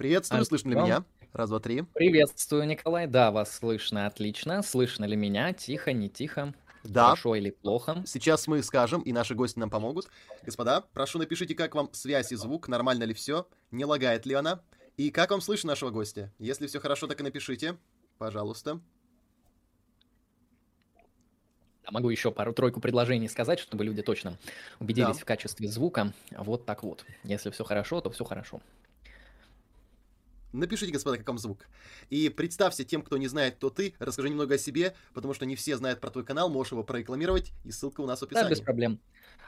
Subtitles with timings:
[0.00, 1.04] Приветствую, слышно ли меня?
[1.34, 1.82] Раз, два, три.
[1.82, 3.06] Приветствую, Николай.
[3.06, 4.62] Да, вас слышно отлично.
[4.62, 5.52] Слышно ли меня?
[5.52, 6.54] Тихо, не тихо?
[6.84, 7.08] Да.
[7.08, 8.02] Хорошо или плохо?
[8.06, 10.08] Сейчас мы скажем, и наши гости нам помогут.
[10.42, 14.62] Господа, прошу напишите, как вам связь и звук, нормально ли все, не лагает ли она,
[14.96, 16.32] и как вам слышно нашего гостя.
[16.38, 17.76] Если все хорошо, так и напишите,
[18.16, 18.80] пожалуйста.
[21.90, 24.38] Могу еще пару-тройку предложений сказать, чтобы люди точно
[24.78, 25.22] убедились Да.
[25.22, 26.14] в качестве звука.
[26.30, 27.04] Вот так вот.
[27.22, 28.62] Если все хорошо, то все хорошо.
[30.52, 31.66] Напишите, господа, как вам звук.
[32.08, 35.54] И представься тем, кто не знает, кто ты, расскажи немного о себе, потому что не
[35.56, 38.60] все знают про твой канал, можешь его прорекламировать, и ссылка у нас в Да, без
[38.60, 38.64] описании.
[38.64, 39.00] проблем.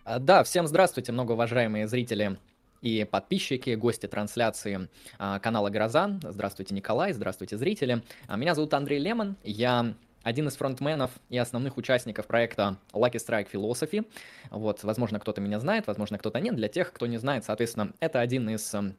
[0.05, 2.39] А, Да, всем здравствуйте, многоуважаемые зрители
[2.81, 6.19] и подписчики, гости трансляции а, канала Гроза.
[6.23, 8.03] Здравствуйте, Николай, здравствуйте, зрители.
[8.27, 13.49] А, Меня зовут Андрей Лемон, я один из фронтменов и основных участников проекта Lucky Strike
[13.53, 14.07] Philosophy.
[14.51, 16.57] Вот, возможно, кто-то меня знает, возможно, кто-то нет.
[16.57, 18.97] Для тех, кто не знает, соответственно, это один из м, а,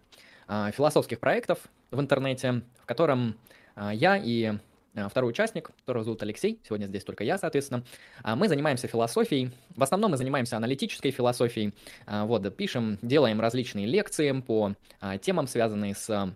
[0.48, 1.60] философских проектов
[1.92, 3.36] в интернете, в котором
[3.76, 4.54] а, я и
[4.96, 7.84] а, второй участник, которого зовут Алексей, сегодня здесь только я, соответственно,
[8.22, 9.52] а, мы занимаемся философией.
[9.76, 11.74] В основном мы занимаемся аналитической философией.
[12.06, 16.34] А, Вот, пишем, делаем различные лекции по а, темам, связанные с а,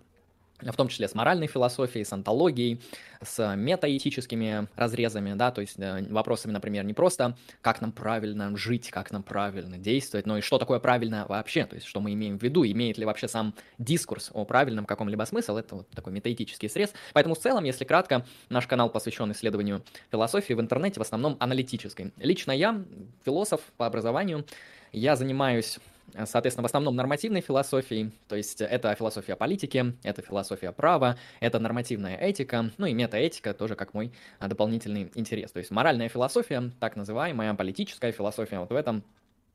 [0.60, 2.80] в том числе с моральной философией, с антологией,
[3.22, 8.90] с метаэтическими разрезами, да, то есть э, вопросами, например, не просто как нам правильно жить,
[8.90, 12.38] как нам правильно действовать, но и что такое правильно вообще, то есть что мы имеем
[12.38, 16.68] в виду, имеет ли вообще сам дискурс о правильном каком-либо смысл, это вот такой метаэтический
[16.68, 16.92] срез.
[17.12, 22.12] Поэтому в целом, если кратко, наш канал посвящен исследованию философии в интернете, в основном аналитической.
[22.18, 22.82] Лично я
[23.24, 24.44] философ по образованию,
[24.92, 25.78] я занимаюсь
[26.24, 32.16] Соответственно, в основном нормативной философией, то есть это философия политики, это философия права, это нормативная
[32.16, 35.52] этика, ну и метаэтика тоже как мой а, дополнительный интерес.
[35.52, 39.04] То есть моральная философия, так называемая, политическая философия, вот в этом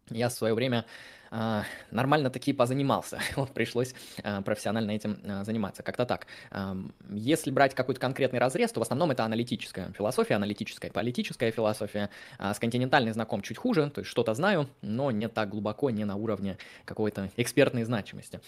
[0.10, 0.86] я в свое время
[1.36, 3.20] а, нормально таки позанимался.
[3.36, 5.82] Вот пришлось а, профессионально этим а, заниматься.
[5.82, 6.28] Как-то так.
[7.10, 12.10] Если брать какой-то конкретный разрез, то в основном это аналитическая философия, аналитическая политическая философия.
[12.40, 16.16] С континентальной знаком чуть хуже, то есть что-то знаю, но не так глубоко, не на
[16.16, 18.40] уровне какой-то экспертной значимости.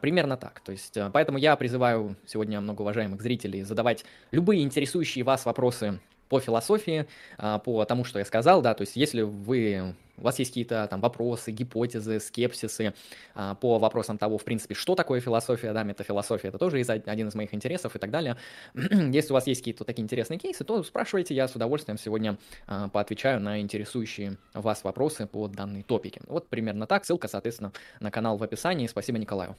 [0.00, 0.60] Примерно так.
[0.60, 7.06] То есть, поэтому я призываю сегодня многоуважаемых зрителей задавать любые интересующие вас вопросы по философии,
[7.36, 11.00] по тому, что я сказал, да, то есть если вы, у вас есть какие-то там
[11.00, 12.94] вопросы, гипотезы, скепсисы
[13.34, 17.28] а, по вопросам того, в принципе, что такое философия, да, метафилософия, это тоже из- один
[17.28, 18.36] из моих интересов и так далее.
[18.74, 22.88] Если у вас есть какие-то такие интересные кейсы, то спрашивайте, я с удовольствием сегодня а,
[22.88, 26.20] поотвечаю на интересующие вас вопросы по данной топике.
[26.26, 28.86] Вот примерно так, ссылка, соответственно, на канал в описании.
[28.86, 29.56] Спасибо Николаю.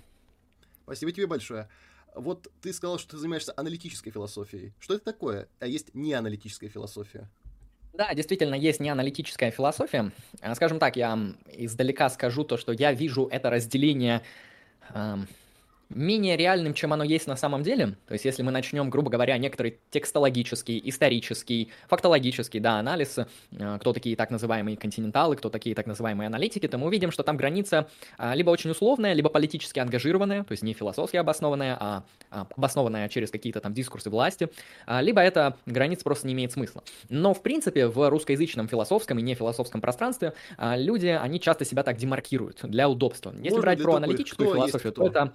[0.83, 1.67] Спасибо тебе большое.
[2.15, 4.73] Вот ты сказал, что ты занимаешься аналитической философией.
[4.79, 5.47] Что это такое?
[5.59, 7.27] А есть неаналитическая философия.
[7.93, 10.11] Да, действительно, есть неаналитическая философия.
[10.41, 11.17] А, Скажем так, я
[11.51, 14.21] издалека скажу то, что я вижу это разделение
[14.89, 15.27] ам,
[15.95, 17.95] менее реальным, чем оно есть на самом деле.
[18.07, 23.93] То есть, если мы начнем, грубо говоря, некоторый текстологический, исторический, фактологический, да, анализ, э, кто
[23.93, 27.87] такие так называемые континенталы, кто такие так называемые аналитики, то мы увидим, что там граница
[28.17, 33.09] а, либо очень условная, либо политически ангажированная, то есть не философски обоснованная, а а, обоснованная
[33.09, 34.49] через какие-то там дискурсы власти,
[34.85, 36.83] а, либо эта граница просто не имеет смысла.
[37.09, 41.97] Но, в принципе, в русскоязычном философском и нефилософском пространстве а, люди, они часто себя так
[41.97, 43.31] демаркируют для удобства.
[43.31, 43.97] Если Можно брать про тупых?
[43.97, 45.33] аналитическую философию, то это...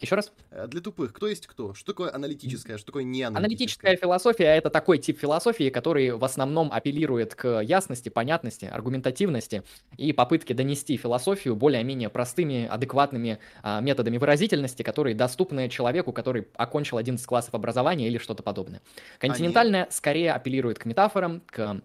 [0.00, 0.32] Еще раз?
[0.50, 1.74] Э, Для тупых, кто есть кто?
[1.74, 3.38] Что такое аналитическая, что такое неаналитическая?
[3.38, 9.62] Аналитическая философия— это такой тип философии, который в основном апеллирует к ясности, понятности, аргументативности
[9.96, 16.96] и попытке донести философию более-менее простыми, адекватными а, методами выразительности, которые доступны человеку, который окончил
[16.96, 18.80] 11 классов образования или что-то подобное.
[19.18, 21.80] Континентальная скорее апеллирует к метафорам, к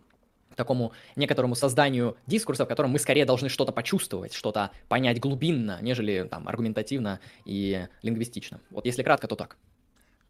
[0.56, 6.28] такому некоторому созданию дискурса, в котором мы скорее должны что-то почувствовать, что-то понять глубинно, нежели
[6.30, 8.60] там аргументативно и лингвистично.
[8.70, 9.58] Вот если кратко, то так.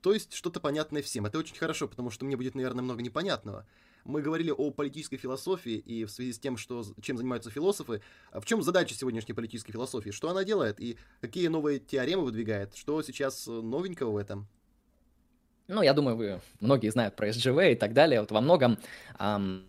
[0.02, 1.26] То есть что-то понятное всем.
[1.26, 3.66] Это очень хорошо, потому что мне будет, наверное, много непонятного.
[4.04, 8.40] Мы говорили о политической философии, и в связи с тем, что, чем занимаются философы, а
[8.40, 13.02] в чем задача сегодняшней политической философии, что она делает, и какие новые теоремы выдвигает, что
[13.02, 14.48] сейчас э, новенького в этом.
[15.68, 18.22] Ну, я думаю, вы многие знают про SGV и так далее.
[18.22, 18.78] Вот во многом
[19.18, 19.66] ам,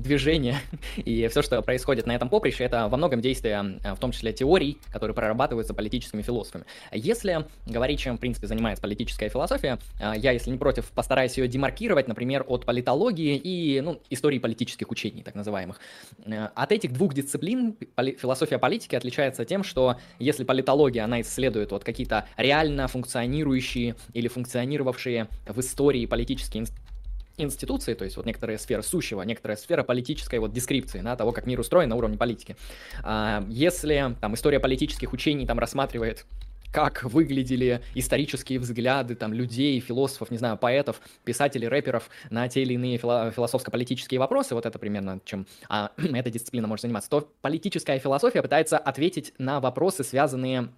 [0.00, 0.58] движение
[0.96, 4.32] и все, что происходит на этом поприще, это во многом действия, а, в том числе
[4.32, 6.64] теорий, которые прорабатываются политическими философами.
[6.92, 11.48] Если говорить, чем, в принципе, занимается политическая философия, а, я, если не против, постараюсь ее
[11.48, 15.80] демаркировать, например, от политологии и ну, истории политических учений, так называемых.
[16.24, 21.84] Э, От этих двух дисциплин философия политики отличается тем, что если политология, она исследует вот
[21.84, 26.85] какие-то реально функционирующие или функционировавшие в истории политические инст-
[27.36, 31.46] институции, то есть вот некоторая сфера сущего, некоторая сфера политической вот дескрипции, да, того, как
[31.46, 32.56] мир устроен на уровне политики.
[33.02, 36.26] А, Если там история политических учений там рассматривает
[36.72, 42.74] как выглядели исторические взгляды там людей, философов, не знаю, поэтов, писателей, рэперов на те или
[42.74, 48.42] иные философско-политические вопросы, вот это примерно чем а, эта дисциплина может заниматься, то политическая философия
[48.42, 50.68] пытается ответить на вопросы, связанные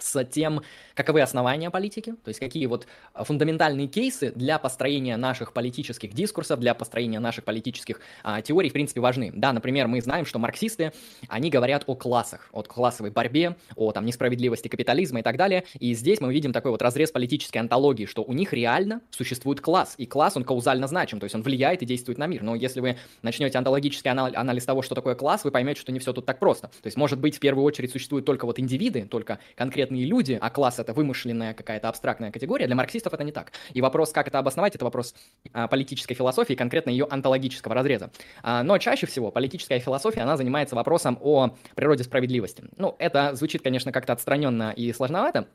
[0.00, 0.62] с тем,
[0.94, 6.60] каковы основания политики, то есть какие вот а, фундаментальные кейсы для построения наших политических дискурсов,
[6.60, 9.32] для построения наших политических а, теорий, в принципе, важны.
[9.34, 10.92] Да, например, мы знаем, что марксисты,
[11.28, 15.94] они говорят о классах, о классовой борьбе, о там несправедливости капитализма и так далее, и
[15.94, 20.06] здесь мы видим такой вот разрез политической антологии, что у них реально существует класс, и
[20.06, 22.96] класс, он каузально значим, то есть он влияет и действует на мир, но если вы
[23.22, 26.68] начнете антологический анализ того, что такое класс, вы поймете, что не все тут так просто.
[26.68, 29.38] То есть, может быть, в первую очередь существуют только вот индивиды, только
[29.86, 33.52] конкретные люди, а класс это вымышленная какая-то абстрактная категория, для марксистов это не так.
[33.74, 35.14] И вопрос, как это обосновать, это вопрос
[35.52, 38.10] а, политической философии, конкретно ее антологического разреза.
[38.42, 42.64] А, но чаще всего политическая философия, она занимается вопросом о природе справедливости.
[42.76, 45.46] Ну, это звучит, конечно, как-то отстраненно и сложновато,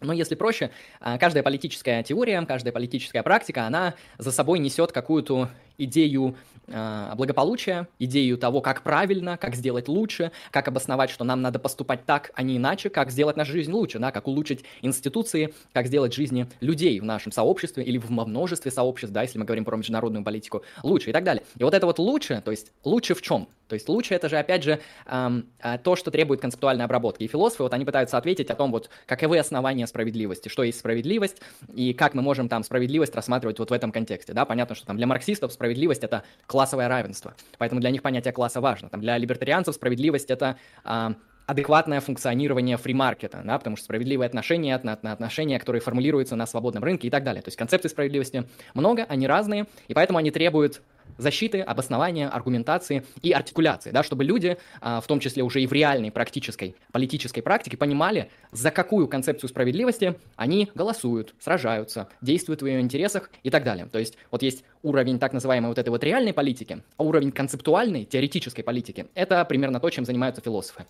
[0.00, 0.70] но если проще,
[1.00, 5.48] а, каждая политическая теория, каждая политическая практика, она за собой несет какую-то
[5.84, 6.36] идею
[6.66, 12.04] э, благополучия, идею того, как правильно, как сделать лучше, как обосновать, что нам надо поступать
[12.06, 16.14] так, а не иначе, как сделать нашу жизнь лучше, да, как улучшить институции, как сделать
[16.14, 20.24] жизни людей в нашем сообществе или в множестве сообществ, да, если мы говорим про международную
[20.24, 21.44] политику, лучше и так далее.
[21.58, 23.48] И вот это вот лучше, то есть лучше в чем?
[23.70, 25.46] То есть лучше это же, опять же, эм,
[25.84, 27.22] то, что требует концептуальной обработки.
[27.22, 31.40] И философы, вот они пытаются ответить о том, вот, каковы основания справедливости, что есть справедливость,
[31.72, 34.96] и как мы можем там справедливость рассматривать вот в этом контексте, да, понятно, что там
[34.96, 37.34] для марксистов справедливость это классовое равенство.
[37.58, 38.88] Поэтому для них понятие класса важно.
[38.88, 41.14] Там для либертарианцев справедливость— это а,
[41.50, 47.10] адекватное функционирование фримаркета, да, потому что справедливые отношения, отношения, которые формулируются на свободном рынке и
[47.10, 47.42] так далее.
[47.42, 48.44] То есть концепций справедливости
[48.74, 50.80] много, они разные, и поэтому они требуют
[51.20, 55.72] защиты, обоснования, аргументации и артикуляции, да, чтобы люди, а, в том числе уже и в
[55.72, 62.80] реальной практической политической практике, понимали, за какую концепцию справедливости они голосуют, сражаются, действуют в ее
[62.80, 63.86] интересах и так далее.
[63.86, 68.04] То есть вот есть уровень так называемой вот этой вот реальной политики, а уровень концептуальной,
[68.04, 70.86] теоретической политики– это примерно то, чем занимаются философы.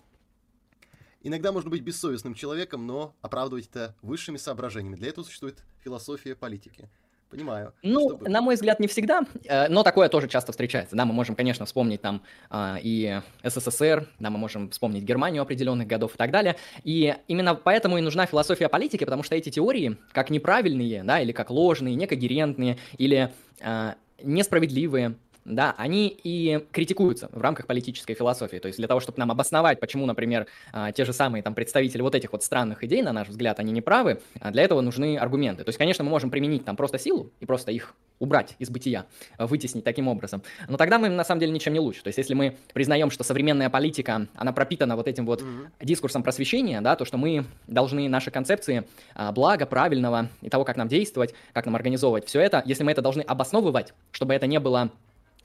[1.23, 4.95] Иногда можно быть бессовестным человеком, но оправдывать это высшими соображениями.
[4.95, 6.89] Для этого существует философия политики.
[7.31, 7.73] Понимаю.
[7.81, 8.29] Ну, чтобы...
[8.29, 10.97] на мой взгляд, не всегда, э, но такое тоже часто встречается.
[10.97, 15.87] Да, мы можем, конечно, вспомнить там а, и СССР, да, мы можем вспомнить Германию определенных
[15.87, 16.57] годов и так далее.
[16.83, 21.31] И именно поэтому и нужна философия политики, потому что эти теории, как неправильные, да, или
[21.31, 23.31] как ложные, некогерентные, или
[23.61, 28.57] а, несправедливые, да, они и критикуются в рамках политической философии.
[28.57, 32.01] То есть для того, чтобы нам обосновать, почему, например, а, те же самые там представители
[32.01, 35.17] вот этих вот странных идей, на наш взгляд, они не правы, а для этого нужны
[35.17, 35.63] аргументы.
[35.63, 39.05] То есть, конечно, мы можем применить там просто силу и просто их убрать из бытия,
[39.39, 40.43] вытеснить таким образом.
[40.67, 42.03] Но тогда мы на самом деле ничем не лучше.
[42.03, 45.67] То есть если мы признаем, что современная политика, она пропитана вот этим вот mm-hmm.
[45.81, 50.77] дискурсом просвещения, да, то что мы должны наши концепции а, блага, правильного и того, как
[50.77, 54.59] нам действовать, как нам организовывать все это, если мы это должны обосновывать, чтобы это не
[54.59, 54.91] было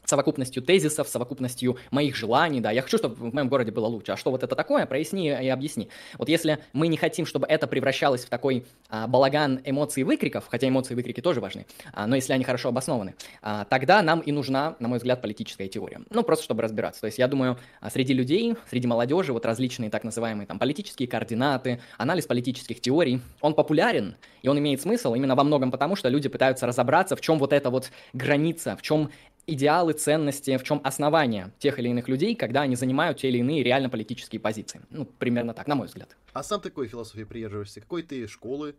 [0.07, 4.17] совокупностью тезисов, совокупностью моих желаний, да, я хочу, чтобы в моем городе было лучше, а
[4.17, 5.89] что вот это такое, проясни и объясни.
[6.19, 10.47] Вот если мы не хотим, чтобы это превращалось в такой а, балаган эмоций и выкриков,
[10.49, 14.21] хотя эмоции и выкрики тоже важны, а, но если они хорошо обоснованы, а, тогда нам
[14.21, 16.01] и нужна, на мой взгляд, политическая теория.
[16.11, 17.01] Ну, просто чтобы разбираться.
[17.01, 21.09] То есть я думаю, а, среди людей, среди молодежи, вот различные так называемые там политические
[21.09, 26.09] координаты, анализ политических теорий, он популярен, и он имеет смысл именно во многом потому, что
[26.09, 29.11] люди пытаются разобраться, в чем вот эта вот граница, в чем
[29.47, 33.63] идеалы, ценности, в чем основание тех или иных людей, когда они занимают те или иные
[33.63, 34.81] реально политические позиции.
[34.91, 36.17] Ну, примерно так, на мой взгляд.
[36.33, 37.81] А сам ты какой философии придерживаешься?
[37.81, 38.75] Какой ты школы?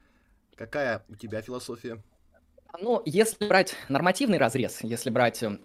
[0.56, 2.02] Какая у тебя философия?
[2.80, 5.58] Ну, если брать нормативный разрез, если брать э,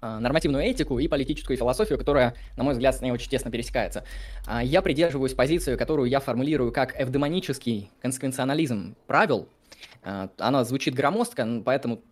[0.00, 4.04] нормативную этику и политическую философию, которая, на мой взгляд, с ней очень тесно пересекается.
[4.46, 9.48] А, я придерживаюсь позицию, которую я формулирую как эвдемонический консеквенционализм правил.
[10.02, 12.02] А, она звучит громоздко, поэтому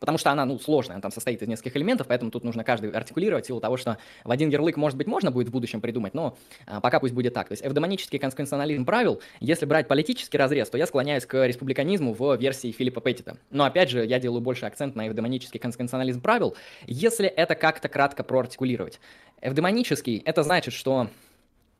[0.00, 2.90] потому что она, ну, сложная, она там состоит из нескольких элементов, поэтому тут нужно каждый
[2.90, 6.14] артикулировать в силу того, что в один ярлык, может быть, можно будет в будущем придумать,
[6.14, 6.36] но
[6.66, 7.48] а, пока пусть будет так.
[7.48, 12.36] То есть эвдемонический конституционализм правил, если брать политический разрез, то я склоняюсь к республиканизму в
[12.36, 13.36] версии Филиппа Петтита.
[13.50, 18.22] Но опять же, я делаю больше акцент на эвдемонический конституционализм правил, если это как-то кратко
[18.22, 19.00] проартикулировать.
[19.40, 21.08] Эвдемонический— это значит, что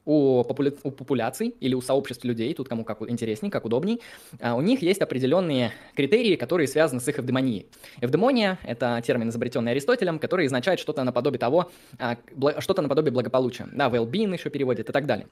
[0.08, 0.72] у, популя...
[0.82, 4.00] у популяций или у сообществ людей, тут кому как интересней, как удобней,
[4.40, 7.66] а, у них есть определенные критерии, которые связаны с их эвдемонией.
[8.00, 12.16] Эвдемония— это термин, изобретенный Аристотелем, который означает что-то наподобие того, а,
[12.58, 13.68] что-то наподобие благополучия.
[13.72, 15.26] Да, well-being еще переводит и так далее.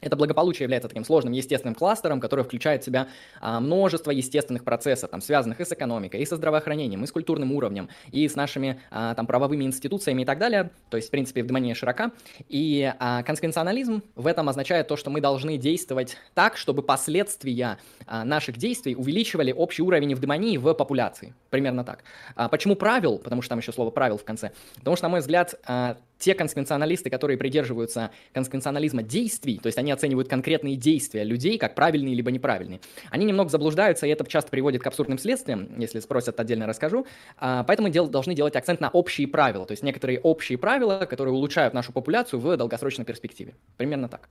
[0.00, 3.08] Это благополучие является таким сложным естественным кластером, который включает в себя
[3.40, 7.52] а, множество естественных процессов, там, связанных и с экономикой, и со здравоохранением, и с культурным
[7.52, 10.70] уровнем, и с нашими а, там, правовыми институциями и так далее.
[10.90, 12.12] То есть, в принципе, вдвойне широка.
[12.48, 18.24] И а, консквенционализм в этом означает то, что мы должны действовать так, чтобы последствия а,
[18.24, 21.34] наших действий увеличивали общий уровень эвдемонии в популяции.
[21.50, 22.04] Примерно так.
[22.36, 23.18] А, почему правил?
[23.18, 24.52] Потому что там еще слово правил в конце.
[24.76, 29.92] Потому что, на мой взгляд, а, те консквенционалисты, которые придерживаются консквенционализма действий, то есть они
[29.92, 34.82] оценивают конкретные действия людей как правильные либо неправильные, они немного заблуждаются, и это часто приводит
[34.82, 37.06] к абсурдным следствиям, если спросят, отдельно расскажу.
[37.36, 41.34] А, поэтому дел, должны делать акцент на общие правила, то есть некоторые общие правила, которые
[41.34, 43.54] улучшают нашу популяцию в долгосрочной перспективе.
[43.76, 44.28] Примерно так.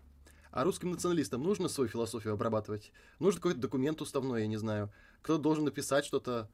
[0.52, 2.92] А русским националистам нужно свою философию обрабатывать?
[3.20, 4.92] Нужен какой-то документ уставной, я не знаю.
[5.22, 6.50] Кто должен написать что-то?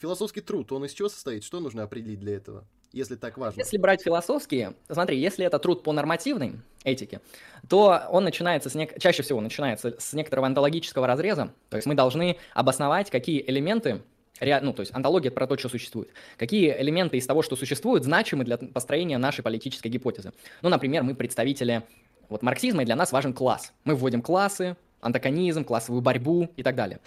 [0.00, 1.44] Философский труд, он из чего состоит?
[1.44, 2.64] Что нужно определить для этого?
[2.94, 3.60] если так важно?
[3.60, 7.20] Если брать философские, смотри, если это труд по нормативной этике,
[7.68, 8.98] то он начинается с нек...
[9.00, 11.52] чаще всего начинается с некоторого онтологического разреза.
[11.68, 14.02] То есть мы должны обосновать, какие элементы
[14.40, 16.10] ну, то есть антология про то, что существует.
[16.36, 20.32] Какие элементы из того, что существует, значимы для построения нашей политической гипотезы?
[20.60, 21.84] Ну, например, мы представители
[22.28, 23.72] вот марксизма, и для нас важен класс.
[23.84, 26.98] Мы вводим классы, антагонизм, классовую борьбу и так далее.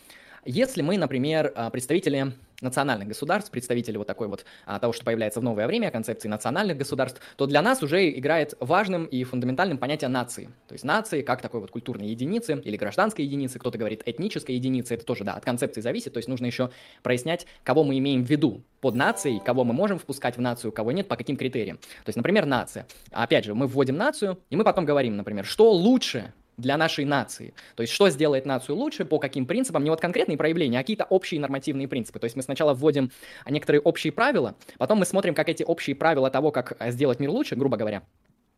[0.46, 2.31] Если мы, например, а, представители
[2.62, 6.78] национальных государств, представители вот такой вот а, того, что появляется в новое время, концепции национальных
[6.78, 10.46] государств, то для нас уже играет важным и фундаментальным понятие нации.
[10.68, 14.96] То есть нации как такой вот культурной единицы или гражданской единицы, кто-то говорит этнической единицы,
[14.96, 16.72] это тоже, да, от концепции зависит, то есть нужно еще
[17.04, 20.92] прояснять, кого мы имеем в виду под нацией, кого мы можем впускать в нацию, кого
[20.92, 21.78] нет, по каким критериям.
[21.78, 22.88] То есть, например, нация.
[23.12, 27.54] Опять же, мы вводим нацию, и мы потом говорим, например, что лучше для нашей нации.
[27.76, 31.06] То есть, что сделает нацию лучше, по каким принципам, не вот конкретные проявления, а какие-то
[31.06, 32.20] общие нормативные принципы.
[32.20, 33.12] То есть, мы сначала вводим
[33.48, 37.56] некоторые общие правила, потом мы смотрим, как эти общие правила того, как сделать мир лучше,
[37.56, 38.04] грубо говоря,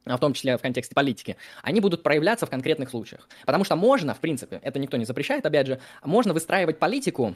[0.05, 3.27] а в том числе в контексте политики, они будут проявляться в конкретных случаях.
[3.45, 7.35] Потому что можно, в принципе, это никто не запрещает, опять же, можно выстраивать политику,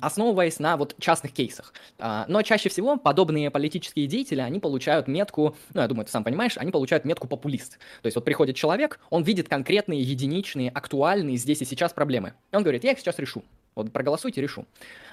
[0.00, 1.72] основываясь на вот частных кейсах.
[1.98, 6.24] А, но чаще всего подобные политические деятели, они получают метку, ну, я думаю, ты сам
[6.24, 7.78] понимаешь, они получают метку популист.
[8.02, 12.34] То есть вот приходит человек, он видит конкретные, единичные, актуальные здесь и сейчас проблемы.
[12.52, 13.42] И он говорит, я их сейчас решу.
[13.74, 14.66] Вот проголосуйте, решу.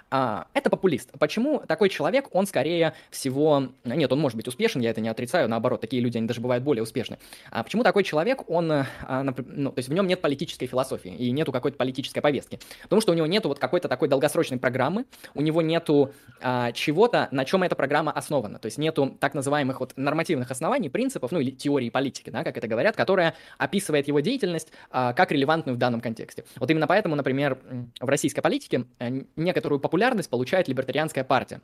[0.09, 1.11] А, это популист.
[1.19, 3.69] Почему такой человек, он скорее всего...
[3.83, 6.63] Нет, он может быть успешен, я это не отрицаю, наоборот, такие люди, они даже бывают
[6.63, 7.17] более успешны.
[7.51, 8.71] А почему такой человек, он...
[8.71, 8.85] А,
[9.23, 12.59] ну, то есть в нем нет политической философии и нету какой-то политической повестки?
[12.83, 17.27] Потому что у него нету вот какой-то такой долгосрочной программы, у него нету а, чего-то,
[17.31, 18.59] на чем эта программа основана.
[18.59, 22.57] То есть нету так называемых вот нормативных оснований, принципов, ну или теории политики, да, как
[22.57, 26.45] это говорят, которая описывает его деятельность а, как релевантную в данном контексте.
[26.55, 27.57] Вот именно поэтому, например,
[27.99, 28.56] в российской политике
[28.99, 31.61] э, некоторую популярность получает либертарианская партия.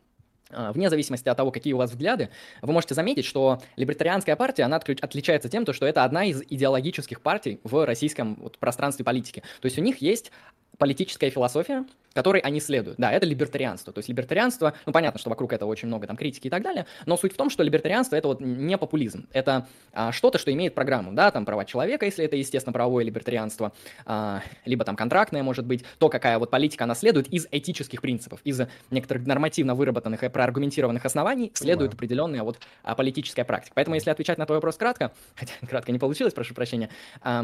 [0.53, 2.29] А, вне зависимости от того, какие у вас взгляды,
[2.61, 7.59] вы можете заметить, что либертарианская партия, она отличается тем, что это одна из идеологических партий
[7.63, 9.43] в российском вот, пространстве политики.
[9.61, 10.31] То есть у них есть
[10.77, 12.97] политическая философия, которой они следуют.
[12.97, 13.91] Да, это либертарианство.
[13.91, 16.85] То есть либертарианство, ну понятно, что вокруг этого очень много там критики и так далее,
[17.05, 20.75] но суть в том, что либертарианство это вот не популизм, это а, что-то, что имеет
[20.75, 23.73] программу, да, там права человека, если это, естественно, правовое либертарианство,
[24.05, 28.39] а, либо там контрактное, может быть, то, какая вот политика она следует из этических принципов,
[28.43, 28.61] из
[28.91, 31.95] некоторых нормативно выработанных и проаргументированных оснований следует да.
[31.95, 33.73] определенная вот а, политическая практика.
[33.75, 36.89] Поэтому, если отвечать на твой вопрос кратко, хотя кратко не получилось, прошу прощения,
[37.21, 37.43] а,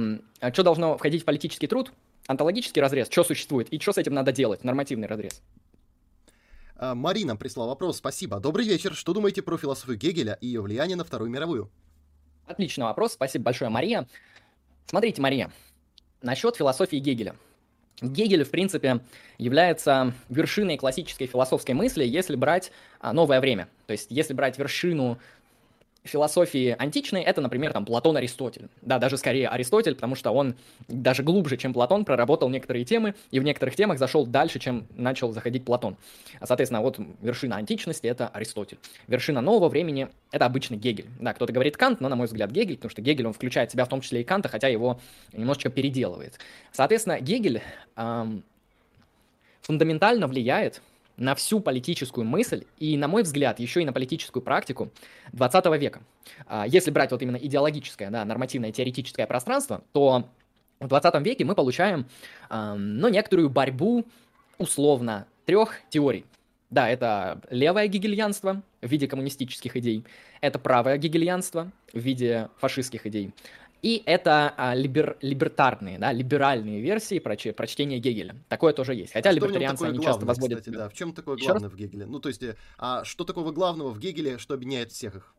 [0.53, 1.91] что должно входить в политический труд?
[2.29, 5.41] Антологический разрез, что существует и что с этим надо делать, нормативный разрез.
[6.75, 8.39] А, Марина прислала вопрос, спасибо.
[8.39, 11.71] Добрый вечер, что думаете про философию Гегеля и ее влияние на Вторую мировую?
[12.45, 14.07] Отличный вопрос, спасибо большое, Мария.
[14.85, 15.51] Смотрите, Мария,
[16.21, 17.35] насчет философии Гегеля.
[17.99, 18.99] Гегель, в принципе,
[19.39, 23.69] является вершиной классической философской мысли, если брать а, новое время.
[23.87, 25.17] То есть, если брать вершину
[26.03, 28.69] философии античной это, например, там Платон Аристотель.
[28.81, 30.55] Да, даже скорее Аристотель, потому что он
[30.87, 35.31] даже глубже, чем Платон, проработал некоторые темы и в некоторых темах зашел дальше, чем начал
[35.31, 35.97] заходить Платон.
[36.39, 38.79] А, соответственно, вот вершина античности это Аристотель.
[39.07, 41.07] Вершина нового времени это обычно Гегель.
[41.19, 43.73] Да, кто-то говорит Кант, но, на мой взгляд, Гегель, потому что Гегель, он включает в
[43.73, 44.99] себя в том числе и Канта, хотя его
[45.33, 46.39] немножечко переделывает.
[46.71, 47.61] Соответственно, Гегель
[47.95, 48.43] эм,
[49.61, 50.81] фундаментально влияет
[51.19, 54.91] на всю политическую мысль и, на мой взгляд, еще и на политическую практику
[55.33, 56.01] 20 века.
[56.47, 60.27] А, если брать вот именно идеологическое, да, нормативное теоретическое пространство, то
[60.79, 62.07] в 20 веке мы получаем,
[62.49, 64.05] ну, некоторую борьбу
[64.57, 66.25] условно трех теорий.
[66.69, 70.05] Да, это левое гегельянство в виде коммунистических идей,
[70.39, 73.33] это правое гегельянство в виде фашистских идей,
[73.81, 78.35] и это а, либер, либертарные, да, либеральные версии про, про чтение Гегеля.
[78.49, 79.13] Такое тоже есть.
[79.13, 80.59] Хотя а либертарианцы, они часто возводят...
[80.59, 80.89] Кстати, да.
[80.89, 82.05] В чем такое главное в Гегеле?
[82.05, 85.33] Ну, то есть, э, а что такого главного в Гегеле, что объединяет всех их?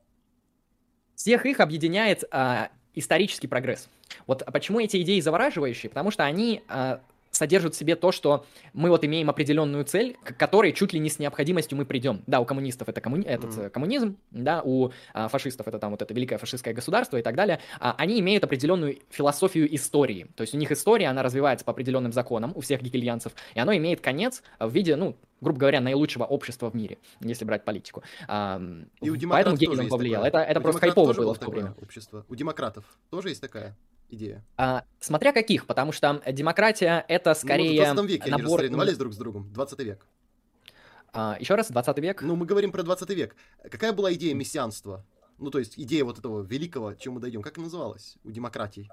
[1.15, 3.89] Всех их объединяет а, исторический прогресс.
[4.27, 5.91] Вот почему эти идеи завораживающие?
[5.91, 7.03] Потому что они а,
[7.41, 8.45] содержит в себе то, что
[8.75, 12.23] мы вот имеем определенную цель, к которой чуть ли не с необходимостью мы придем.
[12.27, 13.25] Да, у коммунистов это коммуни...
[13.25, 13.71] этот mm.
[13.71, 17.61] коммунизм, да, у а, фашистов это там вот это великое фашистское государство и так далее.
[17.79, 20.27] А, они имеют определенную философию истории.
[20.37, 23.75] То есть у них история, она развивается по определенным законам у всех гегельянцев, и оно
[23.75, 28.03] имеет конец в виде, ну, грубо говоря, наилучшего общества в мире, если брать политику.
[28.29, 28.61] А,
[29.01, 30.25] и у поэтому Гегель повлиял.
[30.25, 31.75] Это, это просто хайпово было в то время.
[31.81, 32.27] Общество.
[32.29, 33.75] У демократов тоже есть такая?
[34.11, 34.45] Идея?
[34.57, 38.61] А, смотря каких, потому что демократия это скорее ну, в 20 веке набор...
[38.61, 40.07] они соревновались друг с другом, 20 век.
[41.13, 42.23] А, еще раз, 20 век?
[42.23, 43.37] Ну, мы говорим про 20 век.
[43.71, 45.05] Какая была идея мессианства?
[45.39, 48.91] Ну, то есть идея вот этого великого, чем мы дойдем, как называлась у демократий?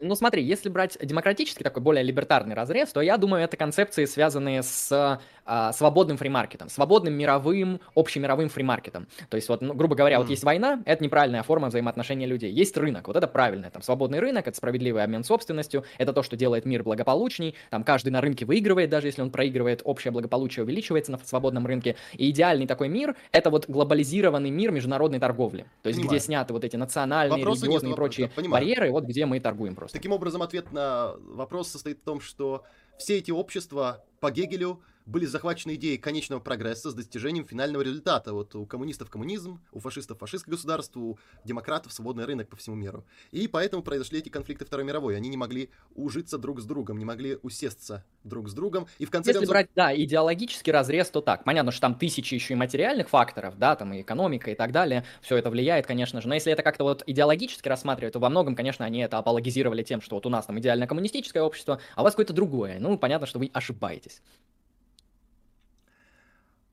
[0.00, 4.62] Ну смотри, если брать демократический такой более либертарный разрез, то я думаю, это концепции, связанные
[4.62, 5.20] с
[5.52, 9.08] а, свободным фримаркетом, свободным мировым, общемировым фримаркетом.
[9.28, 10.18] То есть вот, ну, грубо говоря, mm.
[10.20, 12.52] вот есть война, это неправильная форма взаимоотношения людей.
[12.52, 16.36] Есть рынок, вот это правильное, там свободный рынок, это справедливый обмен собственностью, это то, что
[16.36, 21.10] делает мир благополучней, там каждый на рынке выигрывает, даже если он проигрывает, общее благополучие увеличивается
[21.10, 21.96] на свободном рынке.
[22.12, 25.66] И идеальный такой мир, это вот глобализированный мир международной торговли.
[25.82, 26.16] То есть Понимаю.
[26.16, 29.74] где сняты вот эти национальные, Вопросы религиозные и прочие да, барьеры, вот где мы торгуем
[29.74, 29.89] просто.
[29.92, 32.64] Таким образом, ответ на вопрос состоит в том, что
[32.98, 38.32] все эти общества по Гегелю были захвачены идеей конечного прогресса с достижением финального результата.
[38.32, 43.04] Вот у коммунистов коммунизм, у фашистов фашистское государство, у демократов свободный рынок по всему миру.
[43.30, 45.16] И поэтому произошли эти конфликты Второй мировой.
[45.16, 48.86] Они не могли ужиться друг с другом, не могли усесться друг с другом.
[48.98, 49.52] И в конце Если концов...
[49.52, 51.44] брать, да, идеологический разрез, то так.
[51.44, 55.04] Понятно, что там тысячи еще и материальных факторов, да, там и экономика и так далее.
[55.22, 56.28] Все это влияет, конечно же.
[56.28, 60.00] Но если это как-то вот идеологически рассматривать, то во многом, конечно, они это апологизировали тем,
[60.00, 62.78] что вот у нас там идеально коммунистическое общество, а у вас какое-то другое.
[62.78, 64.22] Ну, понятно, что вы ошибаетесь.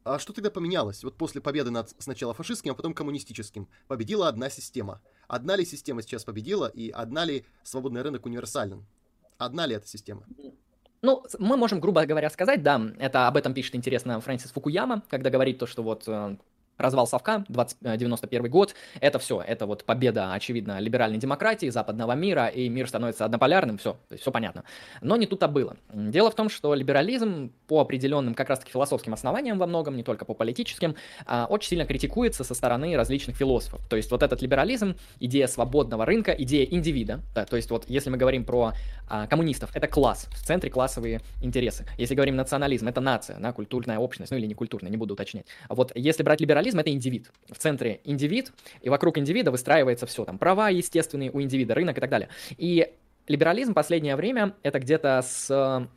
[0.07, 1.03] А что тогда поменялось?
[1.03, 3.67] Вот после победы над сначала фашистским, а потом коммунистическим.
[3.87, 5.01] Победила одна система.
[5.27, 8.85] Одна ли система сейчас победила, и одна ли свободный рынок универсален?
[9.37, 10.23] Одна ли эта система?
[11.01, 15.29] Ну, мы можем, грубо говоря, сказать, да, это об этом пишет интересно Фрэнсис Фукуяма, когда
[15.29, 16.37] говорит то, что вот э,
[16.77, 22.13] развал Совка, 20, 91 э, год, это все, это вот победа, очевидно, либеральной демократии, западного
[22.13, 24.63] мира, и мир становится однополярным, все, все понятно.
[25.01, 25.77] Но не тут-то было.
[25.93, 30.25] Дело в том, что либерализм по определенным как раз-таки философским основаниям во многом, не только
[30.25, 33.81] по политическим, а, очень сильно критикуется со стороны различных философов.
[33.89, 38.09] То есть вот этот либерализм, идея свободного рынка, идея индивида, да, то есть вот если
[38.09, 38.73] мы говорим про
[39.09, 41.85] а, коммунистов, это класс, в центре классовые интересы.
[41.97, 45.45] Если говорим национализм, это нация, да, культурная общность, ну или не культурная, не буду уточнять.
[45.69, 47.31] Вот если брать либерализм, Либерализм— это индивид.
[47.49, 48.51] В центре индивид,
[48.81, 52.29] и вокруг индивида выстраивается все, там, права естественные у индивида, рынок и так далее.
[52.57, 52.93] И
[53.27, 55.87] либерализм последнее время— это где-то с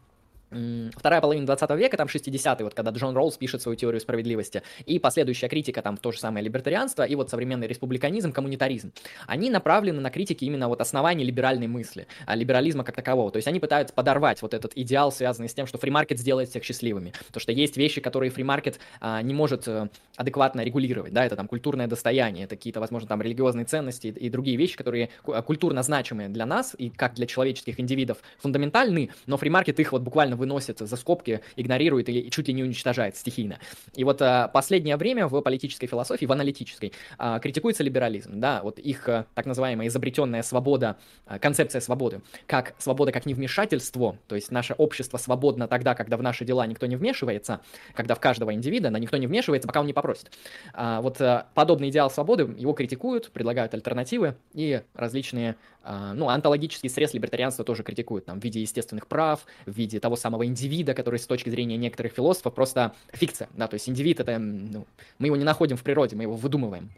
[0.50, 4.98] вторая половина 20 века, там 60-е, вот когда Джон Роллс пишет свою теорию справедливости, и
[4.98, 8.92] последующая критика, там то же самое либертарианство, и вот современный республиканизм, коммунитаризм,
[9.26, 13.30] они направлены на критики именно вот оснований либеральной мысли, а либерализма как такового.
[13.30, 16.64] То есть они пытаются подорвать вот этот идеал, связанный с тем, что фримаркет сделает всех
[16.64, 17.12] счастливыми.
[17.32, 21.46] То, что есть вещи, которые фримаркет а, не может а, адекватно регулировать, да, это там
[21.46, 26.28] культурное достояние, это какие-то, возможно, там религиозные ценности и, и другие вещи, которые культурно значимые
[26.28, 30.96] для нас и как для человеческих индивидов фундаментальны, но фримаркет их вот буквально выносит за
[30.96, 33.58] скобки, игнорирует или чуть ли не уничтожает стихийно.
[33.94, 38.78] И вот а, последнее время в политической философии, в аналитической, а, критикуется либерализм, да, вот
[38.78, 40.96] их а, так называемая изобретенная свобода,
[41.40, 46.44] концепция свободы, как свобода как невмешательство, то есть наше общество свободно тогда, когда в наши
[46.44, 47.60] дела никто не вмешивается,
[47.94, 50.30] когда в каждого индивида, но никто не вмешивается, пока он не попросит.
[50.74, 51.20] Вот
[51.54, 58.26] подобный идеал свободы, его критикуют, предлагают альтернативы и различные ну, антологический срез либертарианства тоже критикуют
[58.26, 62.12] там, в виде естественных прав, в виде того самого индивида, который с точки зрения некоторых
[62.12, 63.48] философов просто фикция.
[63.54, 64.86] Да, то есть индивид это, ну,
[65.18, 66.90] мы его не находим в природе, мы его выдумываем.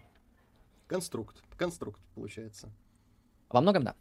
[0.87, 2.69] Конструкт, конструкт получается.
[3.49, 3.95] Во многом да.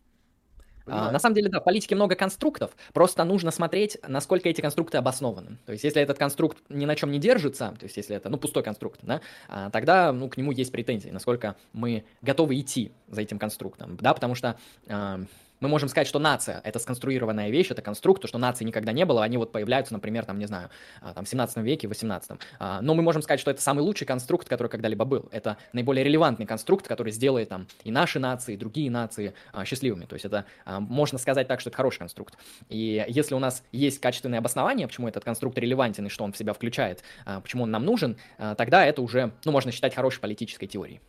[0.91, 4.97] А, на самом деле, да, в политике много конструктов, просто нужно смотреть, насколько эти конструкты
[4.97, 5.57] обоснованы.
[5.65, 8.37] То есть, если этот конструкт ни на чем не держится, то есть, если это, ну,
[8.37, 13.21] пустой конструкт, да, а, тогда, ну, к нему есть претензии, насколько мы готовы идти за
[13.21, 15.21] этим конструктом, да, потому что а,
[15.61, 19.23] мы можем сказать, что нация— это сконструированная вещь, это конструкт, что нации никогда не было,
[19.23, 20.69] они вот появляются, например, там, не знаю,
[21.01, 22.31] а, там, в 17 веке, в 18.
[22.59, 25.29] А, но мы можем сказать, что это самый лучший конструкт, который когда-либо был.
[25.31, 30.05] Это наиболее релевантный конструкт, который сделает там и наши нации, и другие нации а, счастливыми.
[30.05, 32.35] То есть это можно сказать так, что это хороший конструкт.
[32.69, 36.37] И если у нас есть качественное обоснование, почему этот конструкт релевантен и что он в
[36.37, 37.03] себя включает,
[37.43, 38.17] почему он нам нужен,
[38.57, 41.01] тогда это уже, ну, можно считать хорошей политической теорией.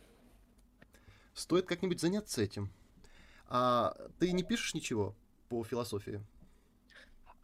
[1.33, 2.69] Стоит как-нибудь заняться этим.
[3.53, 5.13] А ты не пишешь ничего
[5.47, 6.19] по философии?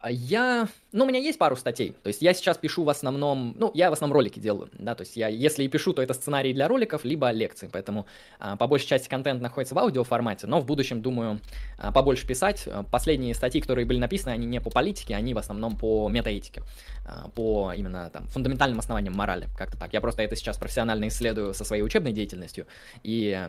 [0.00, 1.94] А я, ну, у меня есть пару статей.
[2.02, 5.02] То есть я сейчас пишу в основном, ну, я в основном ролики делаю, да, то
[5.02, 8.06] есть я, если и пишу, то это сценарий для роликов, либо лекции, поэтому
[8.40, 11.40] а, по большей части контент находится в аудиоформате, но в будущем, думаю,
[11.78, 12.66] а, побольше писать.
[12.90, 16.62] Последние статьи, которые были написаны, они не по политике, они в основном по метаэтике,
[17.06, 19.92] а, по именно там фундаментальным основаниям морали, как-то так.
[19.92, 22.66] Я просто это сейчас профессионально исследую со своей учебной деятельностью,
[23.04, 23.48] и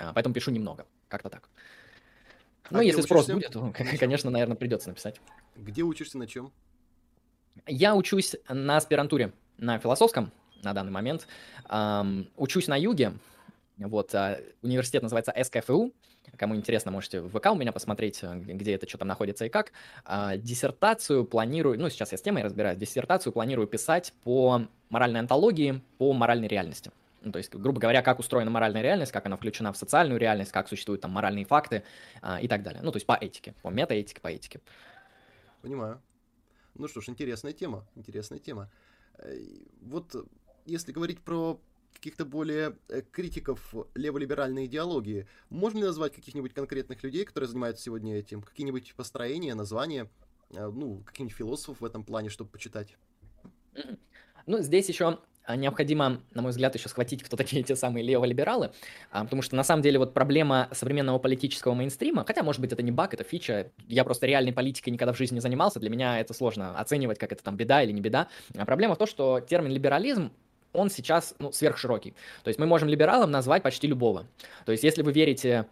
[0.00, 1.48] а, поэтому пишу немного, как-то так.
[2.64, 5.20] А ну, если спрос будет, то, конечно, наверное, придется написать.
[5.56, 6.52] Где учишься на чем?
[7.66, 11.26] Я учусь на аспирантуре, на философском на данный момент.
[11.68, 13.14] Um, учусь на юге.
[13.78, 15.92] Вот, uh, университет называется СКФУ.
[16.36, 19.48] Кому интересно, можете в ВК у меня посмотреть, э, где это, что там находится и
[19.48, 19.72] как.
[20.04, 25.82] Uh, диссертацию планирую, ну, сейчас я с темой разбираюсь, диссертацию планирую писать по моральной антологии,
[25.98, 26.92] по моральной реальности.
[27.22, 30.52] Ну, то есть, грубо говоря, как устроена моральная реальность, как она включена в социальную реальность,
[30.52, 31.84] как существуют там моральные факты
[32.22, 32.82] а, и так далее.
[32.82, 34.60] Ну, то есть по этике, по метаэтике, по этике.
[35.60, 36.00] Понимаю.
[36.74, 38.70] Ну что ж, интересная тема, интересная тема.
[39.18, 39.38] Э,
[39.82, 40.14] вот
[40.64, 41.60] если говорить про
[41.92, 48.16] каких-то более э, критиков леволиберальной идеологии, можно ли назвать каких-нибудь конкретных людей, которые занимаются сегодня
[48.16, 48.40] этим?
[48.42, 50.08] Какие-нибудь построения, названия,
[50.50, 52.96] э, ну, каких-нибудь философов в этом плане, чтобы почитать?
[54.46, 55.18] Ну, здесь еще
[55.56, 58.72] необходимо, на мой взгляд, еще схватить, кто такие эти самые леволибералы,
[59.10, 62.82] а, потому что на самом деле вот проблема современного политического мейнстрима, хотя, может быть, это
[62.82, 66.20] не баг, это фича, я просто реальной политикой никогда в жизни не занимался, для меня
[66.20, 68.28] это сложно оценивать, как это там беда или не беда.
[68.56, 70.32] А проблема в том, что термин либерализм,
[70.72, 72.14] он сейчас ну, сверхширокий.
[72.44, 74.26] То есть мы можем либералом назвать почти любого.
[74.66, 75.66] То есть если вы верите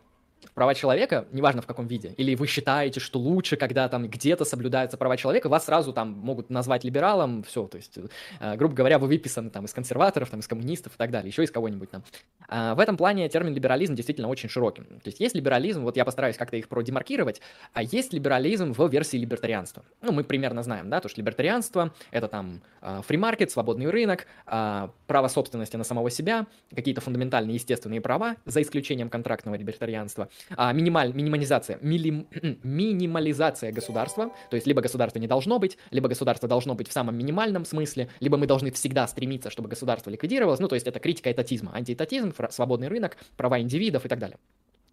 [0.55, 4.97] права человека, неважно в каком виде, или вы считаете, что лучше, когда там где-то соблюдаются
[4.97, 7.99] права человека, вас сразу там могут назвать либералом, все, то есть,
[8.41, 11.45] э, грубо говоря, вы выписаны там из консерваторов, там из коммунистов и так далее, еще
[11.45, 12.03] из кого-нибудь там.
[12.49, 14.83] А, в этом плане термин либерализм действительно очень широкий.
[14.83, 17.41] То есть есть либерализм, вот я постараюсь как-то их продемаркировать,
[17.73, 19.85] а есть либерализм в версии либертарианства.
[20.03, 22.61] Ну, мы примерно знаем, да, то, что либертарианство— это там
[23.07, 29.11] фримаркет, свободный рынок, а, право собственности на самого себя, какие-то фундаментальные естественные права, за исключением
[29.11, 32.27] контрактного либертарианства, а, минималь, минимализация, мили,
[32.63, 37.17] минимализация государства, то есть либо государства не должно быть, либо государство должно быть в самом
[37.17, 41.31] минимальном смысле, либо мы должны всегда стремиться, чтобы государство ликвидировалось, ну то есть это критика
[41.31, 44.39] этатизма, антиэтатизм, свободный рынок, права индивидов и так далее.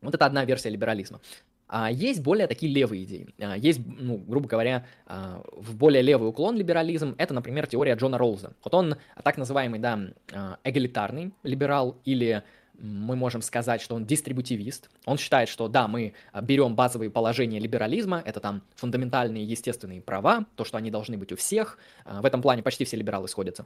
[0.01, 1.19] Вот это одна версия либерализма.
[1.67, 3.27] А есть более такие левые идеи.
[3.39, 7.15] А, есть, ну, грубо говоря, а, в более левый уклон либерализм.
[7.17, 8.53] Это, например, теория Джона Роуза.
[8.63, 9.99] Вот он так называемый, да,
[10.31, 12.43] а, эгалитарный либерал или
[12.79, 14.89] мы можем сказать, что он дистрибутивист.
[15.05, 20.63] Он считает, что да, мы берем базовые положения либерализма, это там фундаментальные естественные права, то,
[20.63, 21.77] что они должны быть у всех.
[22.05, 23.65] А, в этом плане почти все либералы сходятся.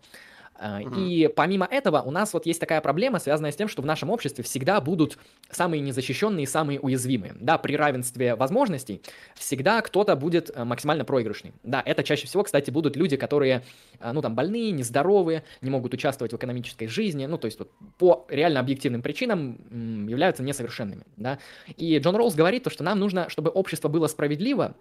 [0.60, 0.96] Угу.
[1.00, 4.10] И помимо этого у нас вот есть такая проблема, связанная с тем, что в нашем
[4.10, 5.18] обществе всегда будут
[5.50, 7.34] самые незащищенные самые уязвимые.
[7.40, 9.02] Да, при равенстве возможностей
[9.36, 11.54] всегда кто-то будет э, максимально проигрышный.
[11.64, 13.64] Да, это чаще всего, кстати, будут люди, которые,
[14.00, 17.72] э, ну, там, больные, нездоровые, не могут участвовать в экономической жизни, ну, то есть вот
[17.98, 21.40] по реально объективным причинам являются несовершенными, да.
[21.78, 24.76] И Джон Роуз говорит то, что нам нужно, чтобы общество было справедливо,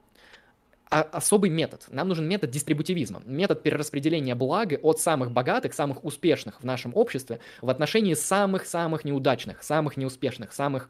[0.91, 1.85] особый метод.
[1.89, 7.41] Нам нужен метод дистрибутивизма, метод перераспределения блага от самых богатых, самых успешных в нашем обществе
[7.61, 10.89] в отношении самых-самых неудачных, самых неуспешных, самых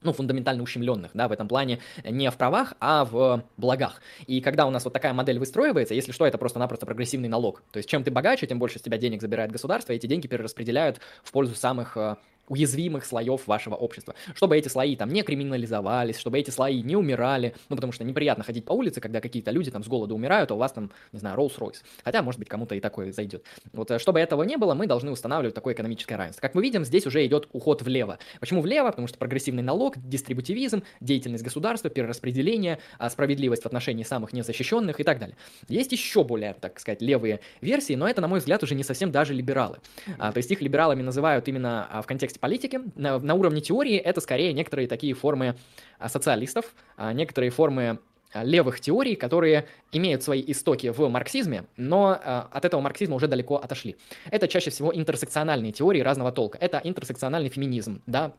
[0.00, 4.00] ну, фундаментально ущемленных, да, в этом плане не в правах, а в благах.
[4.26, 7.62] И когда у нас вот такая модель выстроивается, если что, это просто-напросто прогрессивный налог.
[7.72, 10.26] То есть чем ты богаче, тем больше с тебя денег забирает государство, и эти деньги
[10.26, 12.16] перераспределяют в пользу самых э,
[12.48, 14.14] уязвимых слоев вашего общества.
[14.34, 18.44] Чтобы эти слои там не криминализовались, чтобы эти слои не умирали, ну, потому что неприятно
[18.44, 21.18] ходить по улице, когда какие-то люди там с голоду умирают, а у вас там, не
[21.18, 21.82] знаю, Rolls-Royce.
[22.04, 23.44] Хотя, может быть, кому-то и такое зайдет.
[23.72, 26.40] Вот, э, чтобы этого не было, мы должны устанавливать такое экономическое равенство.
[26.40, 28.18] Как мы видим, здесь уже идет уход влево.
[28.40, 28.90] Почему влево?
[28.90, 35.04] Потому что прогрессивный налог, дистрибутивизм, деятельность государства, перераспределение, а, справедливость в отношении самых незащищенных и
[35.04, 35.36] так далее.
[35.68, 39.10] Есть еще более, так сказать, левые версии, но это, на мой взгляд, уже не совсем
[39.10, 39.78] даже либералы.
[40.18, 42.80] А, то есть их либералами называют именно а, в контексте части политики.
[42.96, 45.54] На, на уровне теории это скорее некоторые такие формы
[45.98, 47.98] а, социалистов, а, некоторые формы
[48.32, 52.10] а, левых теорий, которые имеют свои истоки в марксизме, но
[52.52, 53.96] от этого марксизма уже далеко отошли.
[54.30, 56.58] Это чаще всего интерсекциональные теории разного толка.
[56.60, 58.32] Это интерсекциональный феминизм, да,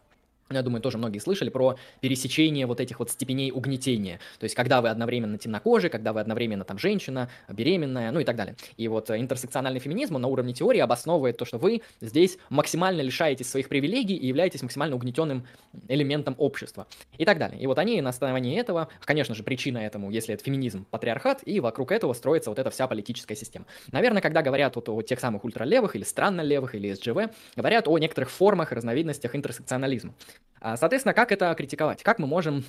[0.50, 4.20] я думаю, тоже многие слышали про пересечение вот этих вот степеней угнетения.
[4.40, 8.36] То есть, когда вы одновременно темнокожий, когда вы одновременно там женщина, беременная, ну и так
[8.36, 8.56] далее.
[8.78, 13.70] И вот интерсекциональный феминизм на уровне теории обосновывает то, что вы здесь максимально лишаетесь своих
[13.70, 15.46] привилегий и являетесь максимально угнетенным
[15.88, 16.88] элементом общества.
[17.18, 17.62] И так далее.
[17.62, 21.60] И вот они на основании этого, конечно же, причина этому, если это феминизм, патриархат, и
[21.60, 23.66] вокруг этого строится вот эта вся политическая система.
[23.92, 27.98] Наверное, когда говорят вот о тех самых ультралевых или странно левых или СЖВ, говорят о
[27.98, 30.14] некоторых формах и разновидностях интерсекционализма.
[30.62, 32.04] А, соответственно, как это критиковать?
[32.04, 32.66] Как мы можем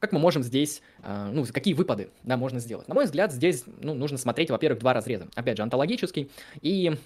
[0.00, 2.86] как мы можем здесь, э, ну, какие выпады, да, можно сделать?
[2.86, 5.26] На мой взгляд, здесь, ну, нужно смотреть, во-первых, два разреза.
[5.34, 6.30] Опять же, онтологический
[6.62, 6.96] и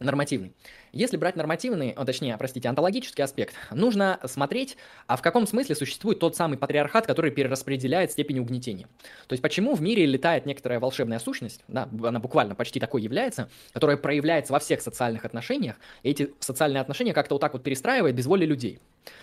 [0.00, 0.52] нормативный.
[0.92, 6.18] Если брать нормативный, о, точнее, простите, онтологический аспект, нужно смотреть, а в каком смысле существует
[6.18, 8.88] тот самый патриархат, который перераспределяет степень угнетения.
[9.28, 13.48] То есть почему в мире летает некоторая волшебная сущность, да, она буквально почти такой является,
[13.72, 18.14] которая проявляется во всех социальных отношениях, и эти социальные отношения как-то вот так вот перестраивает
[18.14, 18.80] без воли людей.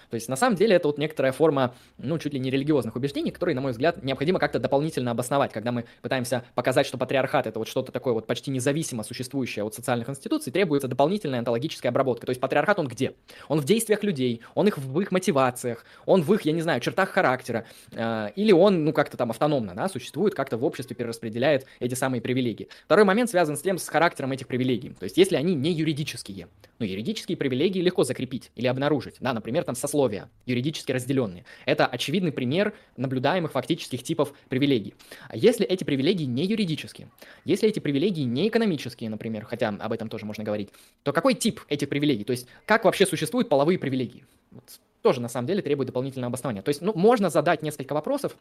[0.10, 3.32] То есть, на самом деле, это вот некоторая форма, ну, чуть ли не религиозных убеждений,
[3.32, 7.60] которые, на мой взгляд, необходимо как-то дополнительно обосновать, когда мы пытаемся показать, что патриархат— это
[7.60, 12.26] вот что-то такое вот почти независимо существующее от социальных институций, требуется дополнительная онтологическая обработка.
[12.26, 13.14] То есть, патриархат, он где?
[13.48, 16.82] Он в действиях людей, он их в их мотивациях, он в их, я не знаю,
[16.82, 21.66] чертах характера, э, или он, ну, как-то там автономно, да, существует, как-то в обществе перераспределяет
[21.80, 22.68] эти самые привилегии.
[22.86, 24.90] Второй момент связан с тем, с характером этих привилегий.
[25.00, 26.48] То есть, если они не юридические,
[26.80, 31.46] ну, юридические привилегии легко закрепить или обнаружить, да, например, там сословие условия, юридически разделенные.
[31.66, 34.94] Это очевидный пример наблюдаемых фактических типов привилегий.
[35.34, 37.10] Если эти привилегии не юридические,
[37.46, 40.70] если эти привилегии не экономические, например, хотя об этом тоже можно говорить,
[41.04, 42.24] то какой тип этих привилегий?
[42.24, 44.26] То есть как вообще существуют половые привилегии?
[44.52, 44.64] Вот,
[45.02, 46.62] тоже на самом деле требует дополнительного обоснования.
[46.62, 48.36] То есть ну, можно задать несколько вопросов,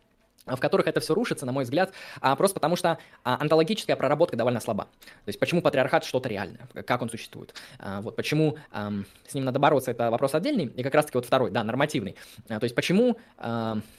[0.46, 4.37] в которых это все рушится, на мой взгляд, а, просто потому что а, онтологическая проработка
[4.37, 4.85] довольно слаба.
[4.85, 7.55] То есть почему патриархат что-то реальное, как он существует.
[7.79, 11.50] А, вот почему с ним надо бороться, это вопрос отдельный, и как раз-таки вот второй,
[11.50, 12.16] да, нормативный.
[12.48, 13.16] А, то есть почему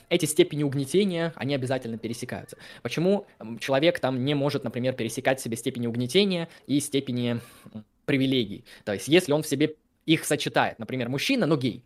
[0.10, 2.58] эти степени угнетения, они обязательно пересекаются.
[2.82, 3.28] Почему
[3.60, 7.40] человек там не может, например, пересекать себе степени угнетения и степени
[8.06, 8.66] привилегий.
[8.84, 9.76] То есть если он в себе
[10.06, 11.84] их сочетает, например, мужчина, но гей,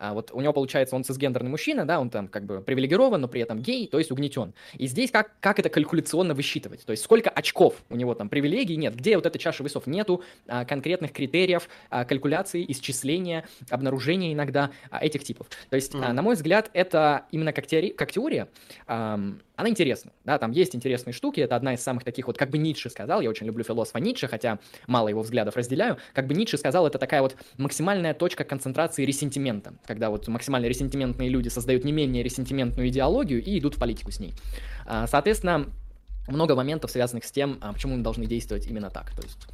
[0.00, 3.28] а вот у него получается, он цисгендерный мужчина, да, он там как бы привилегирован, но
[3.28, 4.54] при этом гей, то есть угнетен.
[4.78, 6.86] И здесь как, как это калькуляционно высчитывать?
[6.86, 9.86] То есть сколько очков у него там привилегий нет, где вот эта чаша весов?
[9.86, 15.48] Нету а, конкретных критериев а, калькуляции, исчисления, обнаружения иногда а, этих типов.
[15.68, 16.04] То есть, mm-hmm.
[16.04, 18.48] а, на мой взгляд, это именно как, теори- как теория,
[18.86, 19.20] а,
[19.60, 22.58] она интересна, да, там есть интересные штуки, это одна из самых таких вот, как бы
[22.58, 26.56] Ницше сказал, я очень люблю философа Ницше, хотя мало его взглядов разделяю, как бы Ницше
[26.56, 31.92] сказал, это такая вот максимальная точка концентрации ресентимента, когда вот максимально ресентиментные люди создают не
[31.92, 34.32] менее ресентиментную идеологию и идут в политику с ней.
[34.86, 35.66] А, соответственно,
[36.26, 39.46] много моментов, связанных с тем, а, почему мы должны действовать именно так, то есть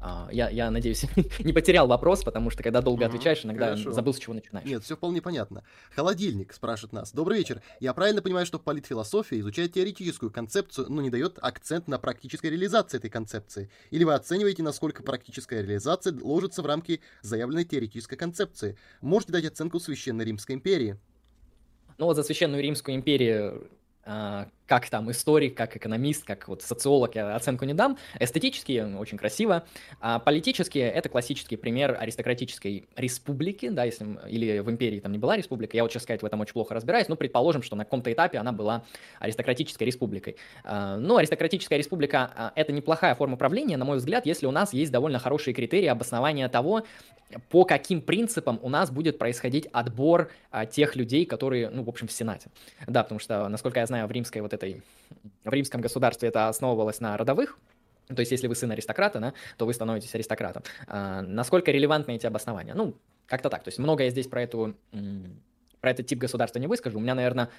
[0.00, 1.04] а, я, я надеюсь,
[1.40, 3.90] не потерял вопрос, потому что когда долго угу, отвечаешь, иногда хорошо.
[3.92, 4.66] забыл, с чего начинаешь.
[4.66, 5.64] Нет, все вполне понятно.
[5.94, 7.12] Холодильник спрашивает нас.
[7.12, 7.62] Добрый вечер.
[7.80, 12.98] Я правильно понимаю, что политфилософия изучает теоретическую концепцию, но не дает акцент на практической реализации
[12.98, 13.70] этой концепции?
[13.90, 18.78] Или вы оцениваете, насколько практическая реализация ложится в рамки заявленной теоретической концепции?
[19.00, 20.96] Можете дать оценку Священной Римской империи?
[21.98, 23.68] Ну вот за Священную Римскую империю
[24.04, 27.96] а, как там историк, как экономист, как вот социолог я оценку не дам.
[28.20, 29.64] Эстетически очень красиво.
[30.00, 35.36] А политически это классический пример аристократической республики, да, если или в империи там не была
[35.36, 35.74] республика.
[35.76, 37.08] Я вот, честно сказать, в этом очень плохо разбираюсь.
[37.08, 38.84] Но предположим, что на каком-то этапе она была
[39.18, 40.36] аристократической республикой.
[40.64, 44.74] А, ну, аристократическая республика а, это неплохая форма правления, на мой взгляд, если у нас
[44.74, 46.84] есть довольно хорошие критерии обоснования того,
[47.50, 52.06] по каким принципам у нас будет происходить отбор а, тех людей, которые, ну, в общем,
[52.06, 52.50] в Сенате.
[52.86, 54.82] Да, потому что, насколько я знаю, в римской вот этой,
[55.44, 57.58] в римском государстве это основывалось на родовых,
[58.14, 60.62] то есть, если вы сын аристократа, да, то вы становитесь аристократом.
[60.86, 62.74] А, насколько релевантны эти обоснования?
[62.74, 62.94] Ну,
[63.26, 63.62] как-то так.
[63.62, 64.74] То есть, много я здесь про эту
[65.80, 66.98] про этот тип государства не выскажу.
[66.98, 67.50] У меня, наверное,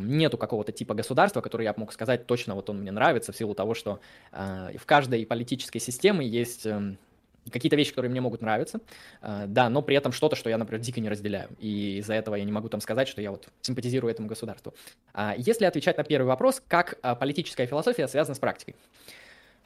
[0.00, 3.54] нету какого-то типа государства, который я мог сказать точно, вот он мне нравится, в силу
[3.54, 4.00] того, что
[4.32, 6.98] а, в каждой политической системе есть эм,
[7.50, 8.80] какие-то вещи, которые мне могут нравиться,
[9.22, 12.34] э, да, но при этом что-то, что я, например, дико не разделяю, и из-за этого
[12.34, 14.74] я не могу там сказать, что я вот симпатизирую этому государству.
[15.12, 18.74] А если отвечать на первый вопрос, как э, политическая философия связана с практикой?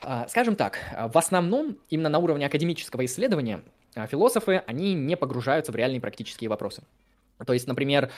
[0.01, 0.79] А, скажем так,
[1.13, 3.63] в основном именно на уровне академического исследования
[4.11, 6.83] философы, они не погружаются в реальные практические вопросы.
[7.45, 8.11] То есть, например,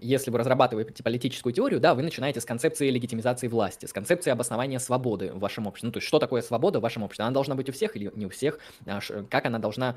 [0.00, 4.78] если вы разрабатываете политическую теорию, да, вы начинаете с концепции легитимизации власти, с концепции обоснования
[4.78, 5.88] свободы в вашем обществе.
[5.88, 7.24] Ну, то есть, что такое свобода в вашем обществе?
[7.24, 8.58] Она должна быть у всех или не у всех?
[8.86, 9.96] А как она должна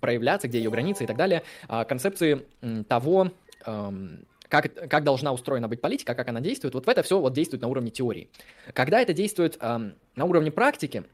[0.00, 1.42] проявляться, где ее границы и так далее.
[1.68, 2.46] А концепции
[2.88, 3.32] того,
[3.64, 7.62] как, как должна устроена быть политика, как она действует, вот в это все вот действует
[7.62, 8.30] на уровне теории.
[8.72, 11.04] Когда это действует на уровне практики,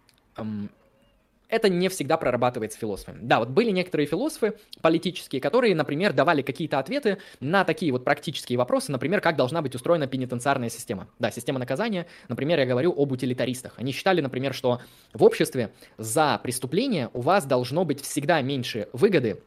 [1.52, 3.18] это не всегда прорабатывается философами.
[3.20, 8.56] Да, вот были некоторые философы политические, которые, например, давали какие-то ответы на такие вот практические
[8.56, 11.08] вопросы, например, как должна быть устроена пенитенциарная система.
[11.18, 13.74] Да, система наказания, например, я говорю об утилитаристах.
[13.76, 14.80] Они считали, например, что
[15.12, 19.42] в обществе за преступление у вас должно быть всегда меньше выгоды,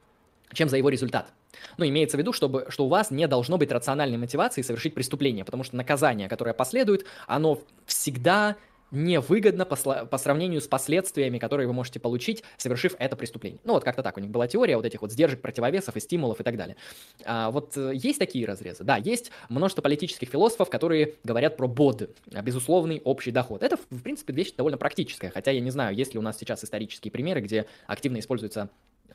[0.54, 1.34] чем за его результат.
[1.78, 5.44] Ну, имеется в виду, чтобы, что у вас не должно быть рациональной мотивации совершить преступление,
[5.44, 8.58] потому что наказание, которое последует, оно всегда
[8.96, 13.60] невыгодно по, по сравнению с последствиями, которые вы можете получить, совершив это преступление.
[13.64, 16.40] Ну вот как-то так у них была теория вот этих вот сдержек, противовесов и стимулов
[16.40, 16.78] и так далее.
[17.26, 18.84] А, вот э, есть такие разрезы?
[18.84, 22.10] Да, есть множество политических философов, которые говорят про БОД,
[22.42, 23.64] безусловный общий доход.
[23.64, 26.64] Это, в принципе, вещь довольно практическая, хотя я не знаю, есть ли у нас сейчас
[26.64, 28.70] исторические примеры, где активно используется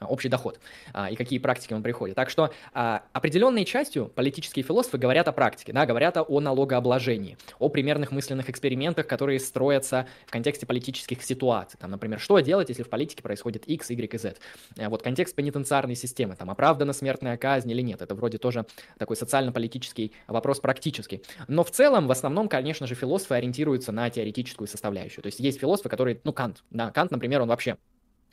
[0.07, 0.59] общий доход
[0.93, 2.17] а, и какие практики он приходит.
[2.17, 7.69] Так что а, определенной частью политические философы говорят о практике, да, говорят о налогообложении, о
[7.69, 11.79] примерных мысленных экспериментах, которые строятся в контексте политических ситуаций.
[11.79, 14.37] Там, например, что делать, если в политике происходит X, Y и Z.
[14.79, 18.03] А, вот контекст пенитенциарной системы, там, оправдана смертная казнь или нет.
[18.03, 18.67] Это вроде тоже
[18.99, 21.23] такой социально-политический вопрос практический.
[21.49, 25.23] Но в целом, в основном, конечно же, философы ориентируются на теоретическую составляющую.
[25.23, 27.77] То есть есть философы, которые, ну, Кант, да, Кант, например, он вообще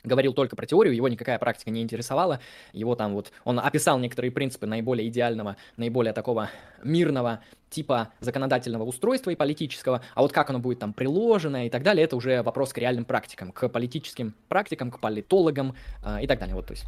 [0.04, 2.40] говорил только про теорию, его никакая практика не интересовала,
[2.72, 6.50] его там вот, он описал некоторые принципы наиболее идеального, наиболее такого
[6.82, 11.82] мирного типа законодательного устройства и политического, а вот как оно будет там приложено и так
[11.82, 16.38] далее, это уже вопрос к реальным практикам, к политическим практикам, к политологам э, и так
[16.38, 16.84] далее, вот, то есть,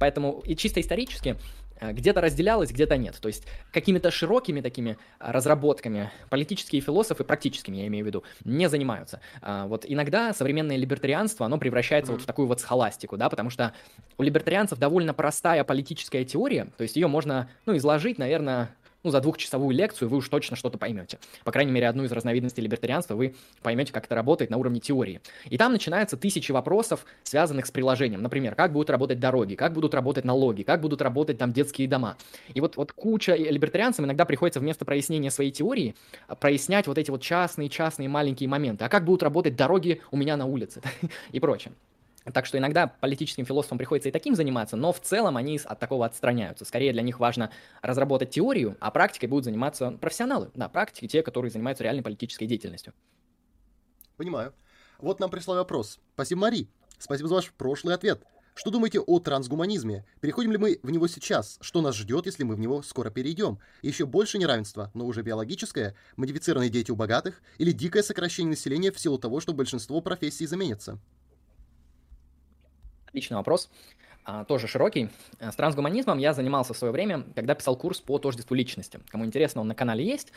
[0.00, 1.36] поэтому и чисто исторически
[1.80, 3.16] где-то разделялось, где-то нет.
[3.20, 8.68] То есть какими-то широкими такими а, разработками политические философы, практическими я имею в виду, не
[8.68, 9.20] занимаются.
[9.42, 12.16] А, вот иногда современное либертарианство, оно превращается mm-hmm.
[12.16, 13.72] вот в такую вот схоластику, да, потому что
[14.18, 18.70] у либертарианцев довольно простая политическая теория, то есть ее можно, ну, изложить, наверное,
[19.04, 21.18] ну, за двухчасовую лекцию вы уж точно что-то поймете.
[21.44, 25.20] По крайней мере, одну из разновидностей либертарианства вы поймете, как это работает на уровне теории.
[25.48, 28.22] И там начинаются тысячи вопросов, связанных с приложением.
[28.22, 32.16] Например, как будут работать дороги, как будут работать налоги, как будут работать там детские дома.
[32.54, 35.94] И вот, вот куча либертарианцам иногда приходится вместо прояснения своей теории
[36.26, 38.84] а, прояснять вот эти вот частные-частные маленькие моменты.
[38.84, 40.80] А как будут работать дороги у меня на улице
[41.32, 41.74] и прочее.
[42.32, 46.06] Так что иногда политическим философам приходится и таким заниматься, но в целом они от такого
[46.06, 46.64] отстраняются.
[46.64, 47.50] Скорее для них важно
[47.82, 50.50] разработать теорию, а практикой будут заниматься профессионалы.
[50.54, 52.94] Да, практики те, которые занимаются реальной политической деятельностью.
[54.16, 54.54] Понимаю.
[54.98, 55.98] Вот нам прислал вопрос.
[56.14, 56.68] Спасибо, Мари.
[56.98, 58.22] Спасибо за ваш прошлый ответ.
[58.54, 60.06] Что думаете о трансгуманизме?
[60.20, 61.58] Переходим ли мы в него сейчас?
[61.60, 63.58] Что нас ждет, если мы в него скоро перейдем?
[63.82, 69.00] Еще больше неравенства, но уже биологическое, модифицированные дети у богатых или дикое сокращение населения в
[69.00, 71.00] силу того, что большинство профессий заменится?
[73.14, 73.70] Отличный вопрос.
[74.24, 75.08] А, тоже широкий.
[75.38, 78.98] Э, с трансгуманизмом я занимался в свое время, когда писал курс по тождеству личности.
[79.08, 80.32] Кому интересно, он на канале есть.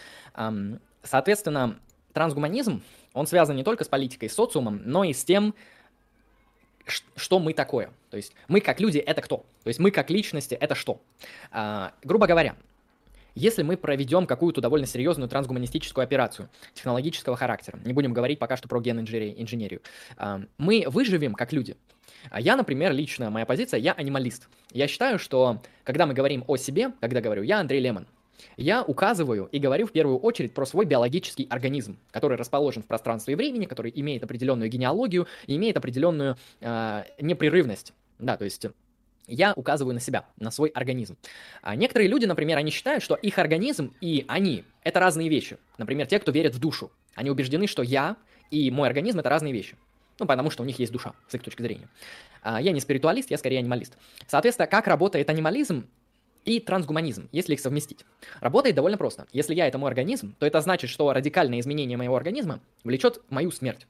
[1.02, 1.80] Соответственно,
[2.14, 5.56] трансгуманизм, он связан не только с политикой, с социумом, но и с тем,
[7.16, 7.90] что мы такое.
[8.12, 9.38] То есть мы как люди— это кто?
[9.64, 11.02] То есть мы как личности— это что?
[11.50, 12.58] А, грубо говоря,
[13.34, 18.68] если мы проведем какую-то довольно серьезную трансгуманистическую операцию технологического характера, не будем говорить пока что
[18.68, 19.82] про ген-инженерию,
[20.16, 21.76] а, мы выживем как люди.
[22.30, 24.48] А я, например, лично, моя позиция, я анималист.
[24.72, 28.08] Я считаю, что когда мы говорим о себе, когда говорю «я Андрей Лемон»,
[28.56, 33.34] я указываю и говорю в первую очередь про свой биологический организм, который расположен в пространстве
[33.34, 37.94] и времени, который имеет определенную генеалогию и имеет определенную э, непрерывность.
[38.20, 38.66] Да, то есть
[39.28, 41.18] я указываю на себя, на свой организм.
[41.62, 45.58] А некоторые люди, например, они считают, что их организм и они– это разные вещи.
[45.78, 46.92] Например, те, кто верит в душу.
[47.16, 48.16] Они убеждены, что я
[48.50, 49.76] и мой организм– это разные вещи.
[50.20, 51.88] Ну, потому что у них есть душа, с их точки зрения.
[52.42, 53.98] А я не спиритуалист, я скорее анималист.
[54.28, 55.88] Соответственно, как работает анимализм
[56.46, 58.06] и трансгуманизм, если их совместить?
[58.40, 59.28] Работает довольно просто.
[59.32, 63.52] Если я– это мой организм, то это значит, что радикальное изменение моего организма влечет мою
[63.52, 63.86] смерть.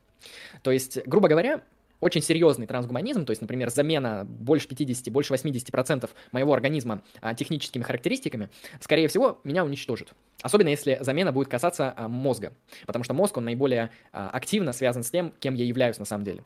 [0.63, 1.61] То есть, грубо говоря,
[1.99, 7.83] очень серьезный трансгуманизм, то есть, например, замена больше 50, больше 80% моего организма а, техническими
[7.83, 10.13] характеристиками, скорее всего, меня уничтожит.
[10.41, 12.53] Особенно если замена будет касаться а, мозга,
[12.86, 16.23] потому что мозг, он наиболее а, активно связан с тем, кем я являюсь на самом
[16.23, 16.43] деле.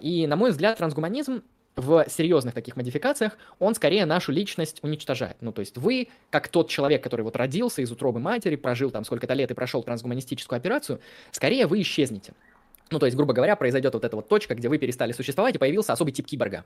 [0.00, 1.42] И, на мой взгляд, трансгуманизм
[1.76, 5.36] в серьезных таких модификациях, он скорее нашу личность уничтожает.
[5.40, 9.04] Ну, то есть вы, как тот человек, который вот родился из утробы матери, прожил там
[9.04, 11.00] сколько-то лет и прошел трансгуманистическую операцию,
[11.32, 12.34] скорее вы исчезнете.
[12.90, 15.58] Ну, то есть, грубо говоря, произойдет вот эта вот точка, где вы перестали существовать, и
[15.58, 16.64] появился особый тип киборга.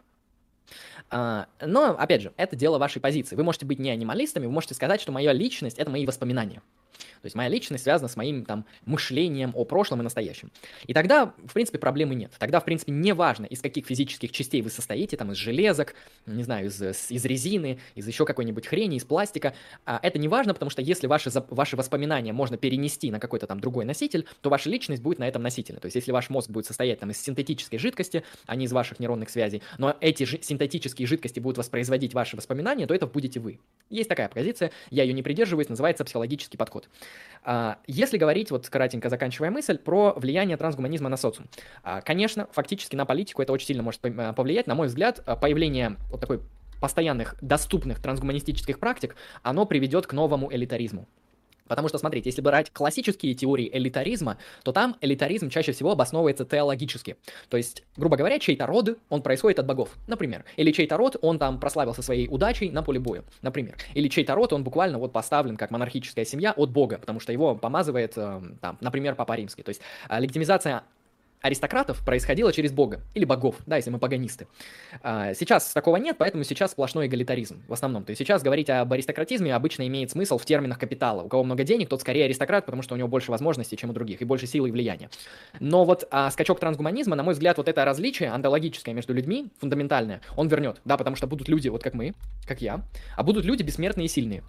[1.11, 3.37] А, но, опять же, это дело вашей позиции.
[3.37, 6.63] Вы можете быть не анималистами, вы можете сказать, что моя личность— это мои воспоминания.
[7.21, 10.51] То есть моя личность связана с моим там мышлением о прошлом и настоящем.
[10.87, 12.33] И тогда, в принципе, проблемы нет.
[12.39, 15.95] Тогда, в принципе, не важно, из каких физических частей вы состоите, там, из железок,
[16.27, 19.55] не знаю, из, из резины, из еще какой-нибудь хрени, из пластика.
[19.85, 23.61] А это не важно, потому что если ваши, ваши воспоминания можно перенести на какой-то там
[23.61, 25.79] другой носитель, то ваша личность будет на этом носителе.
[25.79, 29.01] То есть если ваш мозг будет состоять там из синтетической жидкости, а не из ваших
[29.01, 33.59] нейронных связей, но эти же синтетические жидкости будут воспроизводить ваши воспоминания, то это будете вы.
[33.91, 36.89] Есть такая позиция, я ее не придерживаюсь, называется психологический подход.
[37.43, 41.49] А, если говорить, вот кратенько заканчивая мысль, про влияние трансгуманизма на социум.
[41.83, 44.67] А, конечно, фактически на политику это очень сильно может а, повлиять.
[44.67, 46.41] На мой взгляд, появление вот такой
[46.81, 51.09] постоянных доступных трансгуманистических практик, оно приведет к новому элитаризму.
[51.69, 57.17] Потому что, смотрите, если брать классические теории элитаризма, то там элитаризм чаще всего обосновывается теологически.
[57.49, 60.45] То есть, грубо говоря, чей-то род, он происходит от богов, например.
[60.57, 63.77] Или чей-то род, он там прославился своей удачей на поле боя, например.
[63.95, 67.55] Или чей-то род, он буквально вот поставлен как монархическая семья от бога, потому что его
[67.55, 69.63] помазывает, э, там, например, Папа Римский.
[69.63, 70.85] То есть э, легитимизация
[71.41, 74.47] аристократов происходило через бога или богов, да, если мы паганисты.
[75.03, 78.05] А, сейчас такого нет, поэтому сейчас сплошной эгалитаризм в основном.
[78.05, 81.23] То есть сейчас говорить об аристократизме обычно имеет смысл в терминах капитала.
[81.23, 83.93] У кого много денег, тот скорее аристократ, потому что у него больше возможностей, чем у
[83.93, 85.11] других, и больше силы и влияния.
[85.61, 90.21] Но вот а, скачок трансгуманизма, на мой взгляд, вот это различие антологическое между людьми, фундаментальное,
[90.37, 92.15] он вернет, да, потому что будут люди, вот как мы,
[92.47, 92.83] как я,
[93.17, 94.43] а будут люди бессмертные и сильные.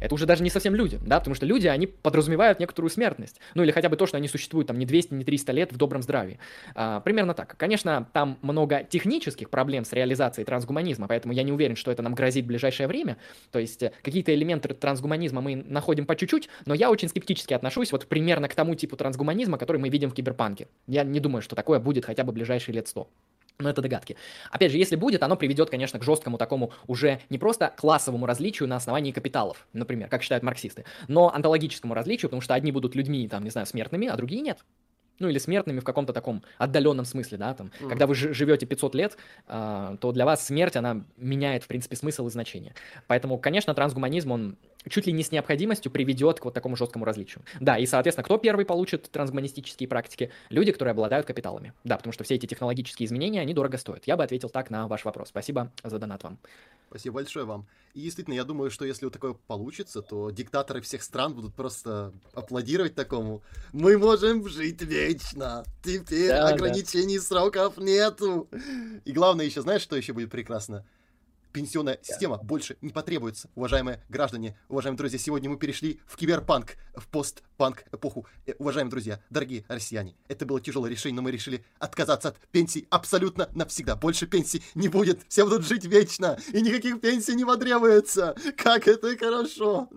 [0.00, 3.40] Это уже даже не совсем люди, да, потому что люди, они подразумевают некоторую смертность.
[3.54, 5.76] Ну или хотя бы то, что они существуют там не 200, не 300 лет в
[5.76, 6.38] добром здравии.
[6.74, 7.56] А, примерно так.
[7.56, 12.14] Конечно, там много технических проблем с реализацией трансгуманизма, поэтому я не уверен, что это нам
[12.14, 13.16] грозит в ближайшее время.
[13.50, 17.92] То есть э, какие-то элементы трансгуманизма мы находим по чуть-чуть, но я очень скептически отношусь
[17.92, 20.68] вот примерно к тому типу трансгуманизма, который мы видим в киберпанке.
[20.86, 23.08] Я не думаю, что такое будет хотя бы ближайшие лет 100.
[23.58, 24.16] Но это догадки.
[24.50, 28.68] Опять же, если будет, оно приведет, конечно, к жесткому такому уже не просто классовому различию
[28.68, 33.28] на основании капиталов, например, как считают марксисты, но онтологическому различию, потому что одни будут людьми,
[33.28, 34.64] там, не знаю, смертными, а другие нет
[35.18, 37.88] ну или смертными в каком-то таком отдаленном смысле, да, там, mm.
[37.88, 42.26] когда вы живете 500 лет, э, то для вас смерть, она меняет, в принципе, смысл
[42.26, 42.74] и значение.
[43.06, 44.58] Поэтому, конечно, трансгуманизм, он
[44.88, 47.44] чуть ли не с необходимостью приведет к вот такому жесткому различию.
[47.60, 50.30] Да, и, соответственно, кто первый получит трансгуманистические практики?
[50.50, 51.72] Люди, которые обладают капиталами.
[51.84, 54.04] Да, потому что все эти технологические изменения, они дорого стоят.
[54.06, 55.28] Я бы ответил так на ваш вопрос.
[55.28, 56.38] Спасибо за донат вам.
[56.88, 57.66] Спасибо большое вам.
[57.94, 62.12] И действительно, я думаю, что если вот такое получится, то диктаторы всех стран будут просто
[62.32, 63.42] аплодировать такому.
[63.72, 65.64] Мы можем жить вечно.
[65.82, 67.24] Теперь да, ограничений да.
[67.24, 68.48] сроков нету.
[69.04, 70.84] И главное еще, знаешь, что еще будет прекрасно?
[71.54, 75.20] Пенсионная система больше не потребуется, уважаемые граждане, уважаемые друзья.
[75.20, 78.26] Сегодня мы перешли в киберпанк, в постпанк эпоху.
[78.44, 82.88] Э, уважаемые друзья, дорогие россияне, это было тяжелое решение, но мы решили отказаться от пенсий
[82.90, 83.94] абсолютно навсегда.
[83.94, 88.34] Больше пенсий не будет, все будут жить вечно, и никаких пенсий не потребуется.
[88.56, 89.88] Как это хорошо!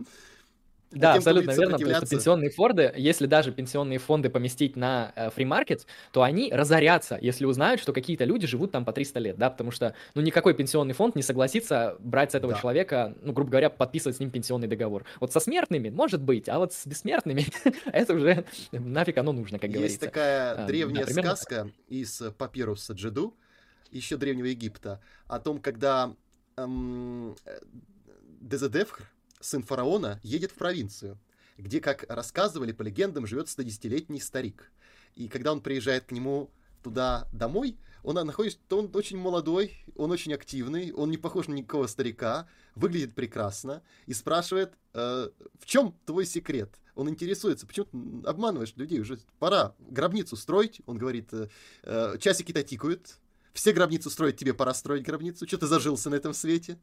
[0.92, 1.78] Да, абсолютно верно.
[1.78, 6.52] То есть пенсионные фонды, если даже пенсионные фонды поместить на э, free market, то они
[6.52, 10.22] разорятся, если узнают, что какие-то люди живут там по 300 лет, да, потому что, ну,
[10.22, 12.60] никакой пенсионный фонд не согласится брать с этого да.
[12.60, 15.04] человека, ну, грубо говоря, подписывать с ним пенсионный договор.
[15.20, 17.46] Вот со смертными, может быть, а вот с бессмертными,
[17.86, 19.94] это уже нафиг оно нужно, как говорится.
[19.96, 23.36] Есть такая а, древняя сказка из папируса Джеду,
[23.92, 26.14] еще древнего Египта, о том, когда
[26.56, 27.60] эм, э,
[28.42, 29.04] Дезедевхр,
[29.40, 31.20] сын фараона едет в провинцию,
[31.58, 34.72] где, как рассказывали по легендам, живет 110-летний старик.
[35.16, 36.52] И когда он приезжает к нему
[36.84, 41.54] туда домой, он находится, то он очень молодой, он очень активный, он не похож на
[41.54, 45.30] никакого старика, выглядит прекрасно и спрашивает, э,
[45.60, 46.80] в чем твой секрет?
[46.96, 50.82] Он интересуется, почему ты обманываешь людей, уже пора гробницу строить.
[50.86, 51.50] Он говорит, э,
[51.84, 53.18] э часики-то тикают,
[53.58, 56.78] все гробницу строить, тебе пора строить гробницу, что ты зажился на этом свете.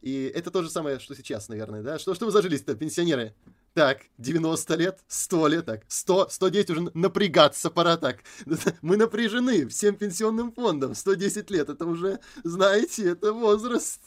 [0.00, 1.98] И это то же самое, что сейчас, наверное, да?
[1.98, 3.34] Что, что вы зажились-то, пенсионеры?
[3.74, 8.20] Так, 90 лет, 100 лет, так, 100, 110 уже напрягаться пора так.
[8.82, 14.00] Мы напряжены всем пенсионным фондом, 110 лет, это уже, знаете, это возраст.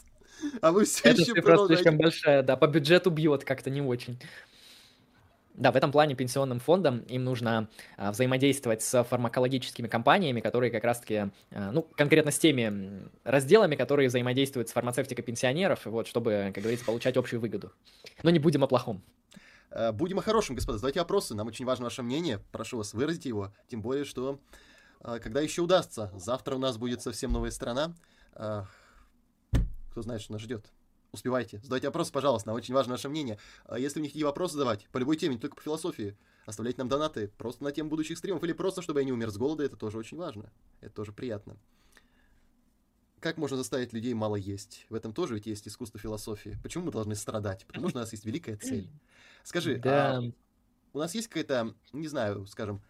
[0.60, 1.82] А вы все это еще продолжаете...
[1.82, 4.18] слишком большая, да, по бюджету бьет как-то не очень.
[5.58, 10.84] Да, в этом плане пенсионным фондам им нужно а, взаимодействовать с фармакологическими компаниями, которые как
[10.84, 16.62] раз-таки, а, ну, конкретно с теми разделами, которые взаимодействуют с фармацевтикой пенсионеров, вот, чтобы, как
[16.62, 17.72] говорится, получать общую выгоду.
[18.22, 19.02] Но не будем о плохом.
[19.72, 20.78] Э, будем о хорошем, господа.
[20.78, 21.34] Задавайте вопросы.
[21.34, 22.38] Нам очень важно ваше мнение.
[22.52, 23.52] Прошу вас, выразите его.
[23.66, 24.38] Тем более, что
[25.00, 26.12] э, когда еще удастся.
[26.14, 27.94] Завтра у нас будет совсем новая страна.
[28.32, 30.70] Кто знает, что нас ждет
[31.18, 31.58] успевайте.
[31.58, 33.38] Задавайте вопросы, пожалуйста, нам очень важно ваше мнение.
[33.66, 36.16] А если вы не хотите вопросы задавать, по любой теме, не только по философии,
[36.46, 39.36] оставляйте нам донаты просто на тему будущих стримов или просто, чтобы я не умер с
[39.36, 40.50] голода, это тоже очень важно.
[40.80, 41.56] Это тоже приятно.
[43.20, 44.86] Как можно заставить людей мало есть?
[44.88, 46.56] В этом тоже ведь есть искусство философии.
[46.62, 47.66] Почему мы должны страдать?
[47.66, 48.88] Потому что у нас есть великая цель.
[49.42, 50.18] Скажи, а да.
[50.18, 50.22] а
[50.92, 52.80] у нас есть какая-то, не знаю, скажем,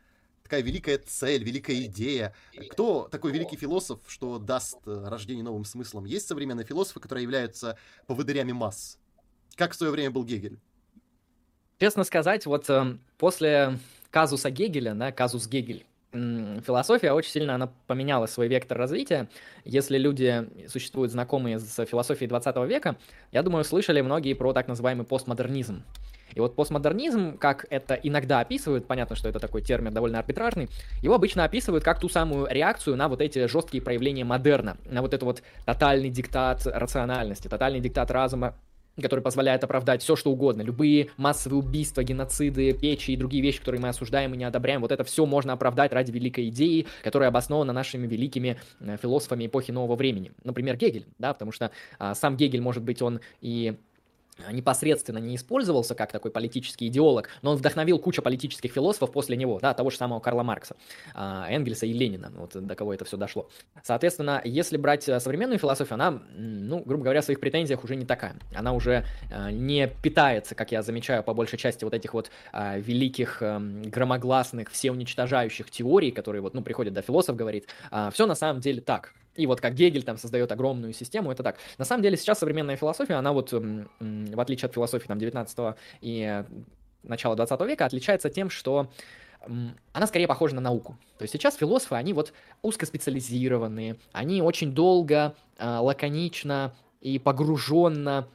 [0.48, 2.34] такая великая цель, великая идея.
[2.70, 6.06] Кто такой великий философ, что даст э, рождение новым смыслом?
[6.06, 7.76] Есть современные философы, которые являются
[8.06, 8.98] поводырями масс?
[9.56, 10.58] Как в свое время был Гегель?
[11.78, 13.78] Честно сказать, вот э, после
[14.10, 19.28] казуса Гегеля, да, казус Гегель, философия очень сильно она поменяла свой вектор развития.
[19.66, 22.96] Если люди существуют знакомые с философией 20 века,
[23.32, 25.84] я думаю, слышали многие про так называемый постмодернизм.
[26.34, 30.68] И вот постмодернизм, как это иногда описывают, понятно, что это такой термин довольно арбитражный,
[31.02, 35.14] его обычно описывают как ту самую реакцию на вот эти жесткие проявления модерна, на вот
[35.14, 38.54] это вот тотальный диктат рациональности, тотальный диктат разума,
[39.00, 40.62] который позволяет оправдать все, что угодно.
[40.62, 44.92] Любые массовые убийства, геноциды, печи и другие вещи, которые мы осуждаем и не одобряем, вот
[44.92, 49.96] это все можно оправдать ради великой идеи, которая обоснована нашими великими э, философами эпохи нового
[49.96, 50.32] времени.
[50.44, 53.76] Например, Гегель, да, потому что а, сам Гегель, может быть, он и
[54.50, 59.58] непосредственно не использовался как такой политический идеолог, но он вдохновил кучу политических философов после него,
[59.60, 60.76] да, того же самого Карла Маркса,
[61.14, 63.48] а, Энгельса и Ленина, вот до кого это все дошло.
[63.82, 68.04] Соответственно, если брать э, современную философию, она, ну, грубо говоря, в своих претензиях уже не
[68.04, 68.36] такая.
[68.54, 72.80] Она уже э, не питается, как я замечаю, по большей части вот этих вот э,
[72.80, 78.60] великих, громогласных, всеуничтожающих теорий, которые вот, ну, приходят до философов, говорит, а, все на самом
[78.60, 79.12] деле так.
[79.38, 81.58] И вот как Гегель там создает огромную систему, это так.
[81.78, 86.42] На самом деле сейчас современная философия, она вот, в отличие от философии там 19 и
[87.04, 88.90] начала 20 века, отличается тем, что
[89.92, 90.98] она скорее похожа на науку.
[91.18, 92.32] То есть сейчас философы, они вот
[92.62, 98.26] узкоспециализированные, они очень долго, а, лаконично и погруженно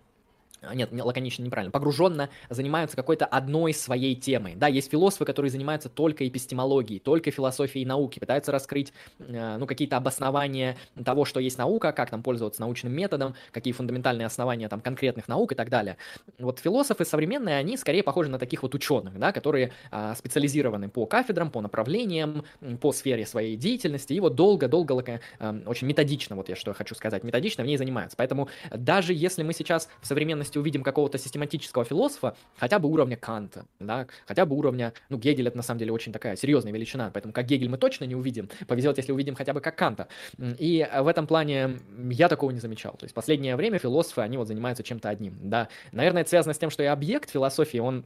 [0.73, 4.55] нет, лаконично неправильно, погруженно занимаются какой-то одной своей темой.
[4.55, 9.97] Да, есть философы, которые занимаются только эпистемологией, только философией науки, пытаются раскрыть, э, ну, какие-то
[9.97, 15.27] обоснования того, что есть наука, как там пользоваться научным методом, какие фундаментальные основания там конкретных
[15.27, 15.97] наук и так далее.
[16.39, 21.05] Вот философы современные, они скорее похожи на таких вот ученых, да, которые а, специализированы по
[21.05, 22.45] кафедрам, по направлениям,
[22.81, 27.23] по сфере своей деятельности, и вот долго-долго, э, очень методично, вот я что хочу сказать,
[27.23, 28.17] методично в ней занимаются.
[28.17, 33.17] Поэтому даже если мы сейчас в современности если увидим какого-то систематического философа, хотя бы уровня
[33.17, 37.09] Канта, да, хотя бы уровня, ну, Гегель это на самом деле очень такая серьезная величина,
[37.11, 40.07] поэтому как Гегель мы точно не увидим, повезет, если увидим хотя бы как Канта.
[40.37, 41.79] И в этом плане
[42.11, 42.93] я такого не замечал.
[42.93, 45.69] То есть последнее время философы, они вот занимаются чем-то одним, да.
[45.91, 48.05] Наверное, это связано с тем, что и объект философии, он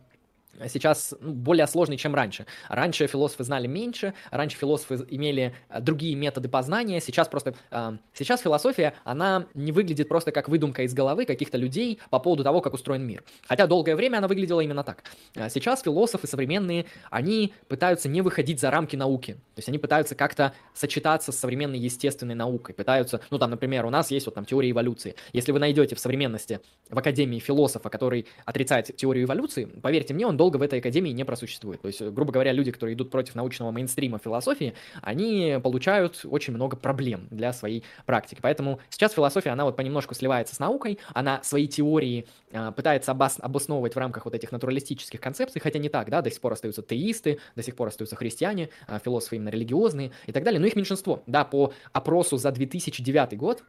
[0.67, 2.45] сейчас ну, более сложный, чем раньше.
[2.69, 7.55] Раньше философы знали меньше, раньше философы имели э, другие методы познания, сейчас просто...
[7.71, 12.43] Э, сейчас философия, она не выглядит просто как выдумка из головы каких-то людей по поводу
[12.43, 13.23] того, как устроен мир.
[13.47, 15.03] Хотя долгое время она выглядела именно так.
[15.35, 19.33] Э, сейчас философы современные, они пытаются не выходить за рамки науки.
[19.33, 23.21] То есть они пытаются как-то сочетаться с современной естественной наукой, пытаются...
[23.29, 25.15] Ну, там, например, у нас есть вот там теория эволюции.
[25.33, 30.37] Если вы найдете в современности в Академии философа, который отрицает теорию эволюции, поверьте мне, он
[30.37, 31.81] долго долго в этой академии не просуществует.
[31.81, 36.77] То есть, грубо говоря, люди, которые идут против научного мейнстрима философии, они получают очень много
[36.77, 38.39] проблем для своей практики.
[38.41, 43.41] Поэтому сейчас философия, она вот понемножку сливается с наукой, она свои теории э, пытается обос-
[43.41, 46.81] обосновывать в рамках вот этих натуралистических концепций, хотя не так, да, до сих пор остаются
[46.81, 50.77] теисты, до сих пор остаются христиане, э, философы именно религиозные и так далее, но их
[50.77, 51.23] меньшинство.
[51.27, 53.63] Да, по опросу за 2009 год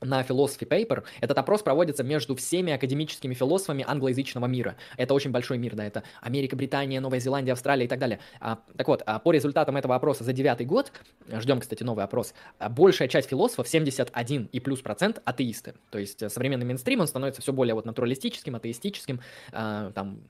[0.00, 1.04] на Philosophy Paper.
[1.20, 4.76] Этот опрос проводится между всеми академическими философами англоязычного мира.
[4.96, 8.20] Это очень большой мир, да, это Америка, Британия, Новая Зеландия, Австралия и так далее.
[8.40, 10.92] А, так вот, а по результатам этого опроса за девятый год,
[11.28, 15.74] ждем, кстати, новый опрос, а большая часть философов, 71 и плюс процент, атеисты.
[15.90, 19.20] То есть э, современный мейнстрим, он становится все более вот натуралистическим, атеистическим,
[19.52, 20.20] а, там,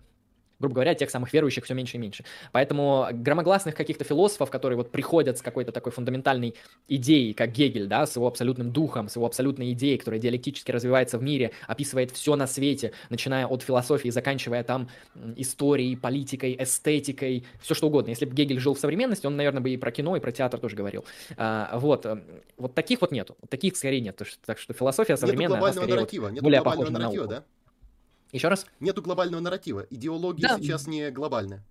[0.58, 2.24] грубо говоря, тех самых верующих все меньше и меньше.
[2.52, 6.54] Поэтому громогласных каких-то философов, которые вот приходят с какой-то такой фундаментальной
[6.88, 11.18] идеей, как Гегель, да, с его абсолютным духом, с его абсолютной идеей, которая диалектически развивается
[11.18, 14.88] в мире, описывает все на свете, начиная от философии, заканчивая там
[15.36, 18.10] историей, политикой, эстетикой, все что угодно.
[18.10, 20.60] Если бы Гегель жил в современности, он, наверное, бы и про кино, и про театр
[20.60, 21.04] тоже говорил.
[21.36, 22.06] А, вот.
[22.56, 23.36] Вот таких вот нету.
[23.48, 24.20] Таких скорее нет.
[24.46, 27.26] Так что философия современная, нету она скорее вот более похожа на науку.
[27.26, 27.44] Да?
[28.34, 28.66] Еще раз?
[28.80, 29.86] Нету глобального нарратива.
[29.90, 30.58] Идеология да.
[30.58, 31.62] сейчас не глобальная.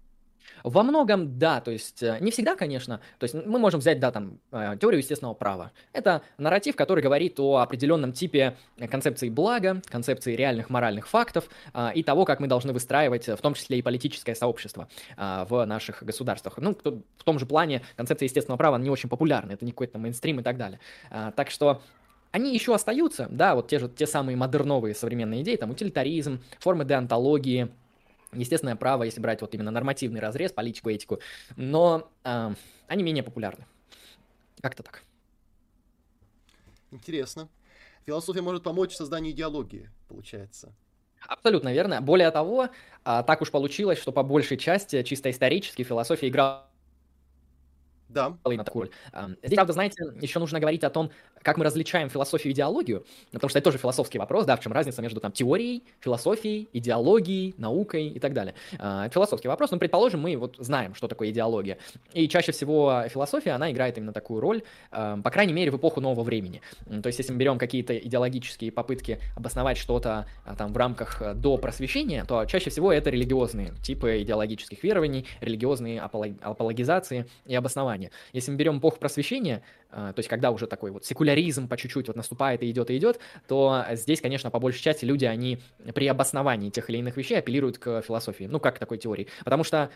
[0.63, 3.01] Во многом, да, то есть э, не всегда, конечно.
[3.19, 5.71] То есть мы можем взять, да, там, э, теорию естественного права.
[5.91, 8.55] Это нарратив, который говорит о определенном типе
[8.89, 11.49] концепции блага, концепции реальных моральных фактов
[11.95, 14.87] и того, как мы должны выстраивать, в том числе и политическое сообщество
[15.17, 16.57] в наших государствах.
[16.57, 16.77] Ну,
[17.17, 20.43] в том же плане концепция естественного права не очень популярна, это не какой-то мейнстрим и
[20.43, 20.79] так далее.
[21.35, 21.81] Так что
[22.33, 26.83] они еще остаются, да, вот те же, те самые модерновые современные идеи, там, утилитаризм, формы
[26.83, 27.69] деонтологии,
[28.33, 31.19] естественное право, если брать вот именно нормативный разрез, политику, этику,
[31.55, 32.53] но э,
[32.87, 33.65] они менее популярны.
[34.61, 35.03] Как-то так.
[36.89, 37.49] Интересно.
[38.07, 40.73] Философия может помочь в созданию идеологии, получается.
[41.27, 42.01] Абсолютно верно.
[42.01, 42.69] Более того,
[43.03, 46.65] а, так уж получилось, что по большей части, чисто исторически, философия играла
[48.13, 48.37] да.
[48.45, 49.35] на такую роль.
[49.43, 51.11] Здесь, правда, знаете, еще нужно говорить о том,
[51.41, 54.71] как мы различаем философию и идеологию, потому что это тоже философский вопрос, да, в чем
[54.71, 58.55] разница между там теорией, философией, идеологией, наукой и так далее.
[58.73, 61.77] Это философский вопрос, но, предположим, мы вот знаем, что такое идеология.
[62.13, 66.23] И чаще всего философия, она играет именно такую роль, по крайней мере, в эпоху нового
[66.23, 66.61] времени.
[67.01, 71.33] То есть, если мы берем какие-то идеологические попытки обосновать что-то а, там в рамках э,
[71.33, 78.02] до просвещения, то чаще всего это религиозные типы идеологических верований, религиозные апологизации и обоснования.
[78.03, 78.11] Обоснование.
[78.33, 82.15] Если мы берем эпоху просвещения, то есть когда уже такой вот секуляризм по чуть-чуть вот
[82.15, 85.59] наступает и идет, и идет, то здесь, конечно, по большей части люди, они
[85.93, 89.27] при обосновании тех или иных вещей апеллируют к философии, ну, как к такой теории.
[89.43, 89.89] Потому что,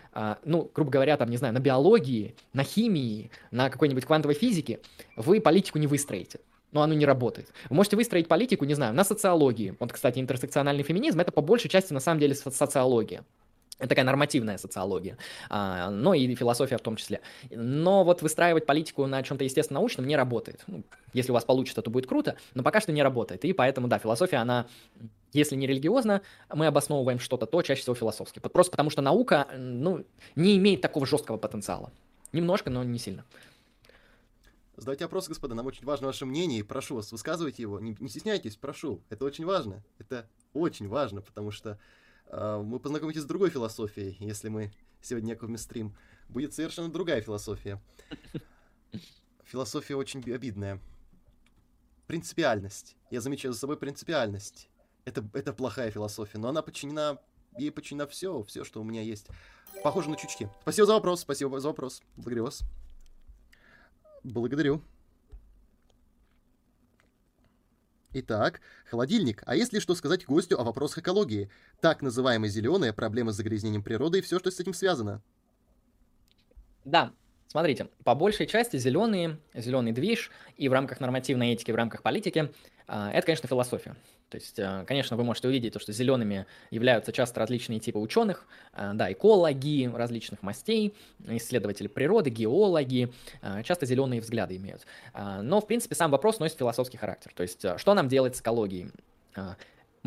[0.46, 4.80] ну, грубо говоря, там, не знаю, на биологии, на химии, на какой-нибудь квантовой физике
[5.16, 6.40] вы политику не выстроите
[6.74, 7.48] но оно не работает.
[7.70, 9.74] Вы можете выстроить политику, не знаю, на социологии.
[9.80, 13.24] Вот, кстати, интерсекциональный феминизм— это по большей части на самом деле социология.
[13.78, 15.18] Такая нормативная социология,
[15.50, 17.22] а, но и философия в том числе.
[17.52, 20.64] Но вот выстраивать политику на чем-то естественно-научном не работает.
[20.66, 23.46] Ну, если у вас получится, то будет круто, но пока что не работает.
[23.46, 24.66] И поэтому, да, философия, она,
[25.32, 28.40] если не религиозна, мы обосновываем что-то, то чаще всего философски.
[28.40, 30.04] Просто потому что наука, ну,
[30.36, 31.92] не имеет такого жесткого потенциала.
[32.32, 33.26] Немножко, но не сильно.
[34.76, 38.10] Задавайте вопросы, господа, нам очень важно ваше мнение, и прошу вас, высказывайте его, не, не
[38.10, 41.80] стесняйтесь, прошу, это очень важно, это очень важно, потому что
[42.32, 44.72] мы познакомитесь с другой философией, если мы
[45.02, 45.96] сегодня некий стрим,
[46.30, 47.82] будет совершенно другая философия.
[49.46, 50.82] Философия очень обидная.
[52.06, 52.96] Принципиальность.
[53.12, 54.70] Я замечаю за собой принципиальность.
[55.06, 57.20] Это, это плохая философия, но она подчинена,
[57.58, 59.28] ей подчинено все, все, что у меня есть.
[59.84, 60.50] Похоже на чучки.
[60.62, 62.02] Спасибо за вопрос, спасибо за вопрос.
[62.16, 62.64] Благодарю вас.
[64.24, 64.82] Благодарю.
[68.20, 69.44] Итак, холодильник.
[69.46, 71.52] А есть ли что сказать гостю о вопросах экологии?
[71.82, 75.22] Так называемые зеленые, проблемы с загрязнением природы и все, что с этим связано.
[76.84, 77.14] Да,
[77.48, 82.52] смотрите, по большей части зеленые, зеленый движ и в рамках нормативной этики, в рамках политики,
[82.88, 83.96] а, это, конечно, философия.
[84.30, 88.46] То есть, э, конечно, вы можете увидеть то, что зелеными являются часто различные типы ученых,
[88.74, 90.94] э, да, экологи различных мастей,
[91.28, 94.86] исследователи природы, геологи, э, часто зеленые взгляды имеют.
[95.14, 97.32] Но, в принципе, сам вопрос носит философский характер.
[97.36, 98.92] То есть, что нам делать с экологией?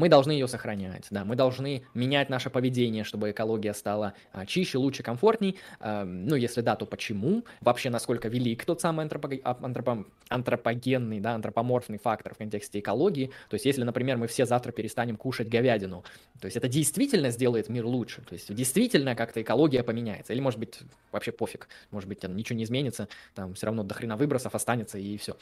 [0.00, 4.78] Мы должны ее сохранять, да, мы должны менять наше поведение, чтобы экология стала а, чище,
[4.78, 5.56] лучше, комфортней.
[5.78, 7.44] А, ну, если да, то почему?
[7.60, 13.30] Вообще, насколько велик тот самый антропо- антропо- антропогенный, да, антропоморфный фактор в контексте экологии.
[13.50, 16.02] То есть, если, например, мы все завтра перестанем кушать говядину,
[16.40, 20.32] то есть это действительно сделает мир лучше, то есть действительно как-то экология поменяется.
[20.32, 20.78] Или, может быть,
[21.12, 25.18] вообще пофиг, может быть, там ничего не изменится, там все равно дохрена выбросов останется и
[25.18, 25.36] все.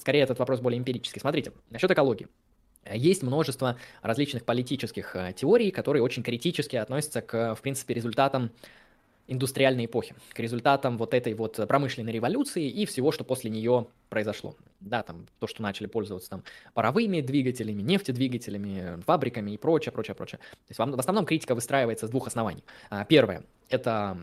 [0.00, 1.20] Скорее, этот вопрос более эмпирический.
[1.20, 2.26] Смотрите, насчет экологии.
[2.90, 8.50] Есть множество различных политических э, теорий, которые очень критически относятся к, в принципе, результатам
[9.28, 14.56] индустриальной эпохи, к результатам вот этой вот промышленной революции и всего, что после нее произошло.
[14.80, 16.42] Да, там то, что начали пользоваться там
[16.74, 20.38] паровыми двигателями, нефтедвигателями, фабриками и прочее, прочее, прочее.
[20.38, 22.64] То есть в основном критика выстраивается с двух оснований.
[22.90, 24.18] А, первое– это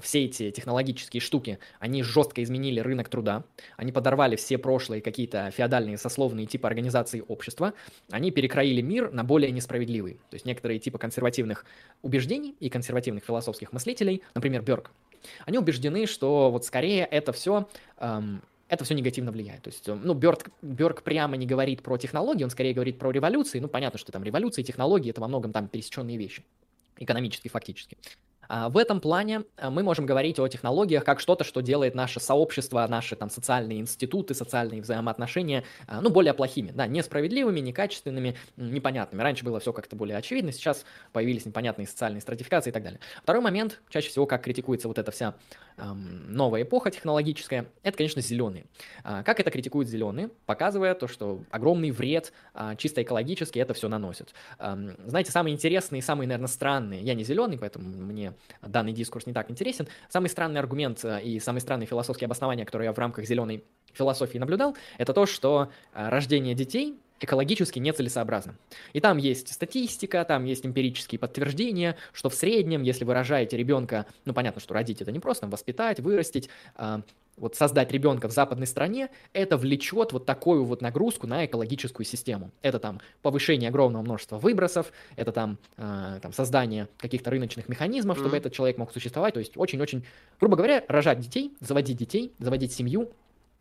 [0.00, 3.44] все эти технологические штуки, они жестко изменили рынок труда,
[3.76, 7.74] они подорвали все прошлые какие-то феодальные сословные типы организации общества,
[8.10, 10.14] они перекроили мир на более несправедливый.
[10.30, 11.66] То есть некоторые типы консервативных
[12.02, 14.90] убеждений и консервативных философских мыслителей, например, Бёрк,
[15.44, 17.68] они убеждены, что вот скорее это все
[17.98, 19.62] эм, это все негативно влияет.
[19.62, 23.60] То есть, ну, Бёрк, Бёрк прямо не говорит про технологии, он скорее говорит про революции.
[23.60, 26.42] Ну, понятно, что там революции, технологии— это во многом там пересеченные вещи
[26.98, 27.96] экономически, фактически.
[28.48, 32.20] А, в этом плане а, мы можем говорить о технологиях как что-то, что делает наше
[32.20, 39.22] сообщество, наши там социальные институты, социальные взаимоотношения, а, ну, более плохими, да, несправедливыми, некачественными, непонятными.
[39.22, 43.00] Раньше было все как-то более очевидно, сейчас появились непонятные социальные стратификации и так далее.
[43.22, 45.34] Второй момент, чаще всего, как критикуется вот эта вся
[45.76, 48.66] эм, новая эпоха технологическая, это, конечно, зеленые.
[49.02, 50.30] Как это критикуют зеленые?
[50.46, 52.32] Показывая то, что огромный вред
[52.78, 54.34] чисто экологически это все наносит.
[54.58, 59.32] Эм, знаете, самые интересные, самые, наверное, странные, я не зеленый, поэтому мне данный дискурс не
[59.32, 59.88] так интересен.
[60.08, 64.38] Самый странный аргумент э, и самый странный философский обоснование, которые я в рамках зеленой философии
[64.38, 68.56] наблюдал, это то, что э, рождение детей экологически нецелесообразно.
[68.92, 74.06] И там есть статистика, там есть эмпирические подтверждения, что в среднем, если вы рожаете ребенка,
[74.24, 77.00] ну понятно, что родить это не просто, воспитать, вырастить, э,
[77.36, 82.50] вот создать ребенка в западной стране, это влечет вот такую вот нагрузку на экологическую систему.
[82.62, 88.36] Это там повышение огромного множества выбросов, это там, э, там создание каких-то рыночных механизмов, чтобы
[88.36, 88.38] mm-hmm.
[88.38, 89.34] этот человек мог существовать.
[89.34, 90.04] То есть очень-очень,
[90.40, 93.10] грубо говоря, рожать детей, заводить детей, заводить семью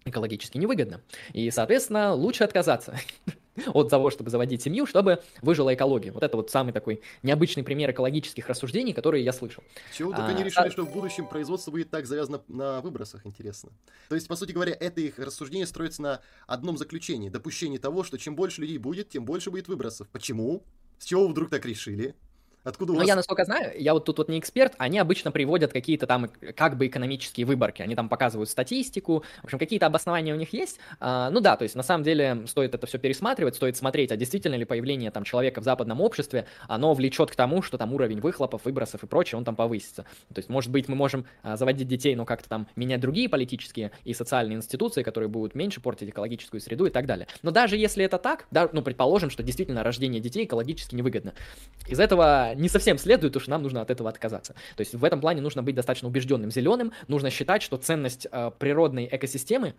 [0.06, 1.02] экологически невыгодно.
[1.34, 2.98] И, соответственно, лучше отказаться.
[3.68, 6.12] от того, чтобы заводить семью, чтобы выжила экология.
[6.12, 9.64] Вот это вот самый такой необычный пример экологических рассуждений, которые я слышал.
[9.94, 10.72] Чего только а, не решили, а...
[10.72, 13.72] что в будущем производство будет так завязано на выбросах, интересно.
[14.10, 18.18] То есть, по сути говоря, это их рассуждение строится на одном заключении, допущении того, что
[18.18, 20.08] чем больше людей будет, тем больше будет выбросов.
[20.10, 20.64] Почему?
[21.00, 22.16] С чего вы вдруг так решили?
[22.66, 23.08] Откуда у Ну, вас...
[23.08, 26.52] я, насколько знаю, я вот тут вот не эксперт, они обычно приводят какие-то там э,
[26.52, 30.80] как бы экономические выборки, они там показывают статистику, в общем, какие-то обоснования у них есть.
[31.00, 34.18] А, ну да, то есть на самом деле стоит это все пересматривать, стоит смотреть, а
[34.18, 38.20] действительно ли появление там человека в западном обществе, оно влечет к тому, что там уровень
[38.20, 40.04] выхлопов, выбросов и прочее, он там повысится.
[40.34, 43.92] То есть, может быть, мы можем а, заводить детей, но как-то там менять другие политические
[44.04, 47.28] и социальные институции, которые будут меньше портить экологическую среду и так далее.
[47.44, 51.36] Но даже если это так, да, ну, предположим, что действительно рождение детей экологически невыгодно.
[51.88, 54.54] Из этого не совсем следует, что нам нужно от этого отказаться.
[54.76, 58.52] То есть в этом плане нужно быть достаточно убежденным зеленым, нужно считать, что ценность э,
[58.58, 59.76] природной экосистемы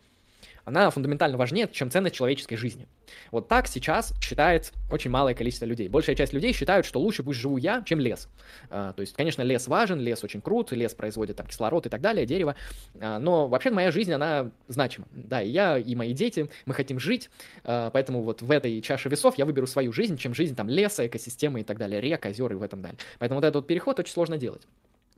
[0.67, 2.89] она фундаментально важнее, чем ценность человеческой жизни.
[3.31, 5.89] Вот так сейчас считает очень малое количество людей.
[5.89, 8.29] Большая часть людей считают, что лучше пусть живу я, чем лес.
[8.69, 12.01] А, то есть, конечно, лес важен, лес очень крут, лес производит там кислород и так
[12.01, 12.57] далее, дерево.
[13.01, 15.07] А, но вообще моя жизнь, она значима.
[15.13, 17.31] Да, и я, и мои дети, мы хотим жить,
[17.63, 21.07] а, поэтому вот в этой чаше весов я выберу свою жизнь, чем жизнь там леса,
[21.07, 22.99] экосистемы и так далее, рек, озер и в этом далее.
[23.21, 24.63] Поэтому вот этот вот переход очень сложно делать.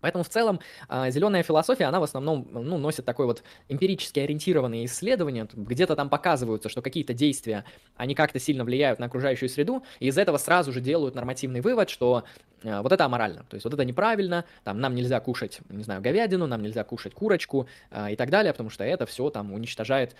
[0.00, 4.84] Поэтому в целом а, зеленая философия, она в основном ну, носит такой вот эмпирически ориентированные
[4.84, 7.64] исследования, где-то там показываются, что какие-то действия,
[7.96, 11.90] они как-то сильно влияют на окружающую среду, и из этого сразу же делают нормативный вывод,
[11.90, 12.24] что
[12.62, 16.00] а, вот это аморально, то есть вот это неправильно, там нам нельзя кушать, не знаю,
[16.00, 20.14] говядину, нам нельзя кушать курочку а, и так далее, потому что это все там уничтожает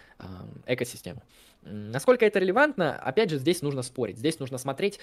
[0.66, 1.22] экосистему.
[1.62, 5.00] Насколько это релевантно, опять же, здесь нужно спорить, здесь нужно смотреть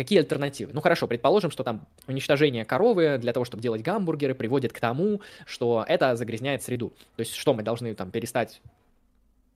[0.00, 0.72] Какие альтернативы?
[0.72, 5.20] Ну хорошо, предположим, что там уничтожение коровы для того, чтобы делать гамбургеры, приводит к тому,
[5.44, 6.94] что это загрязняет среду.
[7.16, 8.62] То есть что мы должны там перестать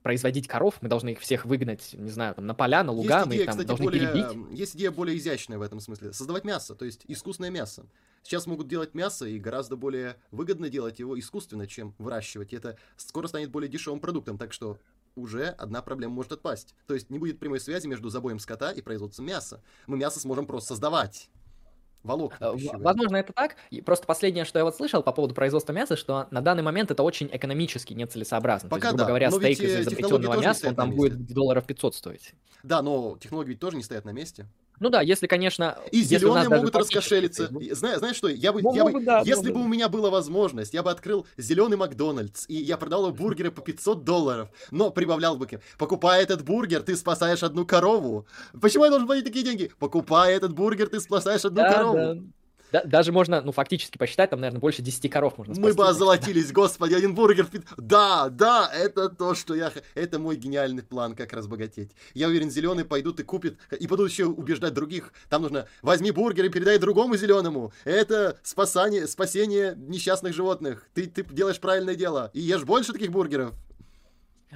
[0.03, 3.25] производить коров, мы должны их всех выгнать, не знаю, там, на поля, на луга, есть
[3.25, 4.51] мы идея, их там кстати, должны более, перебить.
[4.51, 6.13] Есть идея более изящная в этом смысле.
[6.13, 7.87] Создавать мясо, то есть искусственное мясо.
[8.21, 12.53] Сейчас могут делать мясо, и гораздо более выгодно делать его искусственно, чем выращивать.
[12.53, 14.77] И это скоро станет более дешевым продуктом, так что
[15.15, 16.75] уже одна проблема может отпасть.
[16.87, 19.61] То есть не будет прямой связи между забоем скота и производством мяса.
[19.87, 21.29] Мы мясо сможем просто создавать
[22.05, 22.45] волокна.
[22.45, 22.77] Э.
[22.77, 23.55] Возможно, это так.
[23.71, 26.91] И просто последнее, что я вот слышал по поводу производства мяса, что на данный момент
[26.91, 28.69] это очень экономически нецелесообразно.
[28.69, 31.25] То Пока есть, грубо да, говоря, но стейк из э, изобретенного мяса, он там будет
[31.27, 32.33] долларов 500 стоить.
[32.63, 34.47] Да, но технологии ведь тоже не стоят на месте.
[34.79, 35.77] Ну да, если, конечно...
[35.91, 37.49] И если зеленые могут раскошелиться.
[37.71, 38.27] Знаешь, знаешь что?
[38.27, 39.53] Я бы, Ну, я бы- могут, да, если могут.
[39.53, 43.61] бы у меня была возможность, я бы открыл зеленый Макдональдс, и я продал бургеры по
[43.61, 45.47] 500 долларов, но прибавлял бы,
[45.77, 48.27] покупая этот бургер, ты спасаешь одну корову.
[48.59, 49.71] Почему я должен платить такие деньги?
[49.79, 51.95] Покупая этот бургер, ты спасаешь одну Да, корову.
[51.95, 52.17] да.
[52.75, 55.83] Да, даже можно, ну, фактически посчитать, там, наверное, больше 10 коров можно Мы спасти, бы
[55.83, 57.47] так что- озолотились, господи, один бургер.
[57.77, 59.71] Да, да, это то, что я...
[59.93, 61.91] Это мой гениальный план, как разбогатеть.
[62.13, 65.13] Я уверен, зеленые пойдут и купят, и будут еще убеждать других.
[65.29, 67.71] Там нужно, возьми бургер и передай другому зеленому.
[67.85, 70.85] Это спасание, спасение несчастных животных.
[70.93, 72.29] Ты, ты делаешь правильное дело.
[72.33, 73.53] И ешь больше таких бургеров.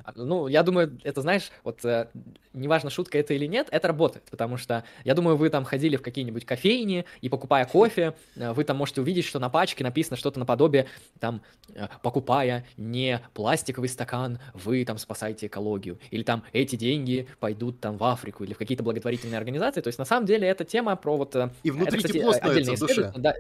[0.04, 2.08] А, Ну, я думаю, это, знаешь, вот э,
[2.54, 6.02] неважно, шутка это или нет, это работает, потому что я думаю, вы там ходили в
[6.02, 10.40] какие-нибудь кофейни и покупая кофе, э, вы там можете увидеть, что на пачке написано что-то
[10.40, 10.88] наподобие,
[11.20, 11.42] там,
[11.74, 17.98] э, покупая не пластиковый стакан, вы там спасаете экологию, или там эти деньги пойдут там
[17.98, 21.18] в Африку или в какие-то благотворительные организации, то есть на самом деле эта тема про
[21.18, 21.36] вот...
[21.36, 23.14] э, И внутри это, кстати, тепло становится в душе.
[23.16, 23.34] да,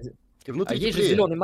[0.45, 1.15] И а внутри есть же теплее.
[1.15, 1.35] зеленый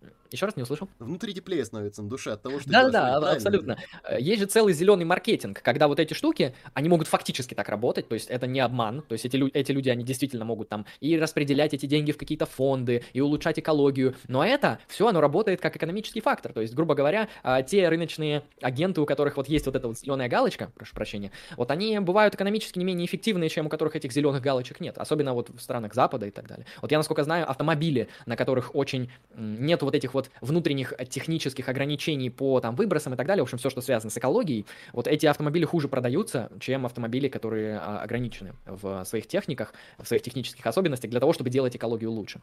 [0.00, 0.08] Да.
[0.30, 0.88] Еще раз не услышал?
[0.98, 3.30] Внутри теплее становится на душе от того, что Да, да, правильно.
[3.32, 3.78] абсолютно.
[4.04, 8.08] Э, Есть же целый зеленый маркетинг, когда вот эти штуки, они могут фактически так работать,
[8.08, 11.18] то есть это не обман, то есть эти, эти люди, они действительно могут там и
[11.18, 15.76] распределять эти деньги в какие-то фонды, и улучшать экологию, но это все, оно работает как
[15.76, 19.74] экономический фактор, то есть, грубо говоря, а, те рыночные агенты, у которых вот есть вот
[19.76, 23.68] эта вот зеленая галочка, прошу прощения, вот они бывают экономически не менее эффективные, чем у
[23.68, 26.66] которых этих зеленых галочек нет, особенно вот в странах Запада и так далее.
[26.82, 31.68] Вот я, насколько знаю, автомобили, на которых очень нет вот этих вот внутренних э, технических
[31.68, 35.06] ограничений по там выбросам и так далее, в общем, все, что связано с экологией, вот
[35.06, 40.66] эти автомобили хуже продаются, чем автомобили, которые а, ограничены в своих техниках, в своих технических
[40.66, 42.40] особенностях для того, чтобы делать экологию лучше.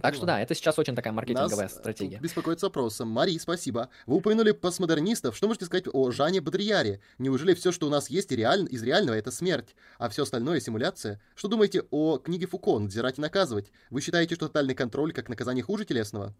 [0.00, 2.18] Так что да, это сейчас очень такая маркетинговая Нас, стратегия.
[2.18, 3.08] беспокоит вопросом.
[3.08, 3.88] Мари, спасибо.
[4.06, 5.36] Вы упомянули постмодернистов.
[5.36, 7.00] Что можете сказать о Жане Бодрияре?
[7.18, 11.20] Неужели все, что у нас есть реаль- из реального, это смерть, а все остальное— симуляция?
[11.34, 13.72] Что думаете о книге Фуко «Надзирать и наказывать»?
[13.90, 16.34] Вы считаете, что тотальный контроль как наказание хуже телесного?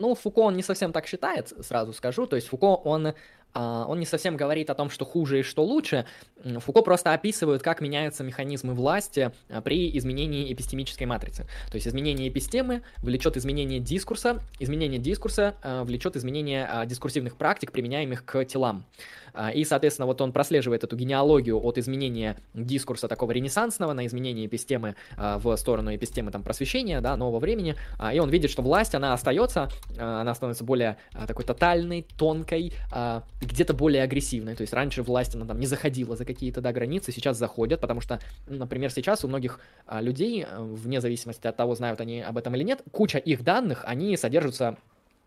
[0.00, 2.26] Ну, Фуко он не совсем так считает, сразу скажу.
[2.26, 3.14] То есть Фуко, он,
[3.54, 6.06] он не совсем говорит о том, что хуже и что лучше.
[6.58, 11.44] Фуко просто описывает, как меняются механизмы власти а, при изменении эпистемической матрицы.
[11.70, 17.70] То есть изменение эпистемы влечет изменение дискурса, изменение дискурса а, влечет изменение а, дискурсивных практик,
[17.72, 18.84] применяемых к телам.
[19.34, 24.46] А, И, соответственно, вот он прослеживает эту генеалогию от изменения дискурса такого ренессансного на изменение
[24.46, 28.62] эпистемы а, в сторону эпистемы там, просвещения, да, нового времени, А, и он видит, что
[28.62, 32.72] власть, она остается, а, она становится более а, такой тотальной, тонкой,
[33.42, 34.54] где-то более агрессивной.
[34.54, 38.00] То есть раньше власть, она там не заходила за какие-то да, границы, сейчас заходят, потому
[38.00, 42.38] что, например, сейчас у многих а, людей, э, вне зависимости от того, знают они об
[42.38, 44.76] этом или нет, куча их данных, они содержатся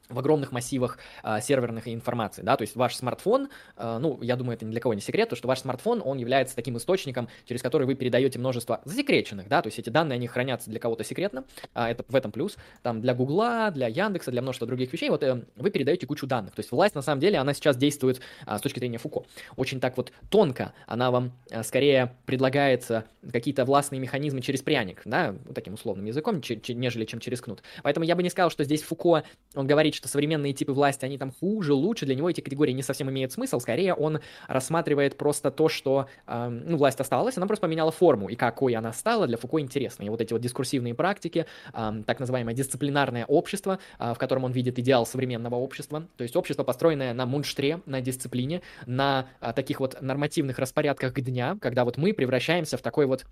[0.10, 4.56] в огромных массивах э, серверных информации, да, то есть ваш смартфон, э, ну, я думаю,
[4.56, 7.62] это ни для кого не секрет, то, что ваш смартфон, он является таким источником, через
[7.62, 11.45] который вы передаете множество засекреченных, да, то есть эти данные, они хранятся для кого-то секретно,
[11.74, 15.24] а это в этом плюс, там, для Гугла, для Яндекса, для множества других вещей, вот
[15.24, 18.58] э, вы передаете кучу данных, то есть власть, на самом деле, она сейчас действует э,
[18.58, 19.24] с точки зрения Фуко,
[19.56, 22.86] очень так вот тонко, она вам э, скорее предлагает
[23.32, 28.16] какие-то властные механизмы через пряник, да, таким условным языком, нежели чем через кнут, поэтому я
[28.16, 29.24] бы не сказал, что здесь Фуко,
[29.56, 32.83] он говорит, что современные типы власти, они там хуже, лучше, для него эти категории не
[32.83, 37.61] совсем имеют смысл, скорее он рассматривает просто то, что, э, ну, власть осталась, она просто
[37.61, 40.03] поменяла форму, и какой она стала, для Фуко интересно.
[40.03, 44.51] И вот эти вот дискурсивные практики, э, так называемое дисциплинарное общество, э, в котором он
[44.51, 49.79] видит идеал современного общества, то есть общество, построенное на мунштре, на дисциплине, на э, таких
[49.79, 53.25] вот нормативных распорядках дня, когда вот мы превращаемся в такой вот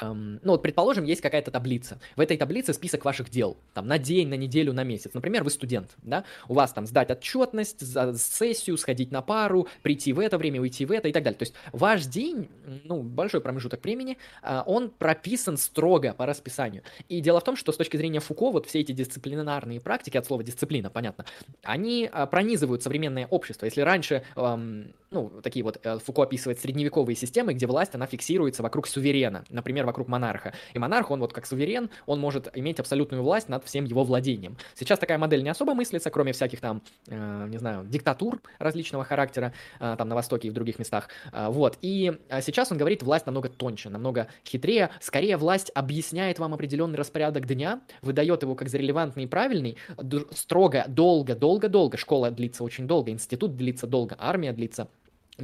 [0.00, 2.00] эм, ну вот, предположим, есть какая-то таблица.
[2.16, 5.12] В этой таблице список ваших дел, там, на день, на неделю, на месяц.
[5.14, 10.12] Например, вы студент, да, у вас там сдать отчетность, за сессию, сходить на пару, прийти
[10.12, 11.38] в это время, уйти в это и так далее.
[11.38, 12.48] То есть ваш день,
[12.84, 16.82] ну, большой промежуток времени, э, он прописан строго по расписанию.
[17.08, 20.26] И дело в том, что с точки зрения Фуко, вот все эти дисциплинарные практики, от
[20.26, 21.24] слова дисциплина, понятно,
[21.62, 23.66] они э, пронизывают современное общество.
[23.66, 28.62] Если раньше, эм, ну, такие вот, э, Фуко описывает средневековые системы, где власть, она фиксируется
[28.62, 30.54] вокруг суверена, например, вокруг монарха.
[30.72, 34.56] И монарх, он вот как суверен, он может иметь абсолютную власть над всем его владением.
[34.74, 39.52] Сейчас такая модель не особо мыслится, кроме всяких там, э, не знаю, диктатур различного характера,
[39.80, 41.08] э, там на Востоке и в других местах.
[41.32, 41.76] Э, вот.
[41.82, 44.90] И э, сейчас он говорит, власть намного тоньше, намного хитрее.
[45.00, 49.76] Скорее, власть объясняет вам определенный распорядок дня, выдает его как за релевантный и правильный,
[50.32, 51.96] строго, долго, долго, долго.
[51.96, 54.88] Школа длится очень долго, институт длится долго, армия длится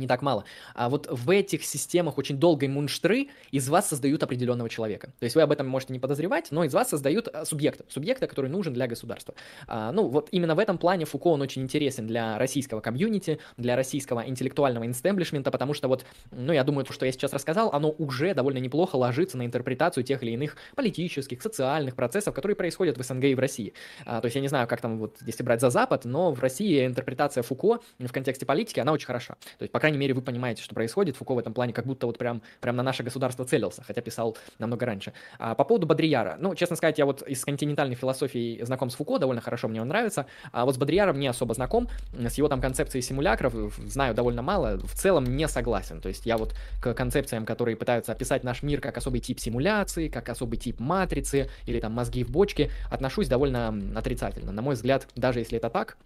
[0.01, 0.45] не так мало.
[0.75, 5.09] А вот в этих системах очень долгой мунштры из вас создают определенного человека.
[5.19, 8.27] То есть вы об этом можете не подозревать, но из вас создают а, субъекта, субъекта,
[8.27, 9.35] который нужен для государства.
[9.67, 13.77] А, ну, вот именно в этом плане Фуко, он очень интересен для российского комьюнити, для
[13.77, 17.91] российского интеллектуального инстемблишмента, потому что вот, ну, я думаю, то, что я сейчас рассказал, оно
[17.91, 23.03] уже довольно неплохо ложится на интерпретацию тех или иных политических, социальных процессов, которые происходят в
[23.03, 23.73] СНГ и в России.
[24.05, 26.41] А, то есть я не знаю, как там вот, если брать за Запад, но в
[26.41, 29.35] России интерпретация Фуко в контексте политики, она очень хороша.
[29.59, 31.17] То есть, пока крайней мере, вы понимаете, что происходит.
[31.17, 34.37] Фуко в этом плане как будто вот прям, прям на наше государство целился, хотя писал
[34.59, 35.13] намного раньше.
[35.39, 36.37] А, по поводу Бодрияра.
[36.41, 39.87] Ну, честно сказать, я вот из континентальной философии знаком с Фуко, довольно хорошо мне он
[39.87, 40.27] нравится.
[40.51, 41.89] А вот с Бодрияром не особо знаком.
[42.19, 44.79] С его там концепцией симулякров знаю довольно мало.
[44.79, 46.01] В целом не согласен.
[46.01, 50.09] То есть я вот к концепциям, которые пытаются описать наш мир как особый тип симуляции,
[50.09, 54.51] как особый тип матрицы или там мозги в бочке, отношусь довольно отрицательно.
[54.51, 55.97] На мой взгляд, даже если это так,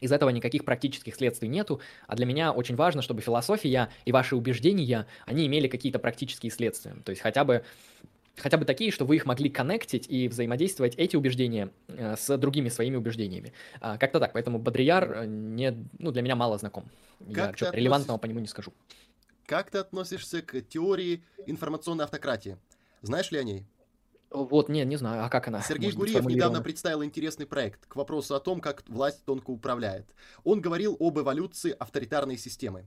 [0.00, 4.36] из этого никаких практических следствий нету, а для меня очень важно, чтобы философия и ваши
[4.36, 6.96] убеждения, они имели какие-то практические следствия.
[7.04, 7.64] То есть хотя бы
[8.36, 12.68] хотя бы такие, что вы их могли коннектить и взаимодействовать эти убеждения э, с другими
[12.68, 13.52] своими убеждениями.
[13.80, 16.90] А, как-то так, поэтому Бодрияр э, не, ну, для меня мало знаком.
[17.18, 17.74] Как Я относишь...
[17.74, 18.72] релевантного по нему не скажу.
[19.46, 22.56] Как ты относишься к теории информационной автократии?
[23.02, 23.66] Знаешь ли о ней?
[24.30, 25.60] Вот, не, не знаю, а как она?
[25.60, 30.14] Сергей Гуриев недавно представил интересный проект к вопросу о том, как власть тонко управляет.
[30.44, 32.86] Он говорил об эволюции авторитарной системы.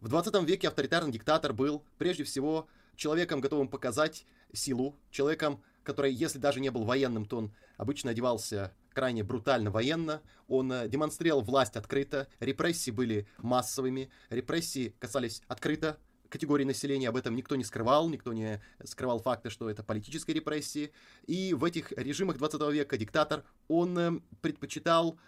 [0.00, 2.66] В 20 веке авторитарный диктатор был, прежде всего,
[2.96, 8.72] человеком, готовым показать силу, человеком, который, если даже не был военным, то он обычно одевался
[8.92, 15.98] крайне брутально военно, он э, демонстрировал власть открыто, репрессии были массовыми, репрессии касались открыто
[16.32, 20.92] категории населения, об этом никто не скрывал, никто не скрывал факты, что это политические репрессии.
[21.26, 25.18] И в этих режимах 20 века диктатор, он э, предпочитал,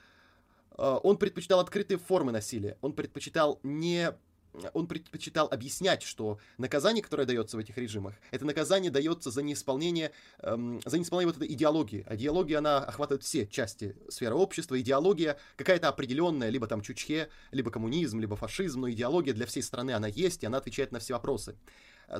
[0.76, 4.12] э, он предпочитал открытые формы насилия, он предпочитал не
[4.72, 10.12] он предпочитал объяснять, что наказание, которое дается в этих режимах, это наказание дается за неисполнение,
[10.40, 12.04] эм, за неисполнение вот этой идеологии.
[12.06, 14.80] А идеология, она охватывает все части сферы общества.
[14.80, 19.92] Идеология какая-то определенная, либо там чучхе, либо коммунизм, либо фашизм, но идеология для всей страны,
[19.92, 21.56] она есть, и она отвечает на все вопросы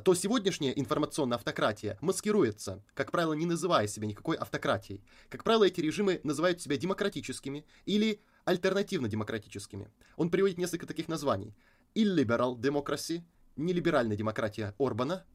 [0.03, 5.03] то сегодняшняя информационная автократия маскируется, как правило, не называя себя никакой автократией.
[5.29, 9.91] Как правило, эти режимы называют себя демократическими или альтернативно-демократическими.
[10.17, 11.53] Он приводит несколько таких названий
[11.95, 13.23] illiberal democracy,
[13.55, 15.25] нелиберальная демократия Орбана,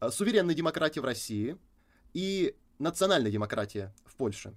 [0.00, 1.56] э, суверенная демократия в России
[2.14, 4.54] и национальная демократия в Польше.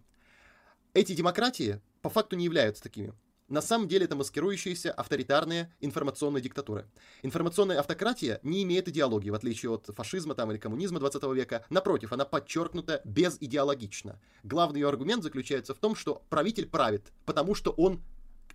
[0.94, 3.14] Эти демократии по факту не являются такими.
[3.48, 6.90] На самом деле это маскирующиеся авторитарные информационные диктатуры.
[7.22, 11.64] Информационная автократия не имеет идеологии, в отличие от фашизма там, или коммунизма 20 века.
[11.70, 14.20] Напротив, она подчеркнута безидеологична.
[14.44, 18.02] Главный ее аргумент заключается в том, что правитель правит, потому что он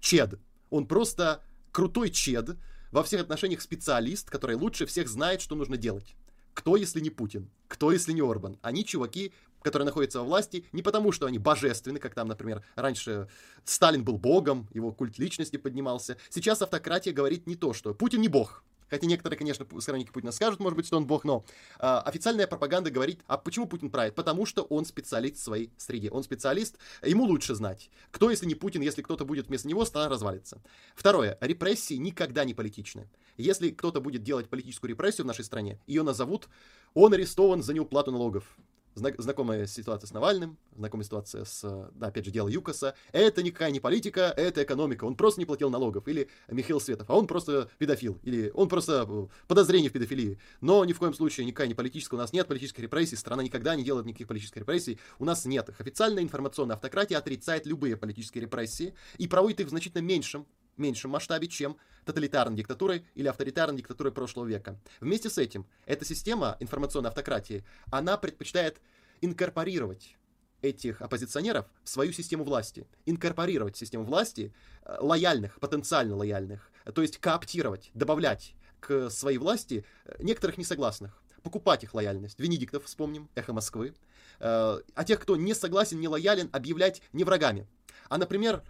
[0.01, 2.56] чед, Он просто крутой чед,
[2.92, 6.16] во всех отношениях специалист, который лучше всех знает, что нужно делать.
[6.54, 7.48] Кто, если не Путин?
[7.68, 8.58] Кто, если не Орбан?
[8.62, 13.28] Они чуваки, которые находятся во власти не потому, что они божественны, как там, например, раньше
[13.64, 16.16] Сталин был богом, его культ личности поднимался.
[16.28, 20.61] Сейчас автократия говорит не то, что Путин не бог, Хотя некоторые, конечно, сторонники Путина скажут,
[20.61, 21.45] может быть, что он бог, но
[21.78, 24.14] э, официальная пропаганда говорит, а почему Путин правит?
[24.14, 26.11] Потому что он специалист в своей среде.
[26.11, 27.91] Он специалист, ему лучше знать.
[28.11, 30.61] Кто, если не Путин, если кто-то будет вместо него, страна развалится.
[30.95, 31.38] Второе.
[31.41, 33.09] Репрессии никогда не политичны.
[33.36, 36.49] Если кто-то будет делать политическую репрессию в нашей стране, ее назовут
[36.95, 38.57] «он арестован за неуплату налогов»
[38.95, 42.95] знакомая ситуация с Навальным, знакомая ситуация с, да, опять же, дело Юкоса.
[43.12, 45.05] Это никакая не политика, это экономика.
[45.05, 46.09] Он просто не платил налогов.
[46.09, 48.18] Или Михаил Светов, а он просто педофил.
[48.22, 50.38] Или он просто э, подозрение в педофилии.
[50.61, 52.16] Но ни в коем случае никакая не политическая.
[52.16, 53.16] У нас нет политической репрессий.
[53.16, 54.99] Страна никогда не делает никаких политических репрессий.
[55.18, 55.80] У нас нет их.
[55.80, 60.47] Официальная информационная автократия отрицает любые политические репрессии и проводит их в значительно меньшем
[60.81, 64.78] меньшем масштабе, чем тоталитарной диктатурой или авторитарной диктатурой прошлого века.
[65.01, 68.81] Вместе с этим, эта система информационной автократии, она предпочитает
[69.20, 70.16] инкорпорировать
[70.62, 72.87] этих оппозиционеров в свою систему власти.
[73.07, 74.53] Инкорпорировать систему власти
[74.85, 81.85] э, лояльных, потенциально лояльных, то есть кооптировать, добавлять к своей власти э, некоторых несогласных, покупать
[81.85, 82.39] их лояльность.
[82.39, 83.95] Венедиктов, вспомним, эхо Москвы.
[84.39, 87.66] Э, а тех, кто не согласен, не лоялен, объявлять не врагами.
[88.09, 88.64] А, например,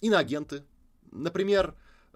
[0.00, 0.64] иноагенты,
[1.10, 1.74] например,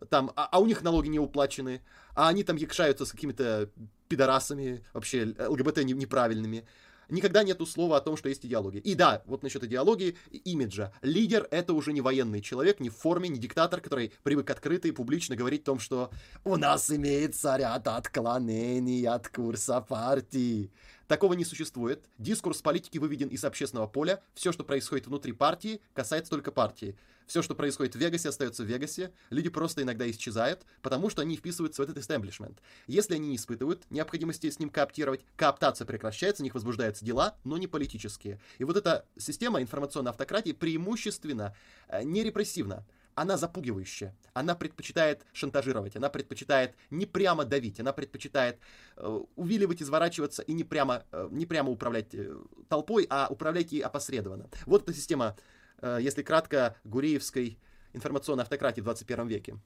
[0.09, 1.83] там, а, а у них налоги не уплачены,
[2.15, 3.71] а они там якшаются с какими-то
[4.09, 6.67] пидорасами, вообще ЛГБТ неправильными.
[7.09, 8.81] Никогда нету слова о том, что есть идеология.
[8.81, 10.93] И да, вот насчет идеологии, имиджа.
[11.03, 14.93] Лидер— это уже не военный человек, не в форме, не диктатор, который привык открыто и
[14.93, 16.11] публично говорить о том, что
[16.45, 20.71] «у нас имеется ряд отклонений от курса партии».
[21.07, 22.09] Такого не существует.
[22.17, 24.23] Дискурс политики выведен из общественного поля.
[24.33, 26.97] Все, что происходит внутри партии, касается только партии.
[27.27, 29.13] Все, что происходит в Вегасе, остается в Вегасе.
[29.31, 32.61] Люди просто иногда исчезают, потому что они вписываются в этот истеблишмент.
[32.87, 37.57] Если они не испытывают необходимости с ним кооптировать, кооптация прекращается, у них возбуждаются дела, но
[37.57, 38.41] не политические.
[38.59, 41.55] И вот эта система информационной автократии преимущественно
[41.89, 44.15] э, не репрессивна она запугивающая.
[44.33, 48.59] Она предпочитает шантажировать, она предпочитает не прямо давить, она предпочитает
[48.97, 52.37] э, увиливать, изворачиваться и не прямо, э, не прямо управлять э,
[52.69, 54.49] толпой, а управлять ей опосредованно.
[54.67, 55.37] Вот эта система
[55.83, 57.59] если кратко, гуриевской
[57.93, 59.59] информационной автократии в 21 веке.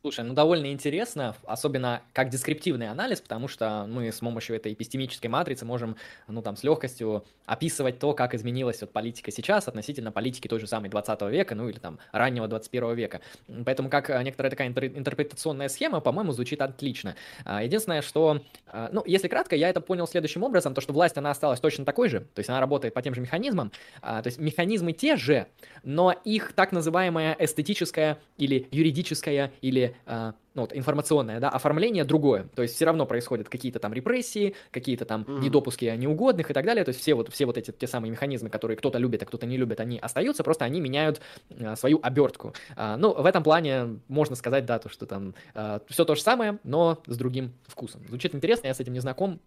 [0.00, 5.26] Слушай, ну довольно интересно, особенно как дескриптивный анализ, потому что мы с помощью этой эпистемической
[5.26, 5.96] матрицы можем,
[6.28, 10.68] ну там, с легкостью описывать то, как изменилась вот политика сейчас относительно политики той же
[10.68, 13.20] самой 20 века, ну или там раннего 21 века.
[13.66, 17.16] Поэтому как э, некоторая такая интерпретационная схема, по-моему, звучит отлично.
[17.44, 18.40] А, единственное, что,
[18.72, 21.84] э, ну, если кратко, я это понял следующим образом, то, что власть, она осталась точно
[21.84, 25.16] такой же, то есть она работает по тем же механизмам, а, то есть механизмы те
[25.16, 25.48] же,
[25.82, 32.48] но их так называемая эстетическая или юридическая или а, ну, вот, информационное да, оформление другое.
[32.54, 35.40] То есть все равно происходят какие-то там репрессии, какие-то там mm-hmm.
[35.40, 36.84] недопуски неугодных и так далее.
[36.84, 39.46] То есть все вот, все вот эти те самые механизмы, которые кто-то любит, а кто-то
[39.46, 41.20] не любит, они остаются, просто они меняют
[41.60, 42.54] а, свою обертку.
[42.76, 46.22] А, ну, в этом плане можно сказать, да, то, что там а, все то же
[46.22, 48.02] самое, но с другим вкусом.
[48.08, 49.40] Звучит интересно, я с этим не знаком,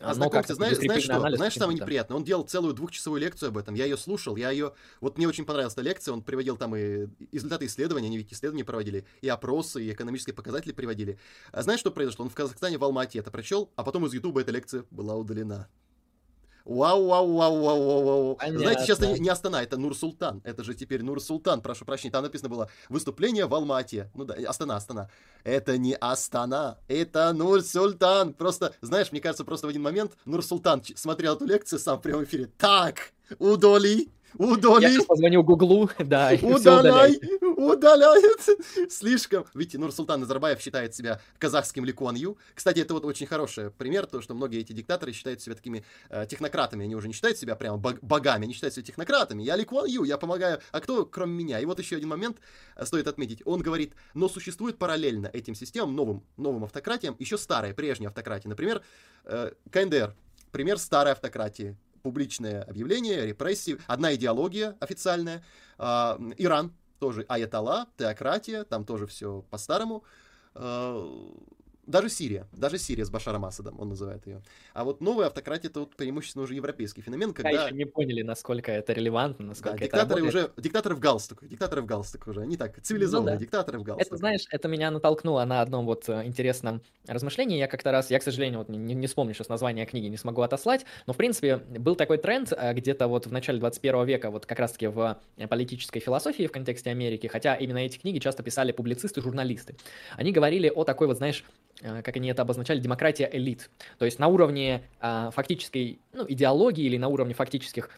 [0.00, 1.16] а знакомься, знаешь, знаешь что?
[1.16, 2.16] Анализ знаешь, самое неприятное?
[2.16, 3.74] Он делал целую двухчасовую лекцию об этом.
[3.74, 4.72] Я ее слушал, я ее...
[5.00, 8.64] Вот мне очень понравилась эта лекция, он приводил там и результаты исследований, они ведь исследования
[8.64, 11.18] проводили, и опросы, и экономические показатели приводили.
[11.52, 12.24] А знаешь, что произошло?
[12.24, 15.68] Он в Казахстане, в Алмате это прочел, а потом из Ютуба эта лекция была удалена.
[16.64, 18.38] Вау, вау, вау, вау, вау, вау.
[18.56, 20.42] Знаете, сейчас не, не Астана, это Нур-Султан.
[20.44, 22.12] Это же теперь Нур-Султан, прошу прощения.
[22.12, 24.10] Там написано было выступление в Алмате.
[24.14, 25.10] Ну да, Астана, Астана.
[25.44, 28.34] Это не Астана, это Нур-Султан.
[28.34, 32.24] Просто, знаешь, мне кажется, просто в один момент Нур-Султан смотрел эту лекцию сам в прямом
[32.24, 32.50] эфире.
[32.58, 34.82] Так, удали, Удали.
[34.82, 37.20] Я сейчас позвоню Гуглу, да, Удаляй,
[37.56, 38.90] удаляет.
[38.90, 39.44] Слишком.
[39.54, 42.38] Видите, Нур-Султан Назарбаев считает себя казахским Ли Куан Ю.
[42.54, 46.26] Кстати, это вот очень хороший пример, то, что многие эти диктаторы считают себя такими э,
[46.26, 46.84] технократами.
[46.84, 49.42] Они уже не считают себя прямо богами, они считают себя технократами.
[49.42, 50.60] Я Ли Куан Ю, я помогаю.
[50.72, 51.60] А кто, кроме меня?
[51.60, 52.38] И вот еще один момент
[52.76, 53.42] э, стоит отметить.
[53.44, 58.48] Он говорит, но существует параллельно этим системам, новым, новым автократиям, еще старые, прежние автократии.
[58.48, 58.82] Например,
[59.24, 60.14] э, КНДР.
[60.52, 65.42] Пример старой автократии публичное объявление, репрессии, одна идеология официальная.
[65.78, 70.04] А, Иран тоже аятала, теократия, там тоже все по-старому.
[70.54, 71.32] А,
[71.90, 74.42] даже Сирия, даже Сирия с Башаром Асадом, он называет ее.
[74.72, 77.50] А вот новая автократия это вот преимущественно уже европейский феномен, когда...
[77.50, 80.50] Я еще не поняли, насколько это релевантно, насколько да, это диктаторы работает.
[80.56, 83.44] уже, диктаторы в галстук, диктаторы в галстук уже, они так, цивилизованные ну, да.
[83.44, 84.06] диктаторы в галстук.
[84.06, 87.58] Это, знаешь, это меня натолкнуло на одном вот э, интересном размышлении.
[87.58, 90.42] Я как-то раз, я, к сожалению, вот не, не вспомню сейчас название книги, не смогу
[90.42, 94.46] отослать, но, в принципе, был такой тренд э, где-то вот в начале 21 века, вот
[94.46, 98.72] как раз-таки в э, политической философии в контексте Америки, хотя именно эти книги часто писали
[98.72, 99.76] публицисты, журналисты.
[100.16, 101.44] Они говорили о такой вот, знаешь,
[101.80, 103.70] как они это обозначали, демократия элит.
[103.98, 107.90] То есть на уровне а, фактической ну, идеологии или на уровне фактических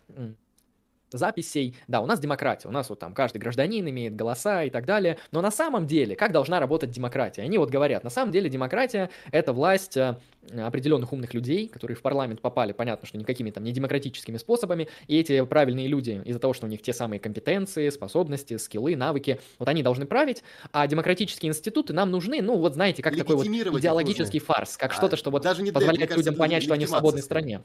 [1.18, 1.76] записей.
[1.88, 5.18] Да, у нас демократия, у нас вот там каждый гражданин имеет голоса и так далее,
[5.30, 7.42] но на самом деле, как должна работать демократия?
[7.42, 10.16] Они вот говорят, на самом деле демократия— это власть э,
[10.56, 15.18] определенных умных людей, которые в парламент попали, понятно, что никакими там не демократическими способами, и
[15.18, 19.68] эти правильные люди из-за того, что у них те самые компетенции, способности, скиллы, навыки, вот
[19.68, 20.42] они должны править,
[20.72, 24.94] а демократические институты нам нужны, ну вот знаете, как такой вот идеологический фарс, как а,
[24.94, 27.62] что-то, что вот даже не позволяет людям понять, что они в свободной стране.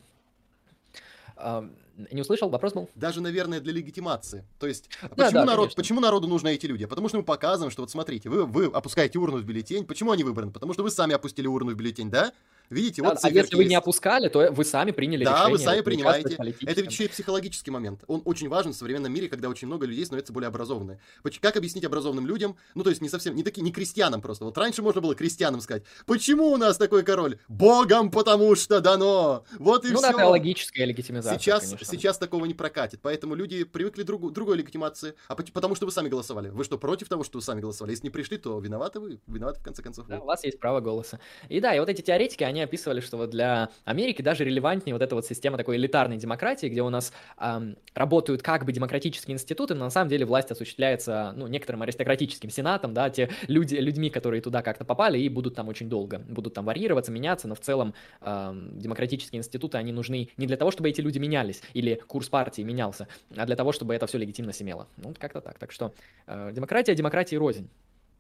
[2.11, 2.89] Не услышал, вопрос был?
[2.93, 4.45] Даже, наверное, для легитимации.
[4.59, 6.85] То есть, почему, да, народ, почему народу нужны эти люди?
[6.85, 9.83] Потому что мы показываем, что вот смотрите, вы, вы опускаете урну в бюллетень.
[9.83, 10.51] Почему они выбраны?
[10.51, 12.33] Потому что вы сами опустили урну в бюллетень, да?
[12.70, 15.45] Видите, вот А если вы не опускали, то вы сами приняли да, решение.
[15.45, 16.36] Да, вы сами принимаете.
[16.36, 18.03] Это ведь еще и психологический момент.
[18.07, 20.99] Он очень важен в современном мире, когда очень много людей становятся более образованными.
[21.41, 24.45] Как объяснить образованным людям, ну то есть не совсем, не такие, не крестьянам просто.
[24.45, 27.39] Вот раньше можно было крестьянам сказать, почему у нас такой король?
[27.47, 29.45] Богом, потому что дано.
[29.59, 30.07] Вот и ну, все.
[30.07, 34.34] Ну да, это логическая легитимизация, сейчас, сейчас такого не прокатит, поэтому люди привыкли к друг,
[34.34, 36.49] другой легитимации, а потому что вы сами голосовали.
[36.49, 37.91] Вы что, против того, что вы сами голосовали?
[37.91, 40.07] Если не пришли, то виноваты вы, виноваты в конце концов.
[40.07, 41.20] Да, у вас есть право голоса.
[41.49, 45.01] И да, и вот эти теоретики, они описывали, что вот для Америки даже релевантнее вот
[45.01, 49.76] эта вот система такой элитарной демократии, где у нас эм, работают как бы демократические институты,
[49.76, 54.41] но на самом деле власть осуществляется, ну, некоторым аристократическим сенатом, да, те люди, людьми, которые
[54.41, 57.93] туда как-то попали и будут там очень долго, будут там варьироваться, меняться, но в целом
[58.22, 62.62] эм, демократические институты, они нужны не для того, чтобы эти люди менялись или курс партии
[62.62, 64.88] менялся, а для того, чтобы это все легитимно семело.
[64.97, 65.60] Ну, как-то так.
[65.60, 65.93] Так что
[66.28, 67.70] э, демократия, демократии рознь.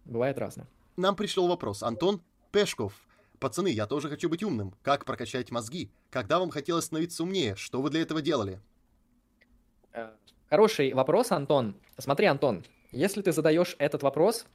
[0.05, 0.67] Бывает разно.
[0.95, 1.83] Нам пришел вопрос.
[1.83, 2.21] Антон
[2.51, 3.06] Пешков
[3.39, 4.73] Пацаны, я тоже хочу быть умным.
[4.81, 5.91] Как прокачать мозги?
[6.09, 7.55] Когда вам хотелось становиться умнее?
[7.55, 8.59] Что вы для этого делали?
[9.93, 10.09] Э,
[10.49, 11.75] хороший вопрос, Антон.
[11.99, 14.45] Смотри, Антон, если ты задаешь этот вопрос,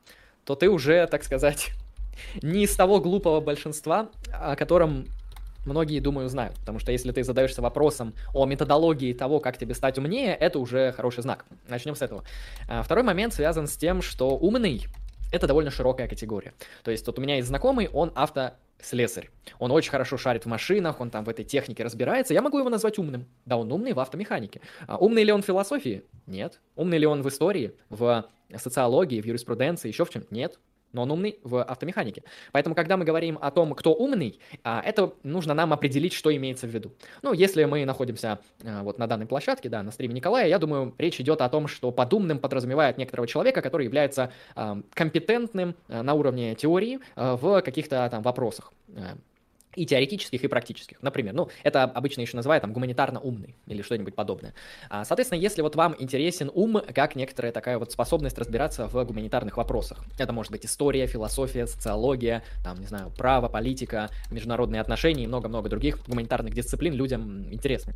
[0.44, 1.70] то ты уже, так сказать,
[2.42, 5.06] не из того глупого большинства, о котором
[5.64, 6.56] многие, думаю, знают.
[6.58, 10.90] Потому что если ты задаешься вопросом о методологии того, как тебе стать умнее, это уже
[10.90, 11.44] хороший знак.
[11.68, 12.24] Начнем с этого.
[12.68, 14.86] А, второй момент связан с тем, что умный—
[15.32, 16.54] это довольно широкая категория.
[16.84, 19.30] То есть вот у меня есть знакомый, он авто слесарь.
[19.58, 22.34] Он очень хорошо шарит в машинах, он там в этой технике разбирается.
[22.34, 23.26] Я могу его назвать умным.
[23.46, 24.60] Да, он умный в автомеханике.
[24.86, 26.04] А умный ли он в философии?
[26.26, 26.60] Нет.
[26.76, 30.24] Умный ли он в истории, в социологии, в юриспруденции, еще в чем?
[30.30, 30.58] Нет
[30.92, 32.22] но он умный в автомеханике.
[32.52, 36.66] Поэтому, когда мы говорим о том, кто умный, а, это нужно нам определить, что имеется
[36.66, 36.92] в виду.
[37.22, 40.94] Ну, если мы находимся а, вот на данной площадке, да, на стриме Николая, я думаю,
[40.98, 46.14] речь идет о том, что под умным подразумевает некоторого человека, который является а, компетентным на
[46.14, 48.72] уровне теории в каких-то там вопросах
[49.74, 51.02] и теоретических, и практических.
[51.02, 54.54] Например, ну, это обычно еще называют там гуманитарно умный или что-нибудь подобное.
[54.90, 59.56] А, соответственно, если вот вам интересен ум, как некоторая такая вот способность разбираться в гуманитарных
[59.56, 65.26] вопросах, это может быть история, философия, социология, там, не знаю, право, политика, международные отношения и
[65.26, 67.94] много-много других гуманитарных дисциплин людям интересны.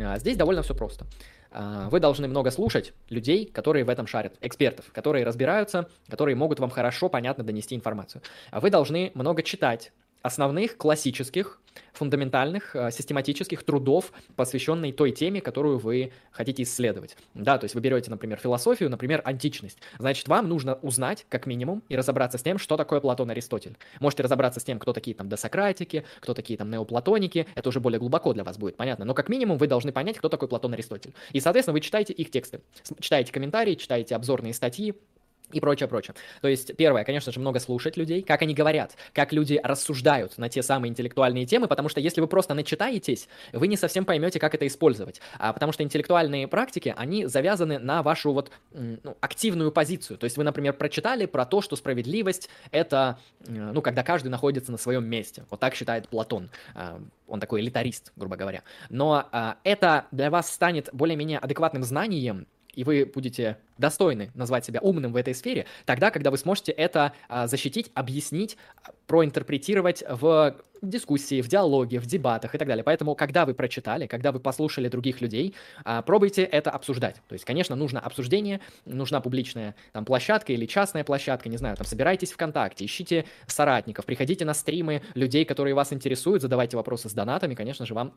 [0.00, 1.06] А, здесь довольно все просто.
[1.50, 6.60] А, вы должны много слушать людей, которые в этом шарят, экспертов, которые разбираются, которые могут
[6.60, 8.22] вам хорошо, понятно донести информацию.
[8.52, 9.92] Вы должны много читать,
[10.26, 11.60] основных классических,
[11.92, 17.16] фундаментальных, э, систематических трудов, посвященной той теме, которую вы хотите исследовать.
[17.34, 19.78] Да, то есть вы берете, например, философию, например, античность.
[19.98, 23.76] Значит, вам нужно узнать, как минимум, и разобраться с тем, что такое Платон Аристотель.
[24.00, 27.98] Можете разобраться с тем, кто такие там досократики, кто такие там неоплатоники, это уже более
[27.98, 31.14] глубоко для вас будет понятно, но как минимум вы должны понять, кто такой Платон Аристотель.
[31.32, 32.60] И, соответственно, вы читаете их тексты,
[33.00, 34.94] читаете комментарии, читаете обзорные статьи,
[35.52, 36.14] и прочее, прочее.
[36.40, 40.48] То есть, первое, конечно же, много слушать людей, как они говорят, как люди рассуждают на
[40.48, 44.54] те самые интеллектуальные темы, потому что если вы просто начитаетесь, вы не совсем поймете, как
[44.54, 45.20] это использовать.
[45.38, 50.18] А, потому что интеллектуальные практики, они завязаны на вашу вот ну, активную позицию.
[50.18, 54.78] То есть вы, например, прочитали про то, что справедливость— это, ну, когда каждый находится на
[54.78, 55.44] своем месте.
[55.50, 56.50] Вот так считает Платон.
[56.74, 58.62] А, он такой элитарист, грубо говоря.
[58.90, 64.80] Но а, это для вас станет более-менее адекватным знанием, и вы будете достойны назвать себя
[64.80, 68.56] умным в этой сфере, тогда, когда вы сможете это а, защитить, объяснить,
[69.06, 72.84] проинтерпретировать в дискуссии, в диалоге, в дебатах и так далее.
[72.84, 75.54] Поэтому, когда вы прочитали, когда вы послушали других людей,
[75.84, 77.16] а, пробуйте это обсуждать.
[77.28, 81.86] То есть, конечно, нужно обсуждение, нужна публичная там площадка или частная площадка, не знаю, там
[81.86, 87.54] собирайтесь ВКонтакте, ищите соратников, приходите на стримы людей, которые вас интересуют, задавайте вопросы с донатами,
[87.54, 88.12] конечно же, вам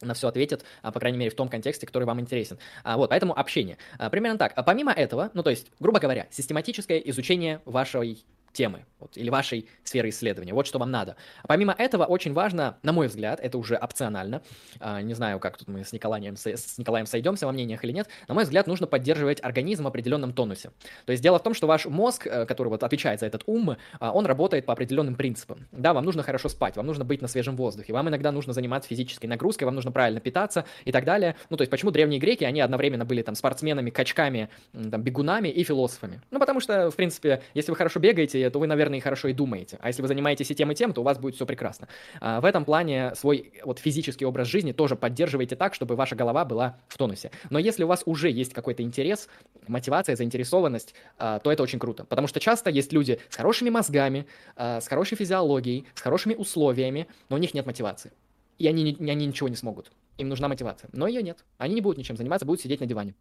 [0.00, 2.58] на все ответит, а, по крайней мере, в том контексте, который вам интересен.
[2.84, 3.78] А, вот, поэтому общение.
[4.10, 4.54] Примерно так.
[4.64, 8.24] Помимо этого, ну, то есть, грубо говоря, систематическое изучение вашей
[8.58, 10.52] темы вот, или вашей сферы исследования.
[10.52, 11.14] Вот что вам надо.
[11.46, 14.42] Помимо этого, очень важно, на мой взгляд, это уже опционально,
[14.80, 18.08] а, не знаю, как тут мы с Николаем, с Николаем сойдемся во мнениях или нет,
[18.26, 20.72] на мой взгляд, нужно поддерживать организм в определенном тонусе.
[21.06, 23.76] То есть дело в том, что ваш мозг, э, который вот отвечает за этот ум,
[24.00, 25.68] а, он работает по определенным принципам.
[25.70, 28.88] Да, вам нужно хорошо спать, вам нужно быть на свежем воздухе, вам иногда нужно заниматься
[28.88, 31.36] физической нагрузкой, вам нужно правильно питаться и так далее.
[31.50, 35.62] Ну, то есть почему древние греки, они одновременно были там спортсменами, качками, там, бегунами и
[35.62, 36.20] философами?
[36.32, 39.32] Ну, потому что, в принципе, если вы хорошо бегаете, то вы, наверное, и хорошо и
[39.32, 39.78] думаете.
[39.80, 41.88] А если вы занимаетесь и тем, и тем, то у вас будет все прекрасно.
[42.20, 46.44] А, в этом плане свой вот физический образ жизни тоже поддерживайте так, чтобы ваша голова
[46.44, 47.30] была в тонусе.
[47.50, 49.28] Но если у вас уже есть какой-то интерес,
[49.66, 52.04] мотивация, заинтересованность, а, то это очень круто.
[52.04, 54.26] Потому что часто есть люди с хорошими мозгами,
[54.56, 58.12] а, с хорошей физиологией, с хорошими условиями, но у них нет мотивации.
[58.58, 59.92] И они, они ничего не смогут.
[60.18, 60.90] Им нужна мотивация.
[60.92, 61.44] Но ее нет.
[61.58, 63.14] Они не будут ничем заниматься, будут сидеть на диване.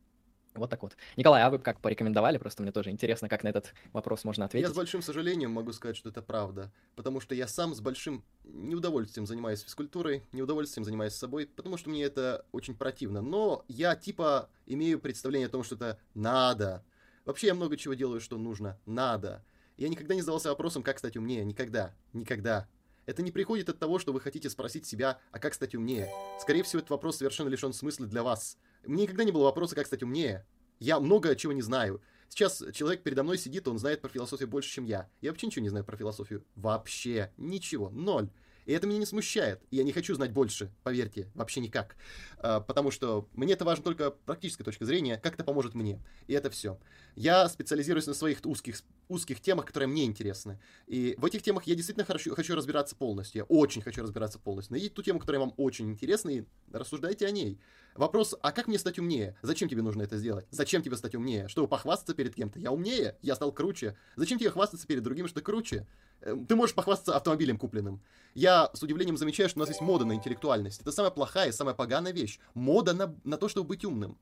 [0.58, 0.96] Вот так вот.
[1.16, 2.38] Николай, а вы как порекомендовали?
[2.38, 4.68] Просто мне тоже интересно, как на этот вопрос можно ответить.
[4.68, 6.72] Я с большим сожалением могу сказать, что это правда.
[6.96, 12.04] Потому что я сам с большим неудовольствием занимаюсь физкультурой, неудовольствием занимаюсь собой, потому что мне
[12.04, 13.22] это очень противно.
[13.22, 16.84] Но я типа имею представление о том, что это надо.
[17.26, 18.80] Вообще я много чего делаю, что нужно.
[18.86, 19.44] Надо.
[19.78, 21.44] Я никогда не задавался вопросом, как стать умнее.
[21.44, 21.94] Никогда.
[22.14, 22.68] Никогда.
[23.08, 26.10] Это не приходит от того, что вы хотите спросить себя, а как стать умнее.
[26.42, 28.58] Скорее всего, этот вопрос совершенно лишен смысла для вас.
[28.86, 30.46] Мне никогда не было вопроса, как стать умнее.
[30.80, 32.02] Я много чего не знаю.
[32.30, 35.10] Сейчас человек передо мной сидит, он знает про философию больше, чем я.
[35.22, 36.46] Я вообще ничего не знаю про философию.
[36.56, 37.32] Вообще.
[37.38, 37.90] Ничего.
[37.90, 38.30] Ноль.
[38.68, 39.62] И это меня не смущает.
[39.72, 41.96] И я не хочу знать больше, поверьте, вообще никак.
[42.38, 46.04] А, потому что мне это важно только практической точки зрения, как это поможет мне.
[46.28, 46.78] И это все.
[47.16, 50.60] Я специализируюсь на своих узких, узких темах, которые мне интересны.
[50.86, 53.40] И в этих темах я действительно хочу, хочу разбираться полностью.
[53.40, 54.74] Я очень хочу разбираться полностью.
[54.74, 57.62] Найдите ту тему, которая вам очень интересна, и рассуждайте о ней.
[57.96, 59.38] Вопрос, а как мне стать умнее?
[59.42, 60.46] Зачем тебе нужно это сделать?
[60.52, 61.48] Зачем тебе стать умнее?
[61.48, 62.60] Чтобы похвастаться перед кем-то?
[62.60, 63.18] Я умнее?
[63.22, 63.98] Я стал круче?
[64.18, 65.88] Зачем тебе хвастаться перед другими, что круче?
[66.22, 68.02] Эм, ты можешь похвастаться автомобилем купленным.
[68.34, 70.82] Я с удивлением замечаю, что у нас есть мода на интеллектуальность.
[70.82, 72.40] Это самая плохая, самая поганая вещь.
[72.54, 74.18] Мода на, на то, чтобы быть умным.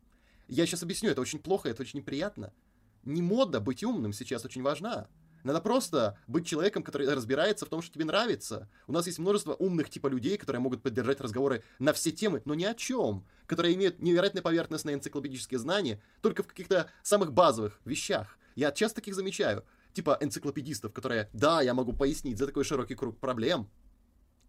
[0.47, 2.53] Я сейчас объясню, это очень плохо, это очень неприятно.
[3.03, 5.07] Не мода быть умным сейчас очень важна.
[5.43, 8.67] Надо просто быть человеком, который разбирается в том, что тебе нравится.
[8.88, 12.55] У нас есть множество умных типа людей, которые могут поддержать разговоры на все темы, но
[12.55, 13.27] ни о чем.
[13.45, 18.39] Которые имеют невероятно поверхностные энциклопедические знания только в каких-то самых базовых вещах.
[18.55, 19.63] Я часто таких замечаю.
[19.95, 23.69] Типа энциклопедистов, которые, да, я могу пояснить за такой широкий круг проблем.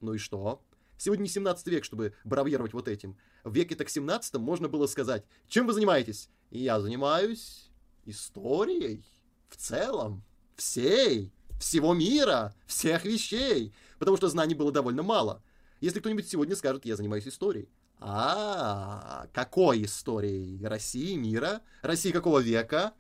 [0.01, 0.61] Ну и что?
[0.99, 3.17] Сегодня не 17 век, чтобы бравировать вот этим.
[3.45, 6.31] В веке так 17 можно было сказать, чем вы занимаетесь?
[6.51, 7.71] я занимаюсь
[8.05, 9.05] историей
[9.49, 10.25] в целом
[10.57, 15.45] всей, всего мира, всех вещей, потому что знаний было довольно мало.
[15.81, 17.69] Если кто-нибудь сегодня скажет, я занимаюсь историей.
[18.01, 20.65] А, какой историей?
[20.67, 21.63] России, мира?
[21.83, 22.95] России какого века?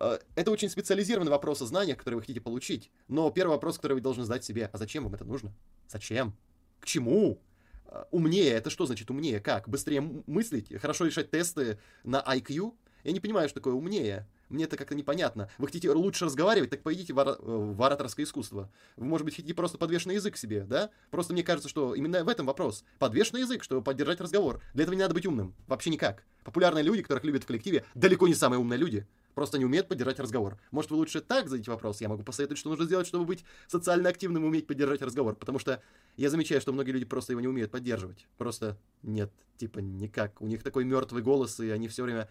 [0.00, 2.90] Э, это очень специализированный вопрос о знаниях, которые вы хотите получить.
[3.06, 5.52] Но первый вопрос, который вы должны задать себе, а зачем вам это нужно?
[5.88, 6.34] Зачем?
[6.80, 7.38] К чему?
[7.86, 9.40] Э, умнее, это что значит умнее?
[9.40, 9.68] Как?
[9.68, 10.74] Быстрее мыслить?
[10.80, 12.72] Хорошо решать тесты на IQ?
[13.04, 14.26] Я не понимаю, что такое умнее.
[14.48, 15.48] Мне это как-то непонятно.
[15.58, 18.70] Вы хотите лучше разговаривать, так пойдите в, ора- в ораторское искусство.
[18.96, 20.90] Вы, может быть, хотите просто подвешенный язык себе, да?
[21.10, 22.84] Просто мне кажется, что именно в этом вопрос.
[22.98, 24.60] Подвешенный язык, чтобы поддержать разговор.
[24.74, 25.54] Для этого не надо быть умным.
[25.66, 26.24] Вообще никак.
[26.44, 30.20] Популярные люди, которых любят в коллективе, далеко не самые умные люди просто не умеет поддержать
[30.20, 30.58] разговор.
[30.70, 32.00] Может, вы лучше так зададите вопрос?
[32.00, 35.34] Я могу посоветовать, что нужно сделать, чтобы быть социально активным и уметь поддержать разговор.
[35.34, 35.82] Потому что
[36.16, 38.26] я замечаю, что многие люди просто его не умеют поддерживать.
[38.38, 40.40] Просто нет, типа никак.
[40.40, 42.28] У них такой мертвый голос, и они все время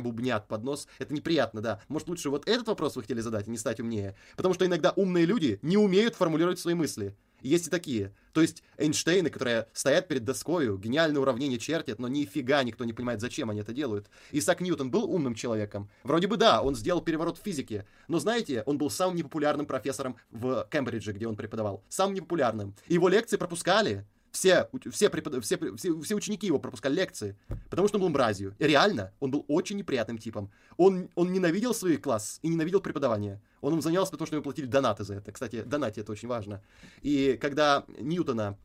[0.00, 0.88] бубнят под нос.
[0.98, 1.80] Это неприятно, да.
[1.88, 4.16] Может, лучше вот этот вопрос вы хотели задать, и не стать умнее.
[4.36, 7.16] Потому что иногда умные люди не умеют формулировать свои мысли.
[7.42, 8.12] Есть и такие.
[8.32, 13.20] То есть Эйнштейны, которые стоят перед доскою, гениальное уравнение чертят, но нифига никто не понимает,
[13.20, 14.08] зачем они это делают.
[14.30, 15.90] Исаак Ньютон был умным человеком?
[16.02, 17.86] Вроде бы да, он сделал переворот в физике.
[18.08, 21.82] Но знаете, он был самым непопулярным профессором в Кембридже, где он преподавал.
[21.88, 22.74] Самым непопулярным.
[22.88, 24.06] Его лекции пропускали.
[24.32, 25.44] Все, все, препод...
[25.44, 27.36] все, все, все ученики его пропускали лекции,
[27.68, 28.54] потому что он был мразью.
[28.58, 30.50] И реально, он был очень неприятным типом.
[30.78, 33.42] Он, он ненавидел свой класс и ненавидел преподавание.
[33.60, 35.32] Он им занялся, потому что ему платили донаты за это.
[35.32, 36.62] Кстати, донати это очень важно.
[37.02, 38.58] И когда Ньютона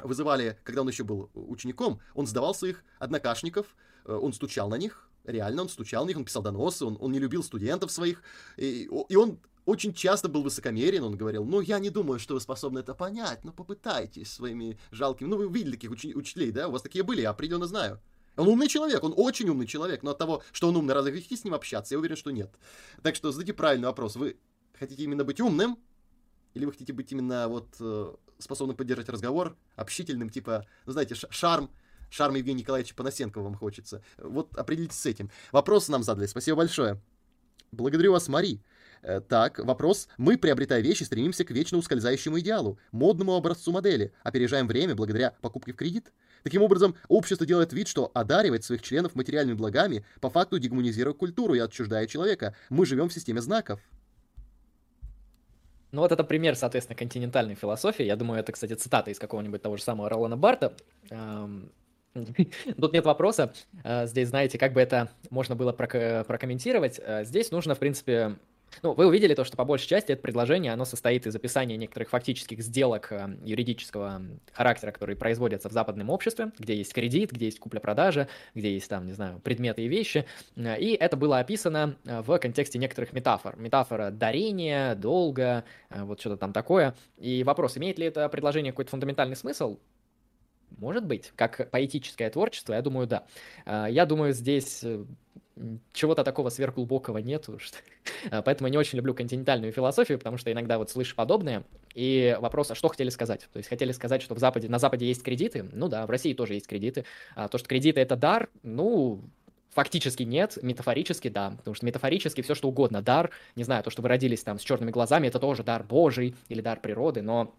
[0.00, 3.74] вызывали, когда он еще был учеником, он сдавал своих однокашников,
[4.04, 7.10] э, он стучал на них, реально он стучал на них, он писал доносы, он, он
[7.10, 8.22] не любил студентов своих,
[8.56, 12.40] и, и он очень часто был высокомерен, он говорил, ну, я не думаю, что вы
[12.40, 15.28] способны это понять, но попытайтесь своими жалкими...
[15.28, 16.68] Ну, вы видели таких уч- учителей, да?
[16.68, 18.00] У вас такие были, я определенно знаю.
[18.36, 21.36] Он умный человек, он очень умный человек, но от того, что он умный, разве хотите
[21.36, 21.94] с ним общаться?
[21.94, 22.50] Я уверен, что нет.
[23.02, 24.16] Так что задайте правильный вопрос.
[24.16, 24.36] Вы
[24.78, 25.78] хотите именно быть умным,
[26.54, 31.70] или вы хотите быть именно вот э, способным поддержать разговор, общительным, типа, ну, знаете, шарм,
[32.10, 34.02] шарм Евгения Николаевича Панасенко вам хочется.
[34.18, 35.30] Вот определитесь с этим.
[35.52, 36.26] Вопросы нам задали.
[36.26, 37.00] Спасибо большое.
[37.70, 38.62] Благодарю вас, Мари.
[39.02, 40.08] Э, так, вопрос.
[40.16, 45.72] Мы, приобретая вещи, стремимся к вечно ускользающему идеалу, модному образцу модели, опережаем время благодаря покупке
[45.72, 46.12] в кредит.
[46.44, 51.54] Таким образом, общество делает вид, что одаривает своих членов материальными благами, по факту дегуманизируя культуру
[51.54, 52.54] и отчуждая человека.
[52.68, 53.80] Мы живем в системе знаков.
[55.90, 58.04] Ну вот это пример, соответственно, континентальной философии.
[58.04, 60.74] Я думаю, это, кстати, цитата из какого-нибудь того же самого Ролана Барта.
[62.80, 63.52] Тут нет вопроса.
[63.84, 67.00] Э, здесь, знаете, как бы это можно было прокомментировать.
[67.02, 68.36] Э, здесь нужно, в принципе,
[68.82, 72.10] ну, вы увидели то, что по большей части это предложение, оно состоит из описания некоторых
[72.10, 74.22] фактических сделок э, юридического
[74.52, 79.06] характера, которые производятся в западном обществе, где есть кредит, где есть купля-продажа, где есть там,
[79.06, 80.26] не знаю, предметы и вещи.
[80.56, 83.56] Э, и это было описано э, в контексте некоторых метафор.
[83.56, 86.94] Метафора дарения, долга, вот что-то там такое.
[87.18, 89.78] И вопрос, имеет ли это предложение какой-то фундаментальный смысл?
[90.78, 93.26] Может быть, как поэтическое творчество, я думаю, да.
[93.66, 94.82] Я думаю, здесь
[95.92, 97.58] чего-то такого сверхглубокого нету.
[97.60, 97.78] Что...
[98.30, 101.64] А, поэтому я не очень люблю континентальную философию, потому что иногда вот слышу подобное.
[101.94, 103.48] И вопрос, а что хотели сказать?
[103.52, 105.64] То есть хотели сказать, что в Западе, на Западе есть кредиты?
[105.72, 107.04] Ну да, в России тоже есть кредиты.
[107.34, 109.22] А то, что кредиты это дар, ну,
[109.72, 113.00] Фактически нет, метафорически да, потому что метафорически все что угодно.
[113.00, 116.34] Дар, не знаю, то, что вы родились там с черными глазами, это тоже дар Божий
[116.50, 117.54] или дар природы, но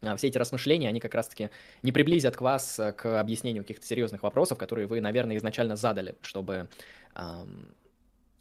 [0.00, 1.50] а, все эти рассмышления, они как раз-таки
[1.82, 6.68] не приблизят к вас к объяснению каких-то серьезных вопросов, которые вы, наверное, изначально задали, чтобы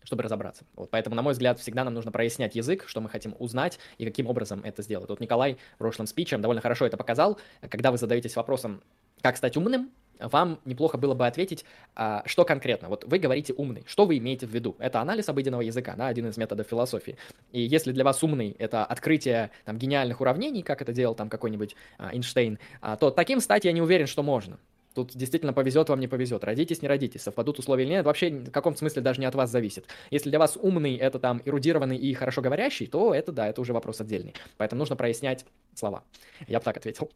[0.03, 0.65] чтобы разобраться.
[0.75, 4.05] Вот, поэтому, на мой взгляд, всегда нам нужно прояснять язык, что мы хотим узнать и
[4.05, 5.09] каким образом это сделать.
[5.09, 7.39] Вот Николай в прошлом спиче довольно хорошо это показал.
[7.69, 8.81] Когда вы задаетесь вопросом,
[9.21, 11.65] как стать умным, вам неплохо было бы ответить,
[11.95, 12.89] а, что конкретно.
[12.89, 14.75] Вот вы говорите умный, что вы имеете в виду?
[14.79, 17.17] Это анализ обыденного языка, да, один из методов философии.
[17.51, 21.75] И если для вас умный это открытие там, гениальных уравнений, как это делал там какой-нибудь
[21.97, 24.57] а, Эйнштейн, а, то таким стать я не уверен, что можно.
[24.95, 26.45] Тут действительно повезет вам, не повезет.
[26.45, 29.51] Родитесь, не родитесь, совпадут условия или нет, вообще в каком смысле даже не от вас
[29.51, 29.85] зависит.
[30.09, 33.73] Если для вас умный это там эрудированный и хорошо говорящий, то это да, это уже
[33.73, 34.33] вопрос отдельный.
[34.55, 35.45] Поэтому нужно прояснять
[35.75, 36.05] слова.
[36.47, 37.11] Я бы так ответил.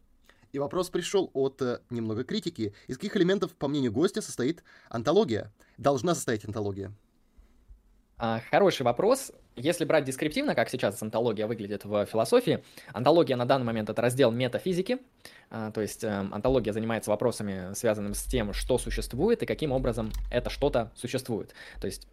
[0.52, 2.74] И вопрос пришел от э, немного критики.
[2.86, 5.50] Из каких элементов, по мнению гостя, состоит антология?
[5.78, 6.92] Должна состоять антология?
[8.18, 9.32] А, хороший вопрос.
[9.60, 12.64] Если брать дескриптивно, как сейчас антология выглядит в философии,
[12.94, 14.98] антология на данный момент это раздел метафизики,
[15.50, 20.12] а, то есть э, антология занимается вопросами, связанными с тем, что существует и каким образом
[20.30, 21.52] это что-то существует.
[21.80, 22.08] То есть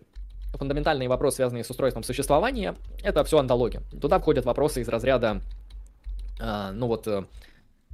[0.55, 3.81] фундаментальные вопросы, связанные с устройством существования, это все антология.
[4.01, 5.41] Туда входят вопросы из разряда,
[6.41, 7.23] а, ну вот, э,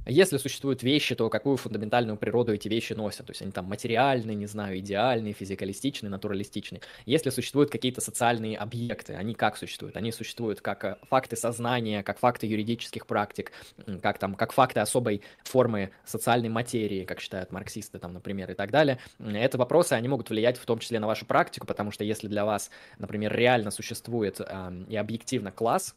[0.06, 3.26] если существуют вещи, то какую фундаментальную природу эти вещи носят?
[3.26, 6.82] То есть они там материальные, не знаю, идеальные, физикалистичные, натуралистичные.
[7.06, 9.96] Если существуют какие-то социальные объекты, они как существуют?
[9.96, 13.52] Они существуют как э, факты сознания, как факты юридических практик,
[14.02, 18.70] как там, как факты особой формы социальной материи, как считают марксисты там, например, и так
[18.70, 18.98] далее.
[19.18, 22.44] Это вопросы, они могут влиять в том числе на вашу практику, потому что если для
[22.44, 25.94] вас, например, реально существует э, и объективно класс,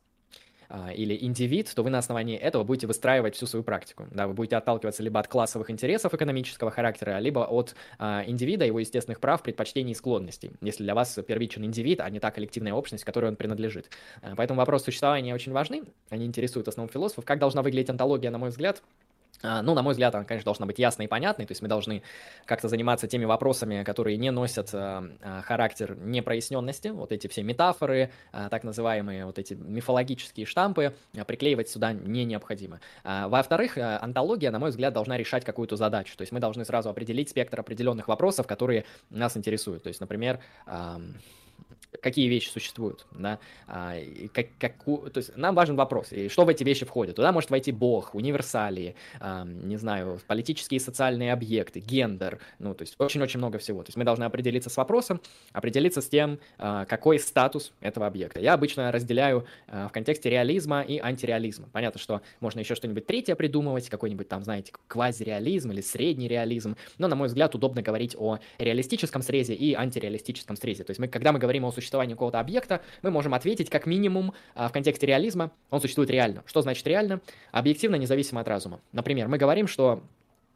[0.93, 4.05] или индивид, то вы на основании этого будете выстраивать всю свою практику.
[4.11, 8.79] Да, вы будете отталкиваться либо от классовых интересов экономического характера, либо от а, индивида, его
[8.79, 13.03] естественных прав, предпочтений и склонностей, если для вас первичен индивид, а не та коллективная общность,
[13.03, 13.89] которой он принадлежит.
[14.21, 17.25] А, поэтому вопрос существования очень важны, они интересуют основных философов.
[17.25, 19.06] Как должна выглядеть антология, на мой взгляд, а,
[19.43, 22.01] ну, на мой взгляд, она, конечно, должна быть ясной и понятной, то есть мы должны
[22.45, 28.11] как-то заниматься теми вопросами, которые не носят а, а, характер непроясненности, вот эти все метафоры,
[28.31, 32.79] а, так называемые вот эти мифологические штампы, а, приклеивать сюда не необходимо.
[33.03, 36.65] А, во-вторых, а, антология, на мой взгляд, должна решать какую-то задачу, то есть мы должны
[36.65, 40.99] сразу определить спектр определенных вопросов, которые нас интересуют, то есть, например, а,
[42.01, 43.95] какие вещи существуют, да, а,
[44.33, 47.15] как, как, то есть нам важен вопрос, и что в эти вещи входит.
[47.15, 52.83] Туда может войти Бог, универсалии, а, не знаю, политические и социальные объекты, гендер, ну, то
[52.83, 53.83] есть очень-очень много всего.
[53.83, 55.21] То есть мы должны определиться с вопросом,
[55.53, 58.39] определиться с тем, а, какой статус этого объекта.
[58.39, 61.67] Я обычно разделяю а, в контексте реализма и антиреализма.
[61.71, 67.07] Понятно, что можно еще что-нибудь третье придумывать, какой-нибудь там, знаете, квазиреализм или средний реализм, но,
[67.07, 70.83] на мой взгляд, удобно говорить о реалистическом срезе и антиреалистическом срезе.
[70.83, 74.33] То есть мы, когда мы говорим о существовании какого-то объекта, мы можем ответить как минимум
[74.55, 76.43] а, в контексте реализма, он существует реально.
[76.45, 77.21] Что значит реально?
[77.51, 78.79] Объективно, независимо от разума.
[78.91, 80.01] Например, мы говорим, что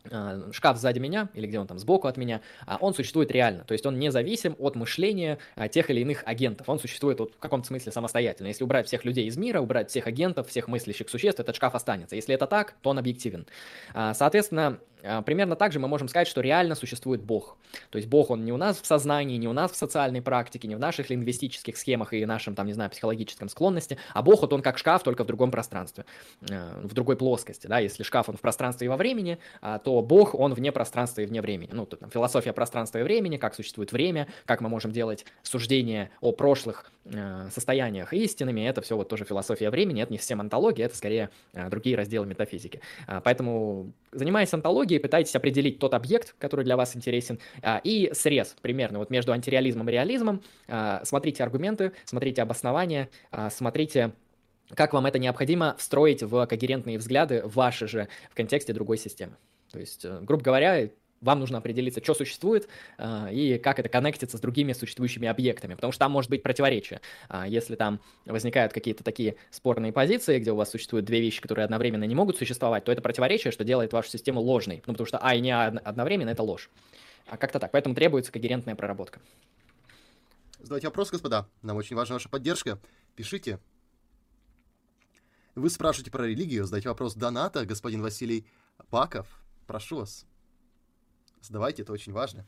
[0.10, 3.64] а, шкаф сзади меня, или где он там сбоку от меня, а он существует реально.
[3.66, 5.38] То есть он независим от мышления
[5.70, 6.68] тех или иных агентов.
[6.70, 8.48] Он существует вот в каком-то смысле самостоятельно.
[8.48, 12.16] Если убрать всех людей из мира, убрать всех агентов, всех мыслящих существ, этот шкаф останется.
[12.16, 13.46] Если это так, то он объективен.
[13.94, 14.80] Соответственно,
[15.26, 17.58] примерно так же мы можем сказать, что реально существует Бог.
[17.90, 20.68] То есть Бог, он не у нас в сознании, не у нас в социальной практике,
[20.68, 24.54] не в наших лингвистических схемах и нашем, там, не знаю, психологическом склонности, а Бог, вот
[24.54, 26.06] он как шкаф, только в другом пространстве,
[26.50, 30.02] э, в другой плоскости, да, если шкаф, он в пространстве и во времени, а, то
[30.02, 31.70] Бог, он вне пространства и вне времени.
[31.74, 36.12] Ну, тут там, философия пространства и времени, как существует время, как мы можем делать суждения
[36.22, 40.86] о прошлых э, состояниях истинными, это все вот тоже философия времени, это не совсем антология,
[40.86, 42.82] это скорее э, другие разделы метафизики.
[43.08, 48.12] А, поэтому, занимаясь антологией, аналогии, пытаетесь определить тот объект, который для вас интересен, а, и
[48.14, 50.42] срез примерно вот между антиреализмом и реализмом.
[50.68, 54.12] А, смотрите аргументы, смотрите обоснования, а, смотрите
[54.74, 59.34] как вам это необходимо встроить в когерентные взгляды ваши же в контексте другой системы.
[59.70, 60.90] То есть, э, грубо говоря,
[61.22, 62.68] вам нужно определиться, что существует
[62.98, 67.02] э, и как это коннектится с другими существующими объектами, потому что там может быть противоречие.
[67.30, 71.66] Э, если там возникают какие-то такие спорные позиции, где у вас существуют две вещи, которые
[71.66, 75.20] одновременно не могут существовать, то это противоречие, что делает вашу систему ложной, ну, потому что
[75.20, 76.70] А и не А одновременно— это ложь.
[77.28, 77.72] А как-то так.
[77.72, 79.22] Поэтому требуется когерентная проработка.
[80.60, 81.48] Задавайте вопрос, господа.
[81.62, 82.80] Нам очень важна ваша поддержка.
[83.16, 83.60] Пишите.
[85.56, 88.46] Вы спрашиваете про религию, задайте вопрос доната, господин Василий
[88.90, 89.28] Паков.
[89.68, 90.26] Прошу вас.
[91.42, 92.46] Задавайте, это очень важно.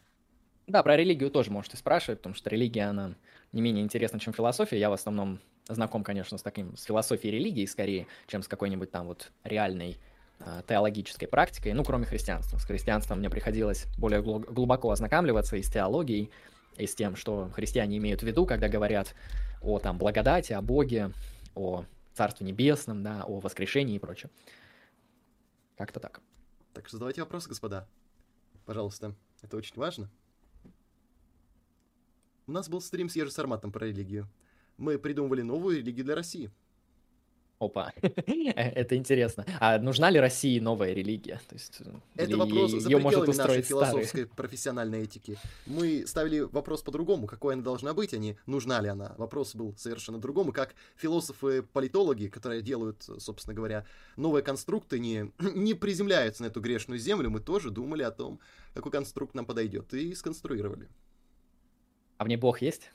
[0.67, 3.15] Да, про религию тоже можете спрашивать, потому что религия, она
[3.51, 4.79] не менее интересна, чем философия.
[4.79, 9.07] Я в основном знаком, конечно, с таким, с философией религии скорее, чем с какой-нибудь там
[9.07, 9.97] вот реальной
[10.39, 12.57] э, теологической практикой, ну, кроме христианства.
[12.57, 16.31] С христианством мне приходилось более глубоко ознакомливаться и с теологией,
[16.77, 19.15] и с тем, что христиане имеют в виду, когда говорят
[19.61, 21.11] о там благодати, о Боге,
[21.55, 24.29] о Царстве Небесном, да, о воскрешении и прочее.
[25.77, 26.21] Как-то так.
[26.73, 27.87] Так что задавайте вопросы, господа.
[28.65, 30.09] Пожалуйста, это очень важно.
[32.47, 34.27] У нас был стрим с Ежи Сарматом про религию.
[34.77, 36.51] Мы придумывали новую религию для России.
[37.59, 39.45] Опа, это интересно.
[39.59, 41.39] А нужна ли России новая религия?
[41.47, 41.81] То есть,
[42.15, 45.37] это вопрос за пределами нашей философской профессиональной этики.
[45.65, 49.15] Мы ставили вопрос по-другому, какой она должна быть, а не нужна ли она.
[49.17, 53.85] Вопрос был совершенно другому, как философы-политологи, которые делают, собственно говоря,
[54.17, 58.39] новые конструкты, не, не приземляются на эту грешную землю, мы тоже думали о том,
[58.73, 60.89] какой конструкт нам подойдет, и сконструировали.
[62.17, 62.91] А в ней Бог есть?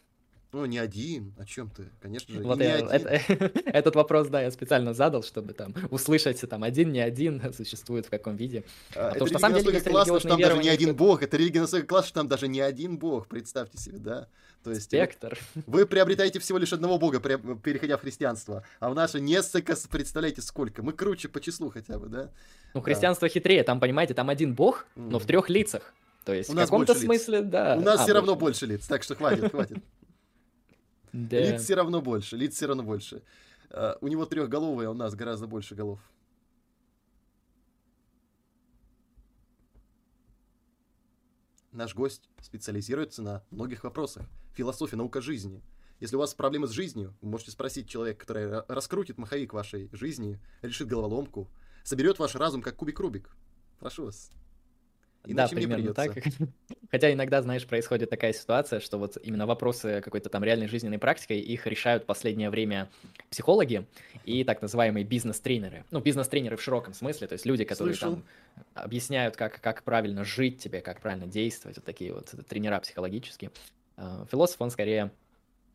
[0.50, 1.34] Ну, не один.
[1.38, 1.90] О чем ты?
[2.00, 2.78] Конечно же, вот я.
[2.78, 3.08] Это,
[3.66, 8.10] этот вопрос, да, я специально задал, чтобы там услышать, там, один, не один существует в
[8.10, 8.64] каком виде.
[8.96, 11.22] А, Потому что, на самом деле, классно, что там даже не один бог.
[11.22, 13.28] Это религия настолько классно, что там даже не один бог.
[13.28, 14.28] Представьте себе, да?
[14.64, 15.38] То есть Спектр.
[15.54, 18.64] Вы, вы приобретаете всего лишь одного бога, переходя в христианство.
[18.80, 20.82] А в наше несколько, представляете, сколько?
[20.82, 22.30] Мы круче по числу хотя бы, да?
[22.72, 23.34] Ну, христианство да.
[23.34, 23.64] хитрее.
[23.64, 25.92] Там, понимаете, там один бог, но в трех лицах.
[26.24, 27.48] То есть У в каком-то смысле, лиц.
[27.48, 27.76] да.
[27.78, 28.14] У нас а, все больше.
[28.14, 29.78] равно больше лиц, так что хватит, хватит.
[31.26, 31.40] Да.
[31.40, 33.22] Лиц все равно больше, лиц все равно больше.
[33.70, 35.98] Uh, у него трехголовый, а у нас гораздо больше голов.
[41.72, 44.26] Наш гость специализируется на многих вопросах.
[44.54, 45.62] Философия, наука жизни.
[46.00, 50.40] Если у вас проблемы с жизнью, вы можете спросить человека, который раскрутит маховик вашей жизни,
[50.62, 51.50] решит головоломку,
[51.82, 53.36] соберет ваш разум как кубик Рубик.
[53.80, 54.30] Прошу вас.
[55.28, 56.12] Иначе да, примерно так.
[56.90, 61.38] Хотя иногда, знаешь, происходит такая ситуация, что вот именно вопросы какой-то там реальной жизненной практикой,
[61.38, 62.88] их решают в последнее время
[63.28, 63.86] психологи
[64.24, 65.84] и так называемые бизнес-тренеры.
[65.90, 68.14] Ну, бизнес-тренеры в широком смысле, то есть люди, которые Слышал.
[68.14, 68.24] там
[68.74, 73.50] объясняют, как, как правильно жить тебе, как правильно действовать, вот такие вот тренера психологические.
[73.96, 75.10] А, философ, он скорее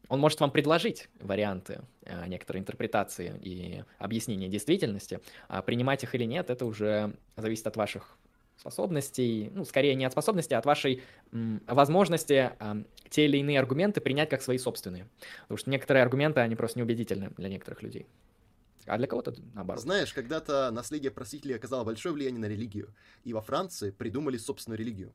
[0.09, 6.25] он может вам предложить варианты э, некоторой интерпретации и объяснения действительности, а принимать их или
[6.25, 8.17] нет, это уже зависит от ваших
[8.57, 13.59] способностей, ну, скорее не от способностей, а от вашей м, возможности э, те или иные
[13.59, 15.09] аргументы принять как свои собственные.
[15.43, 18.07] Потому что некоторые аргументы, они просто неубедительны для некоторых людей.
[18.85, 19.81] А для кого-то наоборот.
[19.81, 22.93] Знаешь, когда-то наследие просителей оказало большое влияние на религию,
[23.23, 25.13] и во Франции придумали собственную религию.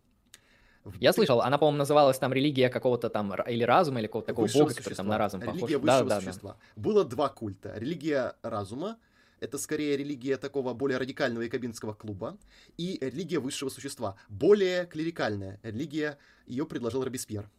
[1.00, 4.70] Я слышал, она, по-моему, называлась там религия какого-то там или разума, или какого-то такого бога,
[4.70, 4.74] существа.
[4.82, 5.56] который там на разум похож.
[5.56, 6.52] Религия высшего да, существа.
[6.52, 6.82] Да, да.
[6.82, 7.74] Было два культа.
[7.76, 8.96] Религия разума,
[9.40, 12.38] это скорее религия такого более радикального якобинского клуба,
[12.76, 17.50] и религия высшего существа, более клерикальная религия, ее предложил Робеспьер.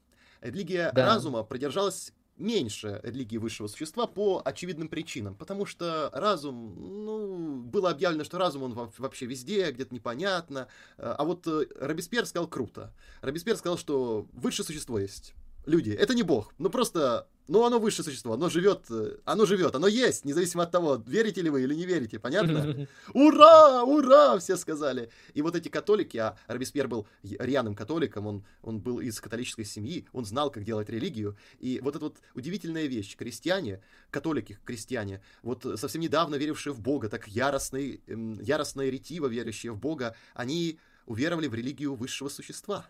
[0.41, 1.06] Религия да.
[1.06, 6.73] разума продержалась меньше религии высшего существа по очевидным причинам, потому что разум,
[7.06, 12.47] ну, было объявлено, что разум он вообще везде, где-то непонятно, а вот э, Робеспьер сказал
[12.47, 12.93] круто.
[13.22, 15.34] Робеспьер сказал, что высшее существо есть,
[15.70, 16.54] люди, это не бог.
[16.58, 20.72] Ну просто ну, оно высшее существо, оно живет, э, оно живет, оно есть, независимо от
[20.72, 22.88] того, верите ли вы или не верите, понятно?
[23.14, 25.10] Ура, ура, все сказали.
[25.34, 30.08] И вот эти католики, а Робеспьер был рьяным католиком, он, он был из католической семьи,
[30.14, 31.38] он знал, как делать религию.
[31.58, 33.82] И вот эта вот удивительная вещь, крестьяне,
[34.12, 39.80] католики, крестьяне, вот совсем недавно верившие в Бога, так яростные, эм, яростно ретиво верящие в
[39.80, 40.78] Бога, они
[41.08, 42.86] уверовали в религию высшего существа.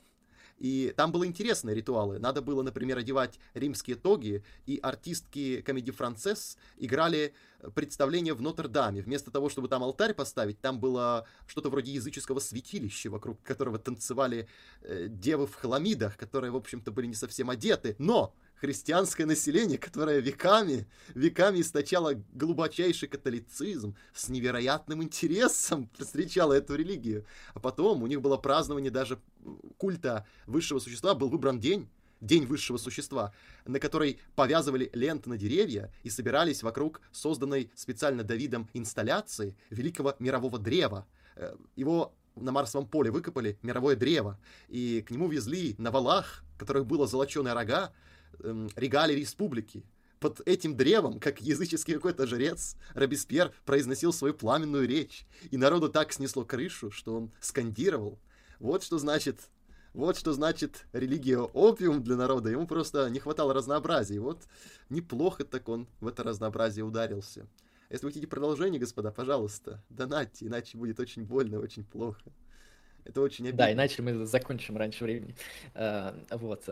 [0.60, 2.19] И там были интересные ритуалы.
[2.19, 7.34] Надо было, например, одевать римские тоги, и артистки комедии «Францесс» играли
[7.73, 9.02] представление в Нотр-Даме.
[9.02, 14.48] Вместо того, чтобы там алтарь поставить, там было что-то вроде языческого святилища, вокруг которого танцевали
[14.81, 17.95] э, девы в хламидах, которые, в общем-то, были не совсем одеты.
[17.98, 27.26] Но христианское население, которое веками, веками источало глубочайший католицизм, с невероятным интересом встречало эту религию.
[27.53, 29.19] А потом у них было празднование даже
[29.77, 31.90] культа высшего существа, был выбран день,
[32.22, 33.31] День высшего существа,
[33.65, 40.60] на который повязывали ленты на деревья и собирались вокруг созданной специально Давидом инсталляции великого мирового
[40.60, 41.07] древа.
[41.38, 44.38] Э, его на Марсовом поле выкопали мировое древо,
[44.68, 47.94] и к нему везли на валах, которых было золоченые рога,
[48.43, 49.83] эм, регалии республики.
[50.19, 56.11] Под этим древом, как языческий какой-то жрец, Робеспьер произносил свою пламенную речь, и народу так
[56.11, 58.19] снесло крышу, что он скандировал.
[58.59, 59.49] Вот что значит
[59.93, 62.49] вот что значит религия опиум для народа.
[62.49, 64.15] Ему просто не хватало разнообразия.
[64.15, 64.43] И вот
[64.89, 67.47] неплохо так он в это разнообразие ударился.
[67.89, 72.21] Если вы хотите продолжение, господа, пожалуйста, донатьте, иначе будет очень больно, очень плохо.
[73.10, 73.65] Это очень обидно.
[73.65, 75.36] Да, иначе мы закончим раньше времени.
[75.73, 76.64] Э, вот.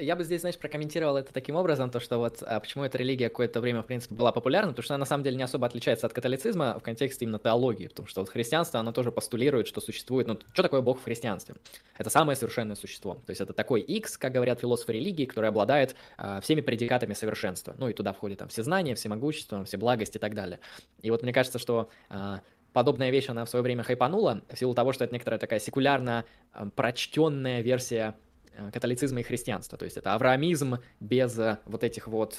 [0.00, 3.28] Я бы здесь, знаешь, прокомментировал это таким образом, то, что вот а почему эта религия
[3.28, 6.06] какое-то время, в принципе, была популярна, потому что она на самом деле не особо отличается
[6.06, 10.26] от католицизма в контексте именно теологии, потому что вот христианство, оно тоже постулирует, что существует,
[10.26, 11.54] ну, что такое Бог в христианстве?
[11.96, 13.14] Это самое совершенное существо.
[13.14, 17.74] То есть это такой X, как говорят философы религии, который обладает а, всеми предикатами совершенства.
[17.78, 20.58] Ну и туда входит там все знания, все могущество, все благость и так далее.
[21.02, 22.40] И вот мне кажется, что а,
[22.74, 26.26] подобная вещь, она в свое время хайпанула, в силу того, что это некоторая такая секулярно
[26.52, 28.16] э, прочтенная версия
[28.52, 29.78] э, католицизма и христианства.
[29.78, 32.38] То есть это авраамизм без э, вот этих вот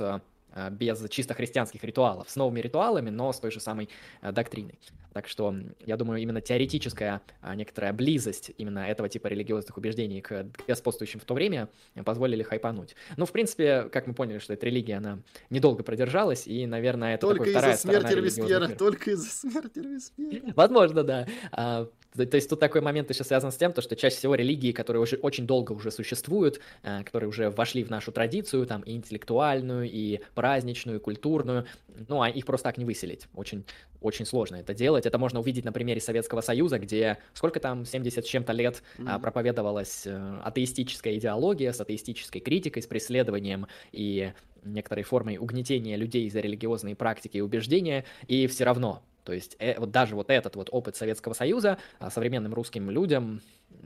[0.72, 3.90] без чисто христианских ритуалов, с новыми ритуалами, но с той же самой
[4.22, 4.80] э, доктриной.
[5.16, 5.56] Так что
[5.86, 11.24] я думаю, именно теоретическая а, некоторая близость именно этого типа религиозных убеждений к господствующим в
[11.24, 11.70] то время
[12.04, 12.98] позволили хайпануть.
[13.16, 15.20] Ну, в принципе, как мы поняли, что эта религия, она
[15.50, 20.54] недолго продержалась, и, наверное, это только из-за смерти Робеспьера, только из-за смерти Робеспьера.
[20.54, 21.88] Возможно, да.
[22.16, 25.02] То есть тут такой момент еще связан с тем, то, что чаще всего религии, которые
[25.02, 29.90] уже очень долго уже существуют, э, которые уже вошли в нашу традицию, там, и интеллектуальную,
[29.90, 31.66] и праздничную, и культурную,
[32.08, 33.28] ну, а их просто так не выселить.
[33.36, 33.66] Очень,
[34.02, 35.06] очень сложно это делать.
[35.06, 39.20] Это можно увидеть на примере Советского Союза, где сколько там, 70 с чем-то лет mm-hmm.
[39.20, 44.32] проповедовалась э, атеистическая идеология с атеистической критикой, с преследованием и
[44.64, 49.78] некоторой формой угнетения людей за религиозные практики и убеждения, и все равно то есть э,
[49.80, 53.42] вот даже вот этот вот опыт Советского Союза а, современным русским людям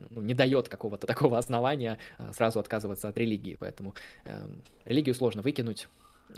[0.09, 3.55] ну, не дает какого-то такого основания а, сразу отказываться от религии.
[3.59, 3.95] Поэтому
[4.25, 4.47] э,
[4.85, 5.87] религию сложно выкинуть.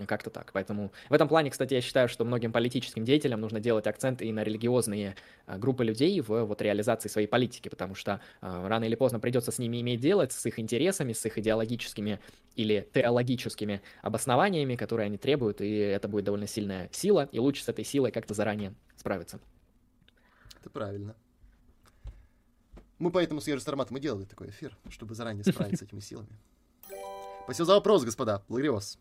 [0.07, 0.51] Как-то так.
[0.53, 4.31] Поэтому в этом плане, кстати, я считаю, что многим политическим деятелям нужно делать акцент и
[4.31, 5.15] на религиозные
[5.45, 9.51] а, группы людей в вот, реализации своей политики, потому что а, рано или поздно придется
[9.51, 12.19] с ними иметь дело, с их интересами, с их идеологическими
[12.55, 17.69] или теологическими обоснованиями, которые они требуют, и это будет довольно сильная сила, и лучше с
[17.69, 19.39] этой силой как-то заранее справиться.
[20.61, 21.15] Это правильно.
[22.97, 26.37] Мы поэтому с Ежи Сарматом и делали такой эфир, чтобы заранее справиться с этими силами.
[27.43, 28.43] Спасибо за вопрос, господа.
[28.47, 28.99] Благодарю вас.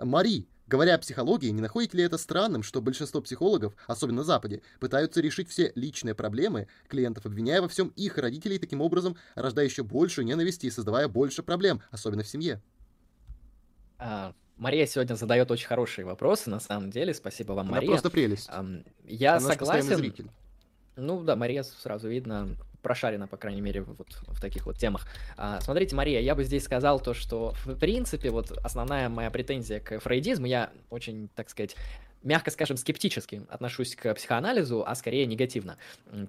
[0.00, 4.62] Мари, говоря о психологии, не находите ли это странным, что большинство психологов, особенно на Западе,
[4.78, 9.82] пытаются решить все личные проблемы клиентов, обвиняя во всем их родителей, таким образом рождая еще
[9.82, 12.62] большую ненависть и создавая больше проблем, особенно в семье?
[13.98, 17.14] А, Мария сегодня задает очень хорошие вопросы, на самом деле.
[17.14, 17.90] Спасибо вам, Она Мария.
[17.90, 18.50] просто прелесть.
[19.04, 20.30] Я Она согласен.
[20.96, 25.06] Ну да, Мария сразу видно прошарена, по крайней мере, вот в таких вот темах.
[25.36, 29.80] А, смотрите, Мария, я бы здесь сказал то, что в принципе вот основная моя претензия
[29.80, 31.76] к фрейдизму, я очень, так сказать,
[32.22, 35.78] мягко скажем, скептически отношусь к психоанализу, а скорее негативно,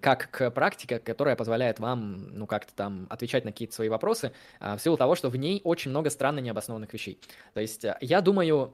[0.02, 4.78] как к практике, которая позволяет вам, ну, как-то там отвечать на какие-то свои вопросы, а,
[4.78, 7.19] в силу того, что в ней очень много странно необоснованных вещей.
[7.53, 8.73] То есть э, я думаю,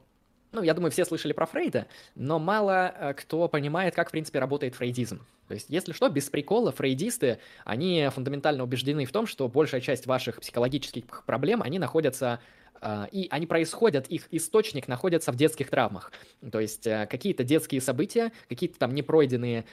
[0.51, 4.39] ну, я думаю, все слышали про Фрейда, но мало э, кто понимает, как, в принципе,
[4.39, 5.21] работает фрейдизм.
[5.47, 10.05] То есть, если что, без прикола, фрейдисты, они фундаментально убеждены в том, что большая часть
[10.05, 12.39] ваших психологических проблем, они находятся
[12.79, 16.11] а, и они происходят, их источник находится в детских травмах.
[16.51, 19.65] То есть э, какие-то детские события, какие-то там непройденные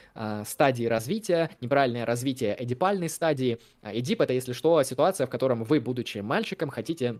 [0.45, 3.59] стадии развития, неправильное развитие эдипальной стадии.
[3.83, 7.19] Эдип— это, если что, ситуация, в котором вы, будучи мальчиком, хотите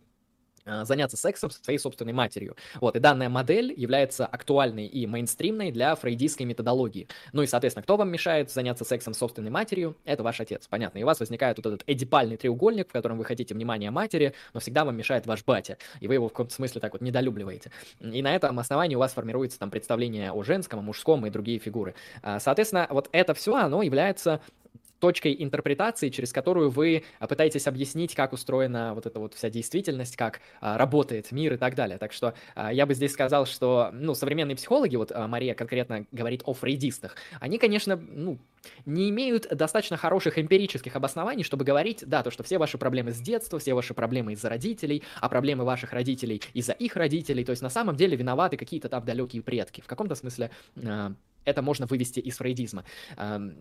[0.66, 2.56] заняться сексом со своей собственной матерью.
[2.82, 7.08] Вот, и данная модель является актуальной и мейнстримной для фрейдистской методологии.
[7.34, 9.96] Ну и, соответственно, кто вам мешает заняться сексом с собственной матерью?
[10.06, 11.00] Это ваш отец, понятно.
[11.00, 14.60] И у вас возникает вот этот эдипальный треугольник, в котором вы хотите внимания матери, но
[14.60, 17.72] всегда вам мешает ваш батя, и вы его в каком-то смысле так вот недолюбливаете.
[18.00, 21.60] И на этом основании у вас формируется там представление о женском, о мужском и другие
[21.60, 21.96] фигуры.
[22.22, 24.42] А, соответственно, вот это все, оно является
[25.06, 30.16] точкой интерпретации, через которую вы а, пытаетесь объяснить, как устроена вот эта вот вся действительность,
[30.16, 32.00] как а, работает мир и так далее.
[32.00, 36.42] Так что а, я бы здесь сказал, что, ну, современные психологи, вот Мария конкретно говорит
[36.46, 38.40] о фрейдистах, они, конечно, ну,
[38.88, 43.20] не имеют достаточно хороших эмпирических обоснований, чтобы говорить, да, то, что все ваши проблемы с
[43.20, 47.62] детства, все ваши проблемы из-за родителей, а проблемы ваших родителей из-за их родителей, то есть
[47.62, 49.82] на самом деле виноваты какие-то там далекие предки.
[49.82, 50.50] В каком-то смысле
[51.46, 52.84] это можно вывести из фрейдизма.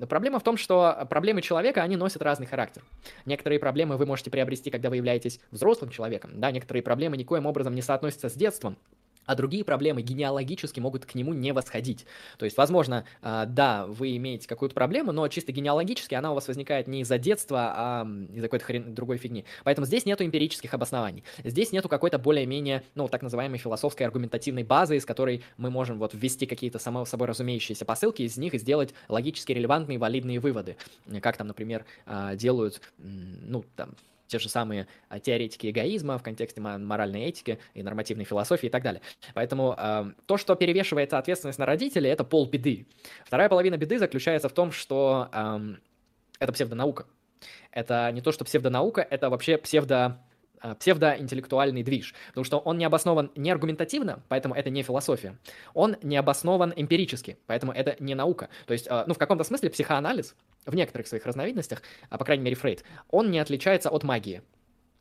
[0.08, 2.82] Проблема в том, что проблемы человека, они носят разный характер.
[3.26, 7.74] Некоторые проблемы вы можете приобрести, когда вы являетесь взрослым человеком, да, некоторые проблемы никоим образом
[7.74, 8.76] не соотносятся с детством,
[9.26, 12.06] а другие проблемы генеалогически могут к нему не восходить.
[12.38, 16.48] То есть, возможно, а, да, вы имеете какую-то проблему, но чисто генеалогически она у вас
[16.48, 18.94] возникает не из-за детства, а из-за какой-то хрен...
[18.94, 19.44] другой фигни.
[19.64, 21.24] Поэтому здесь нету эмпирических обоснований.
[21.42, 26.14] Здесь нету какой-то более-менее, ну, так называемой философской аргументативной базы, из которой мы можем вот
[26.14, 30.76] ввести какие-то само собой разумеющиеся посылки из них и сделать логически релевантные, валидные выводы.
[31.20, 33.94] Как там, например, а, делают, ну, там,
[34.26, 38.82] те же самые а, теоретики эгоизма в контексте моральной этики и нормативной философии и так
[38.82, 39.02] далее.
[39.34, 42.86] Поэтому э, то, что перевешивает ответственность на родителей, это пол беды.
[43.24, 45.74] Вторая половина беды заключается в том, что э,
[46.38, 47.06] это псевдонаука.
[47.70, 50.20] Это не то, что псевдонаука, это вообще псевдо
[50.78, 55.36] псевдоинтеллектуальный движ, потому что он не обоснован не аргументативно, поэтому это не философия.
[55.74, 58.48] Он не обоснован эмпирически, поэтому это не наука.
[58.66, 60.34] То есть, ну, в каком-то смысле психоанализ
[60.66, 64.42] в некоторых своих разновидностях, а по крайней мере Фрейд, он не отличается от магии.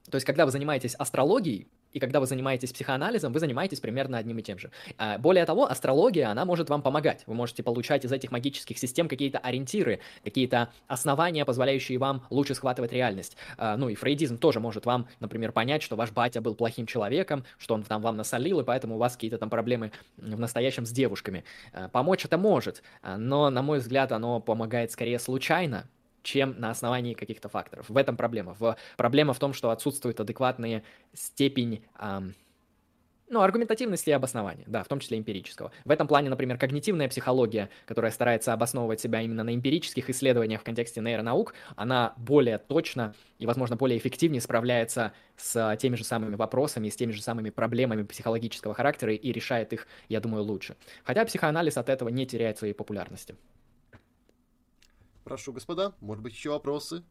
[0.10, 4.39] То есть, когда вы занимаетесь астрологией, и когда вы занимаетесь психоанализом, вы занимаетесь примерно одним
[4.39, 4.71] и тем же.
[4.97, 7.23] А, более того, астрология, она может вам помогать.
[7.27, 12.91] Вы можете получать из этих магических систем какие-то ориентиры, какие-то основания, позволяющие вам лучше схватывать
[12.91, 13.37] реальность.
[13.57, 17.45] А, ну и фрейдизм тоже может вам, например, понять, что ваш батя был плохим человеком,
[17.57, 20.91] что он там вам насолил, и поэтому у вас какие-то там проблемы в настоящем с
[20.91, 21.43] девушками.
[21.71, 25.87] А, помочь это может, но, на мой взгляд, оно помогает скорее случайно,
[26.23, 27.89] чем на основании каких-то факторов.
[27.89, 28.55] В этом проблема.
[28.57, 30.83] В, проблема в том, что отсутствует адекватная
[31.13, 32.33] степень эм,
[33.33, 35.71] ну, аргументативности и обоснования, да, в том числе эмпирического.
[35.85, 40.63] В этом плане, например, когнитивная психология, которая старается обосновывать себя именно на эмпирических исследованиях в
[40.63, 46.89] контексте нейронаук, она более точно и, возможно, более эффективнее справляется с теми же самыми вопросами,
[46.89, 50.75] с теми же самыми проблемами психологического характера и решает их, я думаю, лучше.
[51.03, 53.35] Хотя психоанализ от этого не теряет своей популярности.
[55.23, 57.03] Прошу, господа, может быть, еще вопросы?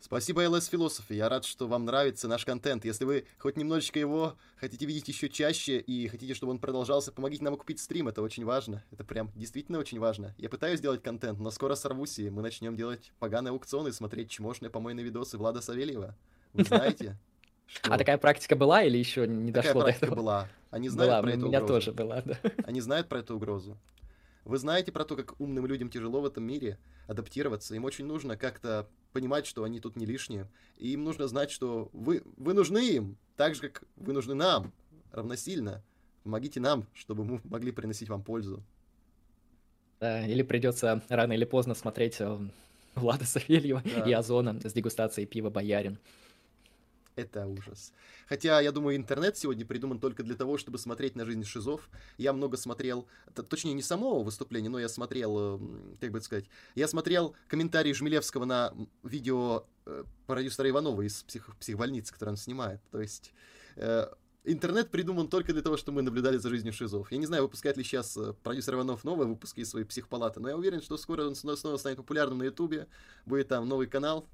[0.00, 1.16] Спасибо, LS Philosophy.
[1.16, 2.86] Я рад, что вам нравится наш контент.
[2.86, 7.44] Если вы хоть немножечко его хотите видеть еще чаще и хотите, чтобы он продолжался, помогите
[7.44, 8.08] нам купить стрим.
[8.08, 8.82] Это очень важно.
[8.90, 10.34] Это прям действительно очень важно.
[10.38, 14.30] Я пытаюсь делать контент, но скоро сорвусь, и мы начнем делать поганые аукционы и смотреть
[14.30, 16.16] чмошные помойные видосы Влада Савельева.
[16.54, 17.18] Вы знаете?
[17.68, 17.92] Что...
[17.92, 20.48] А такая практика была или еще не дошло такая практика была.
[20.70, 21.74] Они знают была, про эту у меня угрозу.
[21.74, 22.38] тоже была, да.
[22.64, 23.78] Они знают про эту угрозу.
[24.44, 27.74] Вы знаете про то, как умным людям тяжело в этом мире адаптироваться.
[27.74, 30.48] Им очень нужно как-то понимать, что они тут не лишние.
[30.78, 34.72] И им нужно знать, что вы, вы нужны им, так же, как вы нужны нам,
[35.12, 35.84] равносильно.
[36.22, 38.62] Помогите нам, чтобы мы могли приносить вам пользу.
[40.00, 42.38] Да, или придется рано или поздно смотреть э,
[42.94, 44.08] Влада Савельева да.
[44.08, 45.98] и Озона с дегустацией пива «Боярин».
[47.18, 47.92] Это ужас.
[48.28, 51.90] Хотя, я думаю, интернет сегодня придуман только для того, чтобы смотреть на жизнь шизов.
[52.16, 56.44] Я много смотрел, точнее, не самого выступления, но я смотрел, эм, как бы сказать,
[56.76, 58.72] я смотрел комментарии Жмелевского на
[59.02, 62.80] видео э, продюсера Иванова из псих, психбольницы, который он снимает.
[62.92, 63.32] То есть...
[63.74, 64.06] Э,
[64.44, 67.10] интернет придуман только для того, чтобы мы наблюдали за жизнью шизов.
[67.10, 70.48] Я не знаю, выпускает ли сейчас э, продюсер Иванов новые выпуски из своей психпалаты, но
[70.48, 72.86] я уверен, что скоро он снова станет популярным на Ютубе,
[73.26, 74.28] будет там новый канал,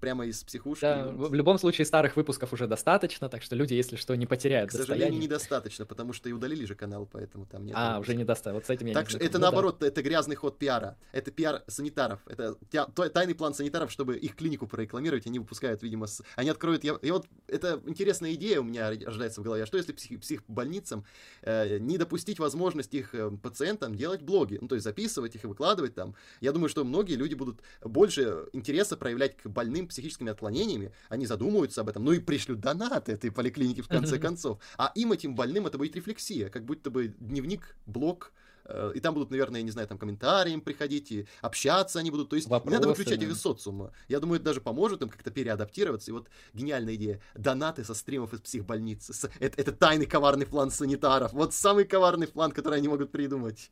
[0.00, 0.82] прямо из психушки.
[0.82, 4.70] Да, в любом случае старых выпусков уже достаточно, так что люди, если что, не потеряют
[4.70, 7.74] К сожалению, недостаточно, потому что и удалили же канал, поэтому там нет.
[7.78, 8.54] А, уже недостаточно.
[8.54, 9.86] Вот с этим я Так что это ну, наоборот, да.
[9.86, 10.96] это грязный ход пиара.
[11.12, 12.20] Это пиар санитаров.
[12.26, 12.54] Это
[13.10, 16.22] тайный план санитаров, чтобы их клинику прорекламировать, они выпускают, видимо, с...
[16.36, 16.84] они откроют...
[16.84, 16.98] Я...
[17.02, 19.64] И вот это интересная идея у меня рождается в голове.
[19.64, 20.20] А что если псих...
[20.20, 21.04] психбольницам
[21.42, 24.58] э, не допустить возможность их э, пациентам делать блоги?
[24.60, 26.14] Ну, то есть записывать их и выкладывать там.
[26.40, 31.80] Я думаю, что многие люди будут больше интереса проявлять к больным психическими отклонениями, они задумаются
[31.80, 34.58] об этом, ну и пришлют донаты этой поликлинике в конце концов.
[34.76, 38.32] А им, этим больным, это будет рефлексия, как будто бы дневник, блог,
[38.68, 42.10] Э, и там будут, наверное, я не знаю, там комментарии им приходить, и общаться они
[42.10, 42.28] будут.
[42.28, 43.26] То есть Вопросы, не надо выключать да.
[43.26, 43.92] их из социума.
[44.08, 46.10] Я думаю, это даже поможет им как-то переадаптироваться.
[46.10, 47.20] И вот гениальная идея.
[47.34, 49.30] Донаты со стримов из психбольницы.
[49.40, 51.32] Это, это тайный коварный план санитаров.
[51.32, 53.70] Вот самый коварный план, который они могут придумать.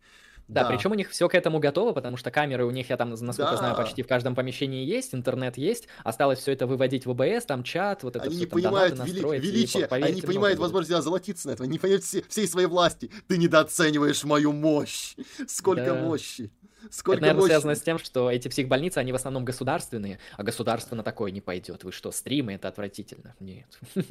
[0.48, 2.96] Да, да, причем у них все к этому готово, потому что камеры у них, я
[2.96, 3.56] там, насколько да.
[3.56, 7.64] знаю, почти в каждом помещении есть, интернет есть, осталось все это выводить в ОБС, там
[7.64, 11.48] чат, вот это они все, не там, понимают вели- величие, они не понимают возможность золотиться
[11.48, 13.10] на этого, не понимают все, всей своей власти.
[13.26, 15.16] Ты недооцениваешь мою мощь.
[15.48, 15.94] Сколько да.
[15.94, 16.52] мощи.
[16.90, 17.50] Сколько это, наверное, мощи.
[17.50, 21.40] связано с тем, что эти психбольницы, они в основном государственные, а государство на такое не
[21.40, 21.82] пойдет.
[21.82, 23.34] Вы что, стримы, это отвратительно.
[23.40, 23.66] Нет.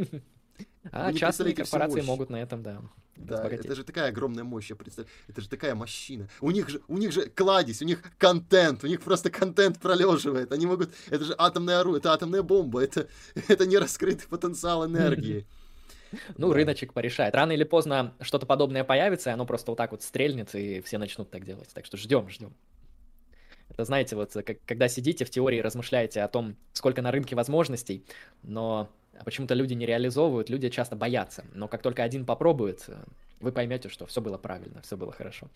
[0.91, 2.81] А частные корпорации могут на этом, да.
[3.15, 5.13] Да, это же такая огромная мощь, я представляю.
[5.27, 6.27] Это же такая мощина.
[6.41, 10.51] У них же, у них же кладезь, у них контент, у них просто контент пролеживает.
[10.51, 13.07] Они могут, это же атомное оружие, это атомная бомба, это,
[13.47, 15.45] это не раскрытый потенциал энергии.
[16.37, 17.35] Ну, рыночек порешает.
[17.35, 20.97] Рано или поздно что-то подобное появится, и оно просто вот так вот стрельнет, и все
[20.97, 21.67] начнут так делать.
[21.73, 22.53] Так что ждем, ждем.
[23.69, 28.05] Это, знаете, вот как, когда сидите в теории, размышляете о том, сколько на рынке возможностей,
[28.43, 28.89] но
[29.23, 31.45] почему-то люди не реализовывают, люди часто боятся.
[31.53, 32.95] Но как только один попробует, э,
[33.39, 35.47] вы поймете, что все было правильно, все было хорошо.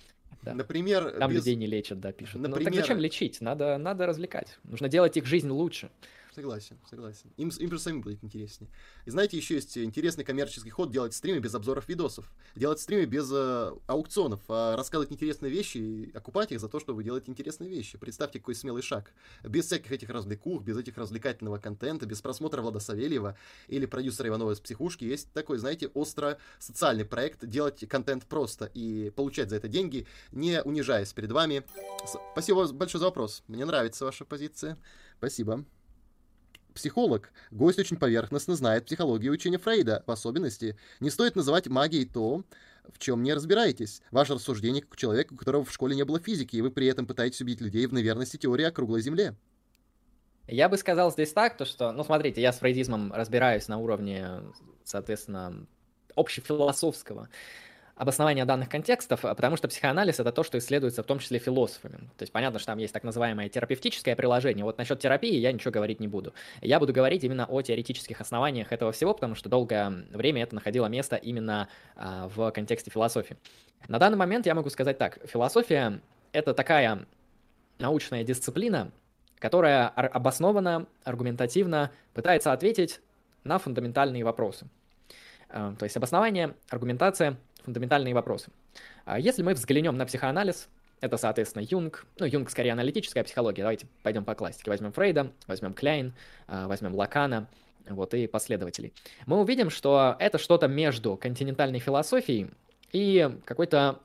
[0.44, 0.54] Да.
[0.54, 1.38] Например, там без...
[1.38, 2.42] людей не лечат, да, пишут.
[2.42, 2.60] Например...
[2.60, 3.42] Ну так зачем лечить?
[3.42, 4.58] Надо, надо развлекать.
[4.64, 5.90] Нужно делать их жизнь лучше.
[6.34, 7.32] Согласен, согласен.
[7.38, 8.70] Им, им же самим будет интереснее.
[9.06, 12.32] И знаете, еще есть интересный коммерческий ход делать стримы без обзоров видосов.
[12.56, 16.94] Делать стримы без э, аукционов, а рассказывать интересные вещи и окупать их за то, что
[16.94, 17.98] вы делаете интересные вещи.
[17.98, 19.12] Представьте, какой смелый шаг.
[19.44, 23.36] Без всяких этих развлекух, без этих развлекательного контента, без просмотра Влада Савельева
[23.68, 29.10] или продюсера Иванова из «Психушки» есть такой, знаете, остро социальный проект делать контент просто и
[29.10, 31.64] получать за это деньги, не унижаясь перед вами.
[32.34, 33.44] Спасибо большое за вопрос.
[33.48, 34.78] Мне нравится ваша позиция.
[35.18, 35.66] Спасибо
[36.74, 37.32] психолог.
[37.52, 40.04] Гость очень поверхностно знает психологию учения Фрейда.
[40.06, 42.44] В особенности, не стоит называть магией то,
[42.94, 44.02] в чем не разбираетесь.
[44.12, 46.88] Ваше рассуждение как у человека, у которого в школе не было физики, и вы при
[46.88, 49.36] этом пытаетесь убить людей в наверности теории о круглой Земле.
[50.48, 54.42] Я бы сказал здесь так, то что, ну смотрите, я с фрейдизмом разбираюсь на уровне,
[54.84, 55.68] соответственно,
[56.16, 57.30] общефилософского
[58.00, 61.98] обоснования данных контекстов, а, потому что психоанализ— это то, что исследуется в том числе философами.
[62.18, 64.64] То есть понятно, что там есть так называемое терапевтическое приложение.
[64.64, 66.34] Вот насчет терапии я ничего говорить не буду.
[66.62, 70.86] Я буду говорить именно о теоретических основаниях этого всего, потому что долгое время это находило
[70.88, 71.68] место именно
[71.98, 73.36] а, в контексте философии.
[73.90, 75.20] На данный момент я могу сказать так.
[75.28, 76.00] Философия—
[76.32, 77.06] это такая
[77.80, 78.92] научная дисциплина,
[79.40, 83.02] которая обоснованно, аргументативно пытается ответить
[83.44, 84.70] на фундаментальные вопросы.
[85.50, 87.36] А, то есть обоснование, аргументация—
[87.70, 88.50] фундаментальные вопросы.
[89.06, 90.70] А если мы взглянем на психоанализ,
[91.02, 95.74] это, соответственно, Юнг, ну, Юнг скорее аналитическая психология, давайте пойдем по классике, возьмем Фрейда, возьмем
[95.74, 96.14] Кляйн,
[96.48, 97.48] а, возьмем Лакана,
[97.88, 98.92] вот, и последователей.
[99.28, 102.50] Мы увидим, что это что-то между континентальной философией
[102.92, 104.00] и какой-то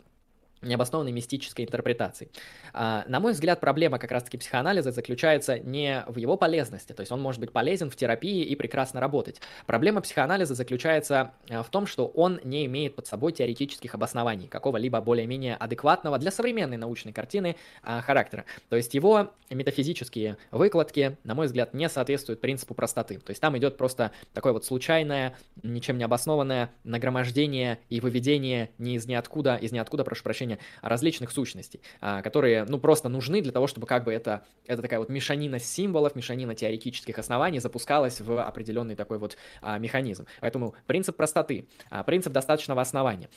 [0.65, 2.31] необоснованной мистической интерпретацией.
[2.73, 7.13] А, на мой взгляд, проблема как раз-таки психоанализа заключается не в его полезности, то есть
[7.13, 9.41] он может быть полезен в терапии и прекрасно работать.
[9.67, 15.01] Проблема психоанализа заключается а, в том, что он не имеет под собой теоретических обоснований, какого-либо
[15.01, 18.45] более-менее адекватного для современной научной картины а, характера.
[18.69, 23.19] То есть его метафизические выкладки, на мой взгляд, не соответствуют принципу простоты.
[23.19, 28.97] То есть там идет просто такое вот случайное, ничем не обоснованное нагромождение и выведение не
[28.97, 33.53] из ниоткуда, из ниоткуда, прошу прощения, плане различных сущностей, а, которые, ну, просто нужны для
[33.53, 38.43] того, чтобы как бы это, это такая вот мешанина символов, мешанина теоретических оснований запускалась в
[38.43, 40.27] определенный такой вот а, механизм.
[40.41, 43.29] Поэтому принцип простоты, а, принцип достаточного основания,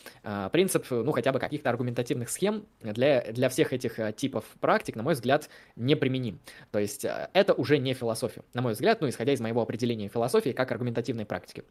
[0.52, 5.14] принцип, ну, хотя бы каких-то аргументативных схем для, для всех этих типов практик, на мой
[5.14, 6.39] взгляд, неприменим.
[6.72, 10.52] То есть это уже не философия, на мой взгляд, ну, исходя из моего определения философии
[10.52, 11.64] как аргументативной практики.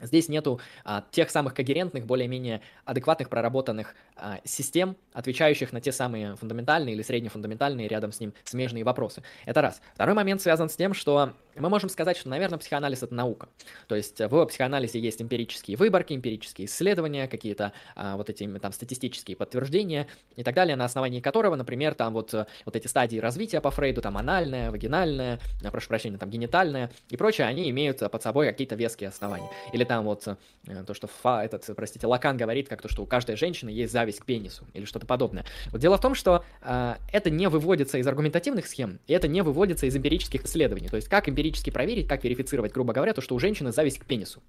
[0.00, 6.36] Здесь нету а, тех самых когерентных, более-менее адекватных, проработанных а, систем, отвечающих на те самые
[6.36, 9.22] фундаментальные или среднефундаментальные рядом с ним смежные вопросы.
[9.46, 9.80] Это раз.
[9.94, 13.48] Второй момент связан с тем, что мы можем сказать, что, наверное, психоанализ— это наука.
[13.88, 19.36] То есть в психоанализе есть эмпирические выборки, эмпирические исследования, какие-то а, вот эти там статистические
[19.36, 20.06] подтверждения
[20.36, 24.02] и так далее, на основании которого, например, там вот, вот эти стадии развития по Фрейду,
[24.02, 25.40] там анальная, вагинальная,
[25.70, 29.48] прошу прощения, там генитальная и прочее, они имеют под собой какие-то веские основания.
[29.72, 33.06] Или там вот э, то, что Фа, этот, простите, Лакан говорит, как то, что у
[33.06, 35.44] каждой женщины есть зависть к пенису или что-то подобное.
[35.70, 39.42] Вот дело в том, что э, это не выводится из аргументативных схем, и это не
[39.42, 40.88] выводится из эмпирических исследований.
[40.88, 44.06] То есть как эмпирически проверить, как верифицировать, грубо говоря, то, что у женщины зависть к
[44.06, 44.42] пенису.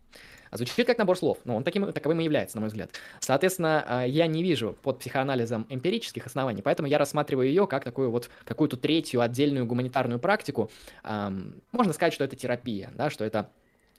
[0.52, 2.92] Звучит как набор слов, но он таким, таковым и является, на мой взгляд.
[3.20, 8.10] Соответственно, а, я не вижу под психоанализом эмпирических оснований, поэтому я рассматриваю ее как такую
[8.10, 10.72] вот какую-то третью отдельную гуманитарную практику.
[11.04, 13.50] Можно сказать, что это терапия, да, что это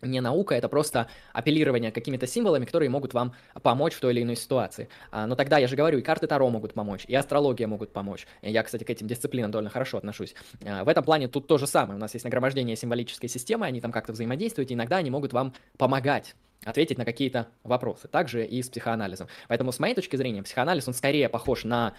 [0.02, 4.36] не наука, это просто апеллирование какими-то символами, которые могут вам помочь в той или иной
[4.36, 4.88] ситуации.
[5.10, 8.26] А, но тогда, я же говорю, и карты Таро могут помочь, и астрология могут помочь.
[8.42, 10.34] Я, кстати, к этим дисциплинам довольно хорошо отношусь.
[10.64, 11.96] А, в этом плане тут то же самое.
[11.96, 15.54] У нас есть нагромождение символической системы, они там как-то взаимодействуют, и иногда они могут вам
[15.78, 18.08] помогать ответить на какие-то вопросы.
[18.08, 19.28] Также и с психоанализом.
[19.46, 21.94] Поэтому, с моей точки зрения, психоанализ, он скорее похож на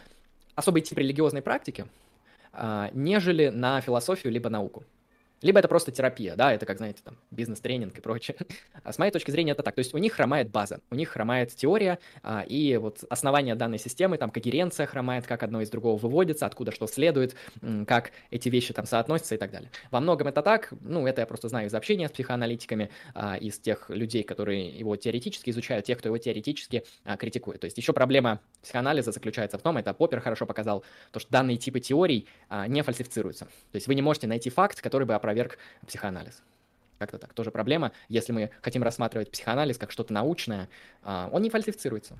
[0.56, 1.86] особый тип религиозной практики,
[2.52, 4.84] а, нежели на философию либо науку.
[5.42, 8.38] Либо это просто терапия, да, это как, знаете, там, бизнес-тренинг и прочее.
[8.84, 9.76] А с моей точки зрения это так.
[9.76, 13.80] То есть у них хромает база, у них хромает теория, а, и вот основание данной
[13.80, 17.36] системы, там, когеренция хромает, как одно из другого выводится, откуда что следует,
[17.86, 19.70] как эти вещи там соотносятся и так далее.
[19.92, 23.60] Во многом это так, ну, это я просто знаю из общения с психоаналитиками, а, из
[23.60, 27.60] тех людей, которые его теоретически изучают, тех, кто его теоретически а, критикует.
[27.60, 31.58] То есть еще проблема психоанализа заключается в том, это Поппер хорошо показал, то, что данные
[31.58, 33.46] типы теорий а, не фальсифицируются.
[33.46, 36.42] То есть вы не можете найти факт, который бы опроверг психоанализ.
[37.00, 37.34] Как-то так.
[37.34, 37.92] Тоже проблема.
[38.10, 40.70] Если мы хотим рассматривать психоанализ как что-то научное,
[41.04, 42.18] а, он не фальсифицируется.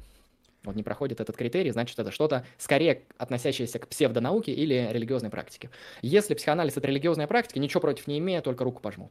[0.64, 5.70] Вот не проходит этот критерий, значит, это что-то скорее относящееся к псевдонауке или религиозной практике.
[6.02, 9.10] Если психоанализ— это религиозная практика, ничего против не имея, только руку пожму.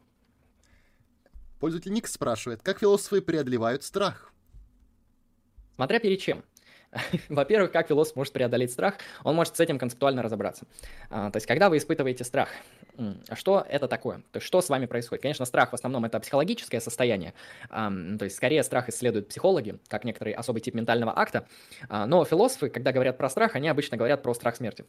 [1.59, 4.33] Пользователь Ник спрашивает, как философы преодолевают страх?
[5.77, 6.45] Смотря перед чем.
[7.29, 8.95] Во-первых, как философ может преодолеть страх?
[9.25, 10.67] Он может с этим концептуально разобраться.
[11.11, 12.49] А, то есть, когда вы испытываете страх,
[13.35, 14.19] что это такое?
[14.33, 15.23] То есть, что с вами происходит?
[15.23, 17.35] Конечно, страх в основном это психологическое состояние.
[17.71, 21.47] А, то есть, скорее страх исследуют психологи, как некоторый особый тип ментального акта.
[21.89, 24.85] А, но философы, когда говорят про страх, они обычно говорят про страх смерти.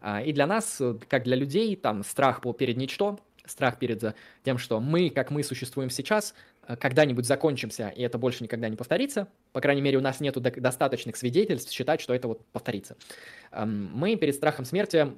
[0.00, 4.14] А, и для нас, как для людей, там страх перед ничто, страх перед
[4.44, 6.34] тем, что мы, как мы существуем сейчас,
[6.74, 9.28] когда-нибудь закончимся, и это больше никогда не повторится.
[9.52, 12.96] По крайней мере, у нас нет достаточных свидетельств считать, что это вот повторится.
[13.52, 15.12] Эм, мы перед страхом смерти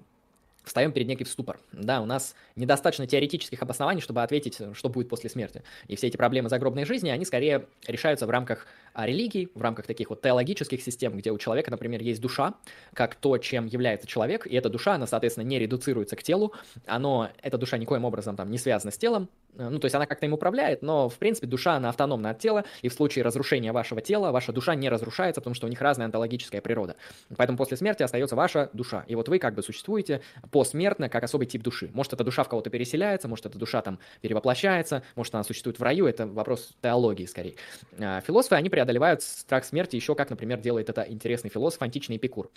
[0.65, 1.59] встаем перед некий ступор.
[1.73, 5.63] Да, у нас недостаточно теоретических обоснований, чтобы ответить, что будет после смерти.
[5.89, 8.67] И все эти проблемы загробной жизни, они скорее решаются в рамках
[9.07, 12.55] религий, в рамках таких вот теологических систем, где у человека, например, есть душа,
[12.95, 16.53] как то, чем является человек, и эта душа, она, соответственно, не редуцируется к телу,
[16.87, 20.07] оно, эта душа никоим образом там не связана с телом, Э, ну, то есть она
[20.07, 23.73] как-то им управляет, но, в принципе, душа, она автономна от тела, и в случае разрушения
[23.73, 26.97] вашего тела, ваша душа не разрушается, потому что у них разная онтологическая природа.
[27.37, 31.47] Поэтому после смерти остается ваша душа, и вот вы как бы существуете посмертно, как особый
[31.47, 31.91] тип души.
[31.93, 35.83] Может, эта душа в кого-то переселяется, может, эта душа там перевоплощается, может, она существует в
[35.83, 37.55] раю, это вопрос теологии скорее.
[37.99, 38.88] А, философы, они преодолевают
[39.21, 42.51] страх смерти еще как, например, делает это интересный философ, античный Эпикур.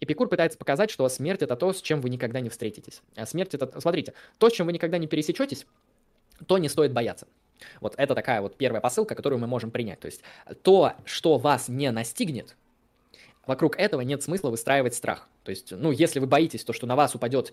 [0.00, 3.02] Эпикур пытается показать, что смерть это то, с чем вы никогда не встретитесь.
[3.16, 5.66] А смерть это, смотрите, то, с чем вы никогда не пересечетесь,
[6.46, 7.26] то не стоит бояться.
[7.80, 9.98] Вот это такая вот первая посылка, которую мы можем принять.
[9.98, 10.22] То есть
[10.62, 12.56] то, что вас не настигнет,
[13.46, 15.28] вокруг этого нет смысла выстраивать страх.
[15.42, 17.52] То есть, ну, если вы боитесь то, что на вас упадет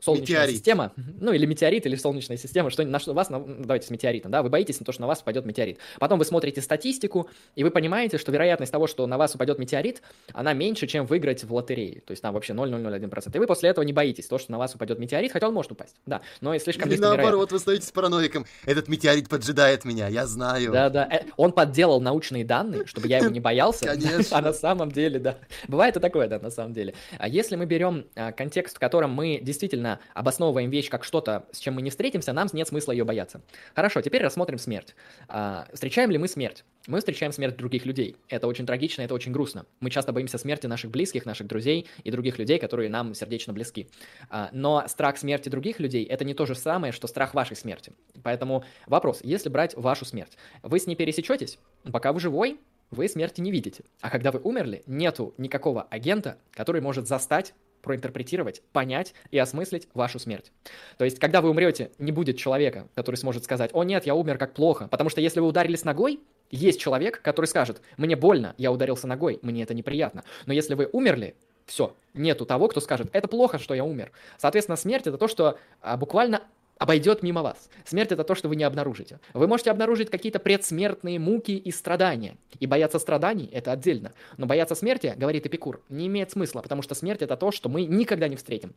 [0.00, 0.56] Солнечная метеорит.
[0.56, 4.30] система, ну или метеорит, или солнечная система, что на что вас, на, давайте с метеоритом,
[4.30, 5.78] да, вы боитесь на то, что на вас упадет метеорит.
[5.98, 10.02] Потом вы смотрите статистику, и вы понимаете, что вероятность того, что на вас упадет метеорит,
[10.32, 12.02] она меньше, чем выиграть в лотерее.
[12.02, 13.34] То есть там вообще 0,001%.
[13.34, 15.72] И вы после этого не боитесь то, что на вас упадет метеорит, хотя он может
[15.72, 18.46] упасть, да, но и слишком Или наоборот, вы становитесь параноиком.
[18.64, 20.72] Этот метеорит поджидает меня, я знаю.
[20.72, 21.08] Да, да.
[21.10, 23.86] Э, он подделал научные данные, чтобы я его не боялся.
[23.96, 24.36] Конечно.
[24.36, 25.38] А на самом деле, да.
[25.68, 26.94] Бывает и такое, да, на самом деле.
[27.18, 31.58] А если мы берем а, контекст, в котором мы действительно обосновываем вещь как что-то, с
[31.58, 33.42] чем мы не встретимся, нам нет смысла ее бояться.
[33.74, 34.94] Хорошо, теперь рассмотрим смерть.
[35.28, 36.64] А, встречаем ли мы смерть?
[36.86, 38.16] Мы встречаем смерть других людей.
[38.28, 39.66] Это очень трагично, это очень грустно.
[39.80, 43.88] Мы часто боимся смерти наших близких, наших друзей и других людей, которые нам сердечно близки.
[44.30, 47.92] А, но страх смерти других людей– это не то же самое, что страх вашей смерти.
[48.22, 51.58] Поэтому вопрос, если брать вашу смерть, вы с ней пересечетесь,
[51.90, 52.58] пока вы живой,
[52.90, 53.84] вы смерти не видите.
[54.00, 57.54] А когда вы умерли, нету никакого агента, который может застать
[57.86, 60.52] проинтерпретировать, понять и осмыслить вашу смерть.
[60.98, 64.36] То есть, когда вы умрете, не будет человека, который сможет сказать, о нет, я умер
[64.36, 68.70] как плохо, потому что если вы ударились ногой, есть человек, который скажет, мне больно, я
[68.70, 70.24] ударился ногой, мне это неприятно.
[70.44, 71.34] Но если вы умерли,
[71.64, 74.12] все, нету того, кто скажет, это плохо, что я умер.
[74.36, 76.42] Соответственно, смерть это то, что а, буквально
[76.78, 77.68] обойдет мимо вас.
[77.84, 79.20] Смерть это то, что вы не обнаружите.
[79.34, 82.36] Вы можете обнаружить какие-то предсмертные муки и страдания.
[82.58, 84.12] И бояться страданий это отдельно.
[84.36, 87.84] Но бояться смерти, говорит Эпикур, не имеет смысла, потому что смерть это то, что мы
[87.84, 88.74] никогда не встретим.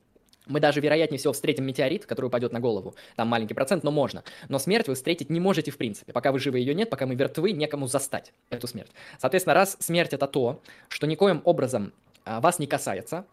[0.49, 2.95] Мы даже, вероятнее всего, встретим метеорит, который упадет на голову.
[3.15, 4.23] Там маленький процент, но можно.
[4.47, 6.11] Но смерть вы встретить не можете в принципе.
[6.11, 8.91] Пока вы живы, ее нет, пока мы мертвы, некому застать эту смерть.
[9.19, 11.93] Соответственно, раз смерть это то, что никоим образом
[12.25, 13.25] а, вас не касается,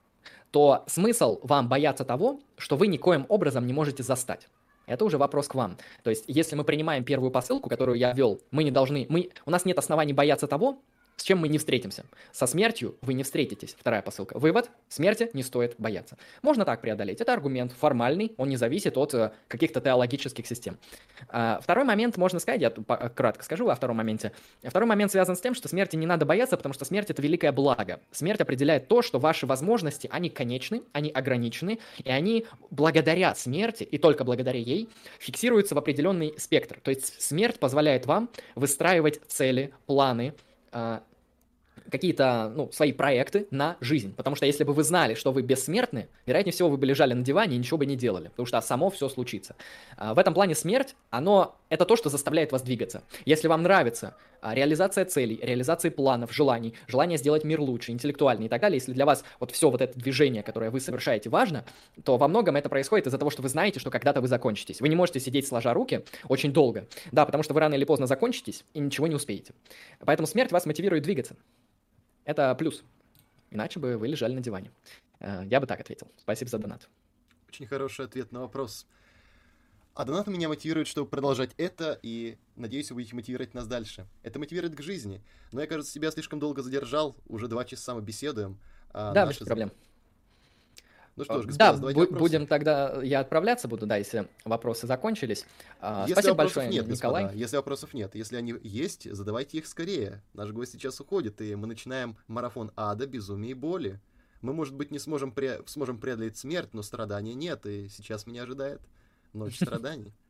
[0.51, 4.49] то смысл вам бояться того, что вы никоим образом не можете застать.
[4.87, 5.77] Это уже вопрос к вам.
[6.03, 9.51] То есть, если мы принимаем первую посылку, которую я ввел, мы не должны, мы, у
[9.51, 10.79] нас нет оснований бояться того,
[11.17, 12.05] с чем мы не встретимся?
[12.31, 13.75] Со смертью вы не встретитесь.
[13.79, 14.39] Вторая посылка.
[14.39, 14.71] Вывод.
[14.89, 16.19] Смерти не стоит бояться.
[16.43, 17.23] Можно так преодолеть.
[17.23, 20.79] Это аргумент формальный, он не зависит от э, каких-то теологических систем.
[21.29, 24.33] А, второй момент, можно сказать, я кратко скажу о втором моменте.
[24.63, 27.51] Второй момент связан с тем, что смерти не надо бояться, потому что смерть это великое
[27.51, 28.01] благо.
[28.13, 33.97] Смерть определяет то, что ваши возможности, они конечны, они ограничены, и они благодаря смерти, и
[33.97, 36.79] только благодаря ей, фиксируются в определенный спектр.
[36.83, 40.35] То есть смерть позволяет вам выстраивать цели, планы,
[40.77, 41.01] а,
[41.91, 44.15] какие-то ну, свои проекты на жизнь.
[44.15, 47.23] Потому что если бы вы знали, что вы бессмертны, вероятнее всего вы бы лежали на
[47.23, 49.57] диване и ничего бы не делали, потому что само все случится.
[49.97, 53.03] А, в этом плане смерть, оно это то, что заставляет вас двигаться.
[53.25, 58.49] Если вам нравится а, реализация целей, реализация планов, желаний, желание сделать мир лучше, интеллектуальный и
[58.49, 61.65] так далее, если для вас вот все вот это движение, которое вы совершаете, важно,
[62.05, 64.81] то во многом это происходит из-за того, что вы знаете, что когда-то вы закончитесь.
[64.81, 66.87] Вы не можете сидеть сложа руки очень долго.
[67.13, 69.53] Да, потому что вы рано или поздно закончитесь и ничего не успеете.
[70.05, 71.37] Поэтому смерть вас мотивирует двигаться.
[72.27, 72.85] Это плюс.
[73.51, 74.73] Иначе бы вы лежали на диване.
[75.21, 76.11] Э, я бы так ответил.
[76.19, 76.89] Спасибо за донат.
[77.49, 78.87] Очень хороший ответ на вопрос.
[79.95, 84.07] А донат меня мотивирует, чтобы продолжать это, и надеюсь, вы будете мотивировать нас дальше.
[84.23, 85.23] Это мотивирует к жизни.
[85.53, 87.17] Но я, кажется, себя слишком долго задержал.
[87.29, 88.59] Уже два часа мы беседуем.
[88.91, 89.73] А да, без проблем.
[91.17, 95.47] Ну что ж, господа, да, бу- будем тогда, я отправляться буду, да, если вопросы закончились.
[95.81, 97.23] А, если Спасибо большое, нет, Николай.
[97.25, 100.23] Господа, если вопросов нет, если они есть, задавайте их скорее.
[100.35, 103.99] Наш гость сейчас уходит, и мы начинаем марафон ада, безумия и боли.
[104.43, 108.43] Мы, может быть, не сможем, пре- сможем преодолеть смерть, но страдания нет, и сейчас меня
[108.43, 108.81] ожидает
[109.33, 110.13] ночь страданий.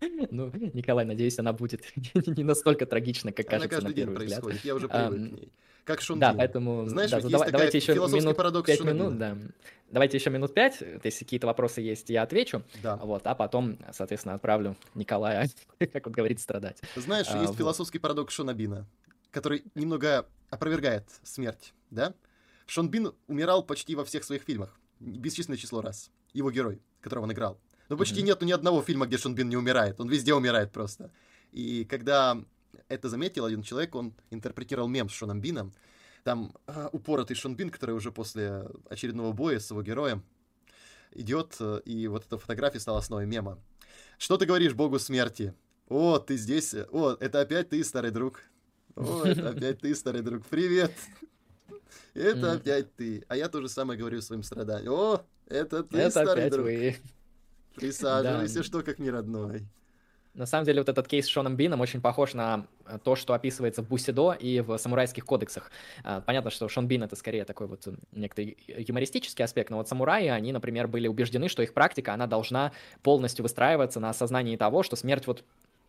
[0.30, 1.82] Ну, Николай, надеюсь, она будет
[2.14, 4.40] не настолько трагична, как она кажется на первый взгляд.
[4.40, 5.52] происходит, я уже привык к ней.
[5.84, 6.86] Как Шон Да, поэтому...
[6.86, 9.38] Знаешь, да, есть давайте еще минут парадокс 5 минут, да.
[9.90, 12.62] Давайте еще минут пять, если какие-то вопросы есть, я отвечу.
[12.82, 12.96] Да.
[12.96, 15.48] Вот, а потом, соответственно, отправлю Николая,
[15.92, 16.78] как он говорит, страдать.
[16.94, 17.56] Знаешь, а, есть вот.
[17.56, 18.86] философский парадокс Шона Бина,
[19.30, 22.12] который немного опровергает смерть, да?
[22.66, 26.10] Шон Бин умирал почти во всех своих фильмах, бесчисленное число раз.
[26.34, 27.58] Его герой, которого он играл.
[27.88, 28.24] Но почти mm-hmm.
[28.24, 30.00] нету ни одного фильма, где Шон Бин не умирает.
[30.00, 31.10] Он везде умирает просто.
[31.52, 32.38] И когда
[32.88, 35.72] это заметил один человек, он интерпретировал мем с Шоном Бином.
[36.24, 40.22] Там а, упоротый Шон Бин, который уже после очередного боя с его героем
[41.12, 43.58] идет, э, и вот эта фотография стала основой мема.
[44.18, 45.54] Что ты говоришь богу смерти?
[45.88, 46.74] О, ты здесь?
[46.74, 48.42] О, это опять ты, старый друг.
[48.94, 50.44] О, это опять ты, старый друг.
[50.46, 50.92] Привет.
[52.14, 53.24] Это опять ты.
[53.28, 54.92] А я то же самое говорю своим страданиям.
[54.92, 56.66] О, это ты, это старый друг.
[56.66, 56.96] Вы.
[57.78, 59.66] Присаживайся, что как не родной.
[60.38, 63.34] На самом деле, вот этот кейс с Шоном Бином очень похож на э, то, что
[63.34, 65.72] описывается в Бусидо и в самурайских кодексах.
[66.04, 70.28] А, понятно, что Шон Бин— это скорее такой вот некоторый юмористический аспект, но вот самураи,
[70.28, 72.70] они, например, были убеждены, что их практика, она должна
[73.02, 75.42] полностью выстраиваться на осознании того, что смерть вот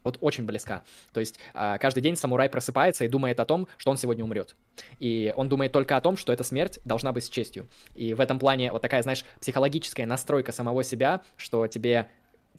[0.04, 0.84] вот очень близка.
[1.14, 4.56] То есть а, каждый день самурай просыпается и думает о том, что он сегодня умрет.
[5.00, 7.70] И он думает только о том, что эта смерть должна быть с честью.
[7.96, 12.10] И в этом плане вот такая, знаешь, психологическая настройка самого себя, что тебе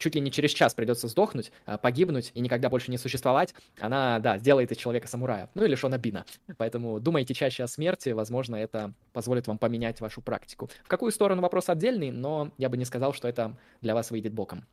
[0.00, 4.18] чуть ли не через час придется сдохнуть, а, погибнуть и никогда больше не существовать, она,
[4.18, 6.24] да, сделает из человека самурая, ну или Шона Бина.
[6.56, 10.70] Поэтому думайте чаще о смерти, возможно, это позволит вам поменять вашу практику.
[10.82, 14.32] В какую сторону вопрос отдельный, но я бы не сказал, что это для вас выйдет
[14.32, 14.66] боком.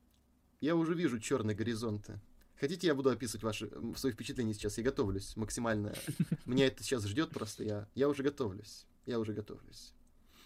[0.61, 2.19] Я уже вижу черные горизонты.
[2.59, 4.77] Хотите, я буду описывать ваши свои впечатления сейчас?
[4.77, 5.93] Я готовлюсь максимально.
[6.45, 7.63] Меня это сейчас ждет просто.
[7.63, 8.85] Я, я уже готовлюсь.
[9.05, 9.93] Я уже готовлюсь.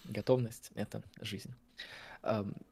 [0.05, 1.53] Готовность— это жизнь.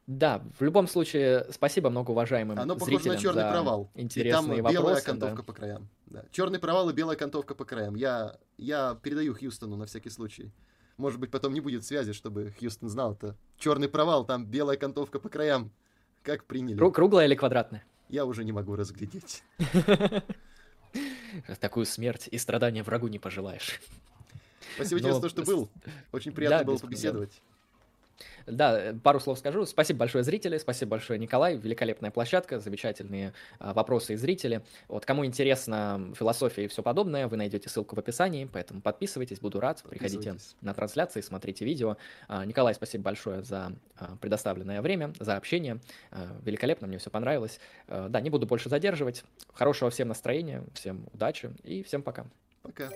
[0.06, 3.92] Да, в любом случае, спасибо многоуважаемым Оно похоже на черный за провал.
[3.96, 5.44] Интересные и там белая окантовка да.
[5.44, 5.90] по краям.
[6.06, 6.26] Да.
[6.32, 7.96] Черный провал и белая окантовка по краям.
[7.96, 10.52] Я, я передаю Хьюстону на всякий случай.
[10.98, 13.36] Может быть, потом не будет связи, чтобы Хьюстон знал это.
[13.58, 15.72] Черный провал, там белая окантовка по краям.
[16.22, 16.78] Как приняли.
[16.92, 17.84] Круглая или квадратная?
[18.10, 19.44] Я уже не могу разглядеть.
[21.60, 23.80] Такую смерть и страдания врагу не пожелаешь.
[24.76, 25.70] Спасибо тебе за то, что был.
[26.12, 27.42] Очень приятно было побеседовать.
[28.46, 29.66] Да, пару слов скажу.
[29.66, 30.58] Спасибо большое, зрители.
[30.58, 31.58] Спасибо большое, Николай.
[31.58, 34.64] Великолепная площадка, замечательные а, вопросы и зрители.
[34.88, 39.60] Вот кому интересно философия и все подобное, вы найдете ссылку в описании, поэтому подписывайтесь, буду
[39.60, 39.84] рад.
[39.88, 41.98] Приходите на трансляции, смотрите видео.
[42.28, 45.80] А, Николай, спасибо большое за а, предоставленное время, за общение.
[46.44, 47.60] Великолепно, мне все понравилось.
[47.88, 49.24] Да, не буду больше задерживать.
[49.54, 52.26] Хорошего всем настроения, всем удачи и всем пока.
[52.62, 52.90] Пока.